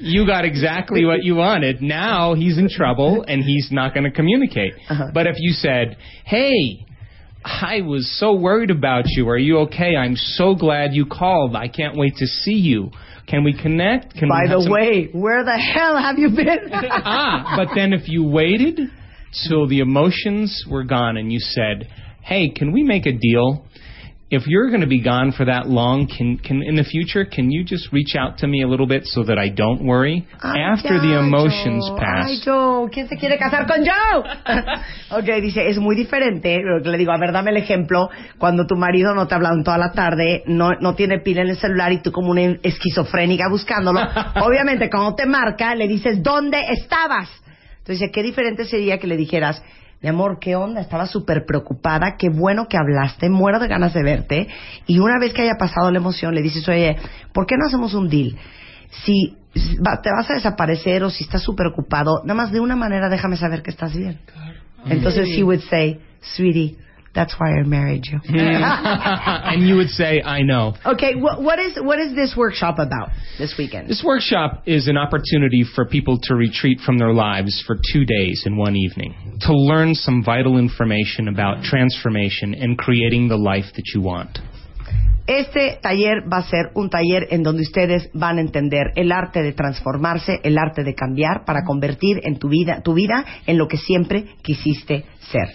You 0.00 0.26
got 0.26 0.44
exactly 0.44 1.04
what 1.04 1.22
you 1.22 1.36
wanted. 1.36 1.80
Now 1.80 2.34
he's 2.34 2.58
in 2.58 2.68
trouble 2.68 3.24
and 3.28 3.42
he's 3.44 3.68
not 3.70 3.94
going 3.94 4.04
to 4.04 4.10
communicate. 4.10 4.74
Uh-huh. 4.88 5.10
But 5.14 5.28
if 5.28 5.36
you 5.38 5.52
said, 5.52 5.96
hey, 6.24 6.84
I 7.44 7.82
was 7.82 8.10
so 8.18 8.34
worried 8.34 8.70
about 8.70 9.04
you. 9.06 9.28
Are 9.28 9.38
you 9.38 9.58
okay? 9.60 9.94
I'm 9.96 10.16
so 10.16 10.54
glad 10.56 10.92
you 10.94 11.06
called. 11.06 11.54
I 11.54 11.68
can't 11.68 11.96
wait 11.96 12.16
to 12.16 12.26
see 12.26 12.54
you. 12.54 12.90
Can 13.28 13.44
we 13.44 13.52
connect? 13.56 14.14
Can 14.14 14.28
By 14.28 14.42
we 14.42 14.48
the 14.48 14.60
some- 14.62 14.72
way, 14.72 15.08
where 15.12 15.44
the 15.44 15.56
hell 15.56 15.96
have 15.96 16.18
you 16.18 16.30
been? 16.30 16.68
ah, 16.72 17.54
but 17.56 17.68
then 17.74 17.92
if 17.92 18.08
you 18.08 18.24
waited 18.24 18.90
till 19.48 19.66
the 19.68 19.80
emotions 19.80 20.64
were 20.68 20.84
gone 20.84 21.16
and 21.16 21.32
you 21.32 21.40
said, 21.40 21.88
"Hey, 22.22 22.48
can 22.50 22.72
we 22.72 22.82
make 22.82 23.06
a 23.06 23.12
deal? 23.12 23.64
If 24.30 24.46
you're 24.48 24.68
going 24.70 24.80
to 24.80 24.88
be 24.88 25.00
gone 25.00 25.30
for 25.32 25.44
that 25.44 25.68
long, 25.68 26.08
can 26.08 26.38
can 26.38 26.62
in 26.62 26.74
the 26.74 26.82
future 26.82 27.24
can 27.24 27.52
you 27.52 27.62
just 27.62 27.92
reach 27.92 28.16
out 28.16 28.38
to 28.38 28.48
me 28.48 28.62
a 28.62 28.66
little 28.66 28.86
bit 28.86 29.04
so 29.06 29.22
that 29.24 29.38
I 29.38 29.48
don't 29.50 29.84
worry 29.84 30.26
Ay, 30.42 30.58
after 30.58 30.98
the 30.98 31.12
ya, 31.14 31.20
emotions 31.20 31.86
Joe. 31.86 31.96
pass?" 31.96 32.26
Ay, 32.30 32.40
Joe, 32.42 32.88
¿quién 32.90 33.06
se 33.06 33.16
quiere 33.16 33.38
casar 33.38 33.66
con 33.66 33.84
Joe? 33.84 34.24
ok, 35.20 35.40
dice, 35.42 35.68
es 35.68 35.78
muy 35.78 35.94
diferente. 35.94 36.58
Lo 36.64 36.82
que 36.82 36.88
le 36.88 36.98
digo, 36.98 37.12
a 37.12 37.18
ver, 37.18 37.32
dame 37.32 37.50
el 37.50 37.58
ejemplo. 37.58 38.08
Cuando 38.38 38.66
tu 38.66 38.76
marido 38.76 39.14
no 39.14 39.28
te 39.28 39.34
ha 39.34 39.36
hablado 39.36 39.56
en 39.56 39.62
toda 39.62 39.78
la 39.78 39.92
tarde, 39.92 40.42
no, 40.46 40.72
no 40.80 40.94
tiene 40.94 41.18
pila 41.20 41.42
en 41.42 41.50
el 41.50 41.56
celular 41.56 41.92
y 41.92 41.98
tú 42.02 42.10
como 42.10 42.30
una 42.30 42.56
esquizofrénica 42.62 43.48
buscándolo. 43.48 44.00
Obviamente, 44.42 44.88
cuando 44.90 45.14
te 45.14 45.26
marca, 45.26 45.74
le 45.76 45.86
dices, 45.86 46.22
¿dónde 46.22 46.60
estabas? 46.72 47.28
Entonces, 47.84 48.00
dice, 48.00 48.12
qué 48.12 48.22
diferente 48.22 48.64
sería 48.64 48.98
que 48.98 49.06
le 49.06 49.18
dijeras, 49.18 49.62
mi 50.00 50.08
amor, 50.08 50.38
¿qué 50.40 50.56
onda? 50.56 50.80
Estaba 50.80 51.06
súper 51.06 51.44
preocupada, 51.44 52.16
qué 52.18 52.30
bueno 52.30 52.66
que 52.66 52.78
hablaste, 52.78 53.28
muero 53.28 53.58
de 53.58 53.68
ganas 53.68 53.92
de 53.92 54.02
verte. 54.02 54.48
Y 54.86 55.00
una 55.00 55.18
vez 55.20 55.34
que 55.34 55.42
haya 55.42 55.58
pasado 55.58 55.90
la 55.90 55.98
emoción, 55.98 56.34
le 56.34 56.40
dices, 56.40 56.66
oye, 56.66 56.96
¿por 57.34 57.44
qué 57.44 57.56
no 57.58 57.66
hacemos 57.66 57.92
un 57.92 58.08
deal? 58.08 58.38
Si 59.04 59.36
te 59.52 60.10
vas 60.16 60.30
a 60.30 60.34
desaparecer 60.34 61.04
o 61.04 61.10
si 61.10 61.24
estás 61.24 61.42
súper 61.42 61.66
ocupado, 61.66 62.22
nada 62.24 62.34
más 62.34 62.52
de 62.52 62.60
una 62.60 62.74
manera 62.74 63.10
déjame 63.10 63.36
saber 63.36 63.62
que 63.62 63.70
estás 63.70 63.94
bien. 63.94 64.18
Entonces 64.86 65.28
he 65.28 65.42
would 65.42 65.60
say, 65.68 66.00
sweetie, 66.22 66.78
that's 67.14 67.34
why 67.38 67.52
I 67.52 67.62
married 67.62 68.04
you. 68.10 68.18
Hmm. 68.18 68.36
and 68.36 69.66
you 69.66 69.76
would 69.76 69.90
say, 69.90 70.20
"I 70.22 70.42
know." 70.42 70.74
okay, 70.84 71.14
what, 71.14 71.42
what 71.42 71.58
is 71.58 71.78
what 71.80 71.98
is 71.98 72.14
this 72.14 72.34
workshop 72.36 72.78
about 72.78 73.10
this 73.38 73.54
weekend? 73.56 73.88
This 73.88 74.02
workshop 74.04 74.62
is 74.66 74.88
an 74.88 74.96
opportunity 74.96 75.64
for 75.74 75.84
people 75.84 76.18
to 76.24 76.34
retreat 76.34 76.80
from 76.80 76.98
their 76.98 77.12
lives 77.12 77.62
for 77.66 77.76
two 77.92 78.04
days 78.04 78.42
and 78.44 78.58
one 78.58 78.76
evening 78.76 79.38
to 79.42 79.52
learn 79.52 79.94
some 79.94 80.22
vital 80.24 80.58
information 80.58 81.28
about 81.28 81.62
transformation 81.62 82.54
and 82.54 82.76
creating 82.76 83.28
the 83.28 83.36
life 83.36 83.66
that 83.76 83.84
you 83.94 84.00
want. 84.00 84.38
Este 85.26 85.78
taller 85.80 86.22
va 86.30 86.38
a 86.38 86.42
ser 86.42 86.70
un 86.74 86.90
taller 86.90 87.28
en 87.30 87.42
donde 87.42 87.62
ustedes 87.62 88.10
van 88.12 88.36
a 88.36 88.42
entender 88.42 88.92
el 88.94 89.10
arte 89.10 89.42
de 89.42 89.52
transformarse, 89.52 90.40
el 90.42 90.58
arte 90.58 90.84
de 90.84 90.94
cambiar 90.94 91.46
para 91.46 91.64
convertir 91.64 92.20
en 92.24 92.38
tu 92.38 92.48
vida, 92.48 92.82
tu 92.82 92.92
vida 92.92 93.24
en 93.46 93.56
lo 93.56 93.66
que 93.66 93.78
siempre 93.78 94.26
quisiste 94.42 95.06
ser. 95.20 95.48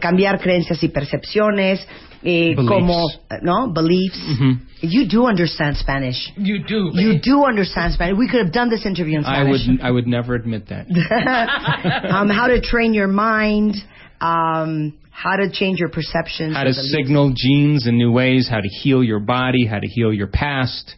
Cambiar 0.00 0.40
creencias 0.40 0.82
y 0.82 0.88
percepciones, 0.88 1.86
eh, 2.22 2.54
Beliefs. 2.56 2.68
como, 2.68 3.06
no, 3.42 3.68
beliefs. 3.72 4.18
Mhm. 4.18 4.58
You 4.80 5.06
do 5.06 5.26
understand 5.26 5.76
Spanish. 5.76 6.32
You 6.36 6.58
do. 6.64 6.90
You 6.94 7.20
do 7.20 7.44
understand 7.44 7.94
Spanish. 7.94 8.16
We 8.18 8.28
could 8.28 8.40
have 8.40 8.52
done 8.52 8.70
this 8.70 8.84
interview 8.84 9.18
in 9.18 9.24
Spanish. 9.24 9.46
I 9.46 9.50
would 9.50 9.60
Spanish. 9.60 9.80
I 9.82 9.90
would 9.90 10.06
never 10.06 10.34
admit 10.34 10.66
that. 10.68 10.86
um, 12.10 12.28
how 12.28 12.48
to 12.48 12.60
train 12.60 12.92
your 12.92 13.08
mind, 13.08 13.76
um, 14.20 14.94
how 15.10 15.36
to 15.36 15.48
change 15.50 15.78
your 15.78 15.90
perceptions. 15.90 16.56
how 16.56 16.64
to 16.64 16.72
signal 16.74 17.32
genes 17.36 17.86
in 17.86 17.96
new 17.96 18.10
ways, 18.10 18.48
how 18.48 18.60
to 18.60 18.68
heal 18.68 19.02
your 19.04 19.20
body, 19.20 19.64
how 19.64 19.78
to 19.78 19.86
heal 19.86 20.12
your 20.12 20.26
past, 20.26 20.96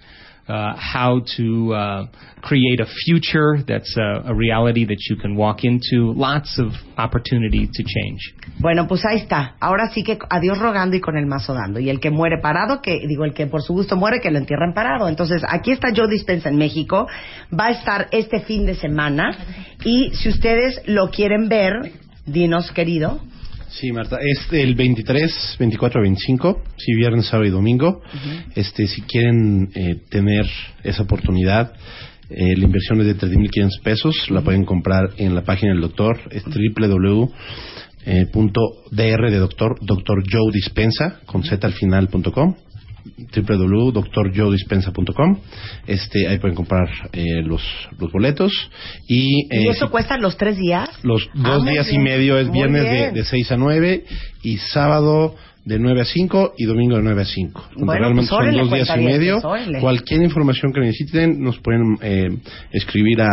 uh, 0.48 0.74
how 0.76 1.20
to 1.36 1.72
uh, 1.74 2.06
create 2.42 2.80
a 2.80 2.86
future 3.04 3.62
that's 3.66 3.96
a, 3.96 4.30
a 4.30 4.34
reality 4.34 4.84
that 4.84 4.98
you 5.10 5.16
can 5.16 5.36
walk 5.36 5.64
into. 5.64 6.12
Lots 6.12 6.58
of 6.58 6.72
opportunity 6.96 7.66
to 7.66 7.82
change. 7.82 8.34
Bueno, 8.58 8.86
pues 8.86 9.04
ahí 9.04 9.18
está. 9.18 9.56
Ahora 9.60 9.88
sí 9.92 10.02
que 10.02 10.18
a 10.30 10.40
Dios 10.40 10.58
rogando 10.58 10.96
y 10.96 11.00
con 11.00 11.16
el 11.16 11.26
mazo 11.26 11.54
dando. 11.54 11.80
Y 11.80 11.90
el 11.90 12.00
que 12.00 12.10
muere 12.10 12.38
parado, 12.40 12.80
que 12.80 13.06
digo, 13.06 13.24
el 13.24 13.34
que 13.34 13.46
por 13.46 13.62
su 13.62 13.72
gusto 13.72 13.96
muere, 13.96 14.20
que 14.20 14.30
lo 14.30 14.38
entierren 14.38 14.72
parado. 14.72 15.08
Entonces, 15.08 15.42
aquí 15.48 15.72
está 15.72 15.88
Joe 15.94 16.08
Dispensa 16.08 16.48
en 16.48 16.56
México. 16.56 17.06
Va 17.52 17.66
a 17.66 17.70
estar 17.70 18.08
este 18.12 18.40
fin 18.40 18.66
de 18.66 18.74
semana. 18.74 19.36
Y 19.84 20.10
si 20.14 20.28
ustedes 20.28 20.80
lo 20.86 21.10
quieren 21.10 21.48
ver, 21.48 21.92
dinos, 22.26 22.70
querido. 22.72 23.20
Sí, 23.78 23.92
Marta, 23.92 24.16
es 24.22 24.50
el 24.52 24.74
23, 24.74 25.56
24, 25.58 26.00
25, 26.00 26.62
sí, 26.78 26.94
viernes, 26.94 27.26
sábado 27.26 27.46
y 27.46 27.50
domingo. 27.50 28.00
Este, 28.54 28.86
si 28.86 29.02
quieren 29.02 29.68
eh, 29.74 29.96
tener 30.08 30.46
esa 30.82 31.02
oportunidad, 31.02 31.74
eh, 32.30 32.56
la 32.56 32.64
inversión 32.64 33.02
es 33.02 33.06
de 33.06 33.16
3.500 33.16 33.82
pesos, 33.82 34.30
la 34.30 34.40
pueden 34.40 34.64
comprar 34.64 35.10
en 35.18 35.34
la 35.34 35.42
página 35.42 35.72
del 35.72 35.82
doctor, 35.82 36.18
es 36.30 36.42
www. 36.44 37.28
eh, 38.06 38.26
punto 38.32 38.60
dr 38.90 39.30
de 39.30 39.36
doctor, 39.36 39.78
doctor 39.82 40.22
Joe 40.30 40.50
Dispensa, 40.52 41.20
con 41.26 41.42
z 41.42 41.66
al 41.66 41.74
final 41.74 42.08
punto 42.08 42.32
com 42.32 42.54
www.drjoedispensa.com 43.34 45.36
este 45.86 46.28
ahí 46.28 46.38
pueden 46.38 46.56
comprar 46.56 46.88
eh, 47.12 47.42
los 47.42 47.62
los 47.98 48.12
boletos 48.12 48.52
y, 49.08 49.46
¿Y 49.46 49.48
eh, 49.50 49.68
eso 49.70 49.86
si- 49.86 49.90
cuesta 49.90 50.18
los 50.18 50.36
tres 50.36 50.56
días? 50.58 50.88
los 51.02 51.28
Ah, 51.34 51.54
dos 51.54 51.64
días 51.66 51.90
y 51.92 51.98
medio 51.98 52.38
es 52.38 52.50
viernes 52.50 52.82
de, 52.84 53.12
de 53.12 53.24
6 53.24 53.52
a 53.52 53.56
9 53.56 54.04
y 54.42 54.56
sábado 54.58 55.34
de 55.64 55.78
9 55.80 56.00
a 56.00 56.04
5 56.04 56.54
y 56.58 56.64
domingo 56.64 56.96
de 56.96 57.02
9 57.02 57.22
a 57.22 57.24
5. 57.24 57.64
Bueno, 57.78 57.92
Realmente 57.92 58.28
pues 58.30 58.40
órale, 58.40 58.58
son 58.58 58.68
dos 58.70 58.78
días 58.78 58.90
y 58.96 59.00
medio. 59.00 59.40
Cualquier 59.80 60.22
información 60.22 60.72
que 60.72 60.80
necesiten 60.80 61.42
nos 61.42 61.58
pueden 61.58 61.98
eh, 62.02 62.28
escribir 62.70 63.20
a 63.22 63.28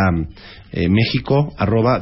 eh, 0.72 0.90
México 0.90 1.54
arroba. 1.58 2.00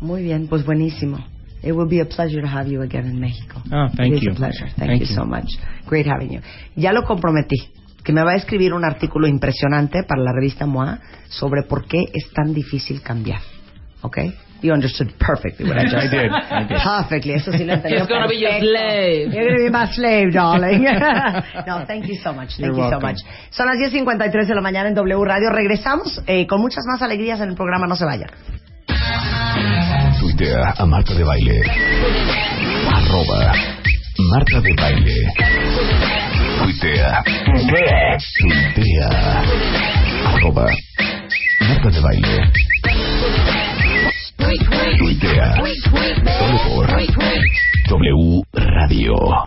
Muy 0.00 0.22
bien, 0.24 0.46
pues 0.48 0.64
buenísimo. 0.66 1.24
It 1.62 1.72
will 1.72 1.88
be 1.88 2.00
a 2.00 2.06
pleasure 2.06 2.40
to 2.40 2.46
have 2.48 2.68
you 2.68 2.82
again 2.82 3.06
in 3.06 3.20
Mexico. 3.20 3.62
Oh, 3.72 3.88
thank 3.96 4.14
It 4.14 4.16
is 4.18 4.22
you. 4.22 4.32
a 4.32 4.34
pleasure. 4.34 4.66
Thank, 4.76 4.90
Thank 4.90 5.00
you, 5.02 5.06
you. 5.08 5.14
so 5.14 5.24
much. 5.24 5.46
Great 5.86 6.06
having 6.06 6.32
you. 6.32 6.40
Ya 6.74 6.92
lo 6.92 7.02
comprometí, 7.04 7.56
que 8.02 8.12
me 8.12 8.22
va 8.22 8.32
a 8.32 8.36
escribir 8.36 8.72
un 8.72 8.84
artículo 8.84 9.26
impresionante 9.26 10.02
para 10.04 10.22
la 10.22 10.32
revista 10.32 10.64
MOA 10.66 10.98
sobre 11.28 11.62
por 11.64 11.86
qué 11.86 11.98
es 12.14 12.30
tan 12.34 12.54
difícil 12.54 13.02
cambiar. 13.02 13.40
Okay? 14.02 14.32
You 14.62 14.72
understood 14.74 15.12
perfectly 15.18 15.66
what 15.66 15.78
I 15.78 15.84
just 15.84 15.94
I 15.96 16.08
said. 16.08 16.10
did, 16.10 16.30
I 16.32 16.64
did. 16.68 16.78
Perfectly. 16.82 17.32
Eso 17.32 17.50
sí 17.52 17.64
lo 17.64 17.72
entendí. 17.74 17.96
He's 17.98 18.08
gonna 18.08 18.28
be 18.28 18.38
your 18.38 18.58
slave. 18.60 19.32
You're 19.32 19.44
going 19.48 19.56
to 19.58 19.64
be 19.64 19.70
my 19.70 19.86
slave, 19.92 20.32
darling. 20.34 20.82
no, 21.66 21.84
thank 21.86 22.06
you 22.06 22.16
so 22.22 22.32
much. 22.34 22.56
Thank 22.56 22.74
You're 22.74 22.76
you 22.76 22.90
so 22.90 23.00
much. 23.00 23.16
Son 23.50 23.66
las 23.66 23.76
10.53 23.76 24.46
de 24.46 24.54
la 24.54 24.60
mañana 24.60 24.88
en 24.88 24.94
W 24.94 25.24
Radio. 25.24 25.50
Regresamos 25.50 26.22
eh, 26.26 26.46
con 26.46 26.60
muchas 26.60 26.84
más 26.86 27.00
alegrías 27.00 27.40
en 27.40 27.48
el 27.50 27.54
programa. 27.54 27.86
No 27.86 27.96
se 27.96 28.04
vayan. 28.04 28.28
Tuitea 30.20 30.74
a 30.78 30.86
Marta 30.86 31.14
de 31.14 31.24
Baile. 31.24 31.60
Arroba 32.92 33.52
Marta 34.30 34.60
de 34.60 34.74
Baile. 34.74 35.32
Tuitea. 36.58 37.22
Tuitea. 38.40 39.42
Arroba 40.26 40.66
Marta 41.68 41.90
de 41.90 42.00
Baile. 42.00 42.52
Tuitea. 44.98 45.54
Solo 46.38 46.58
por 46.68 46.86
W 47.88 48.42
Radio. 48.52 49.14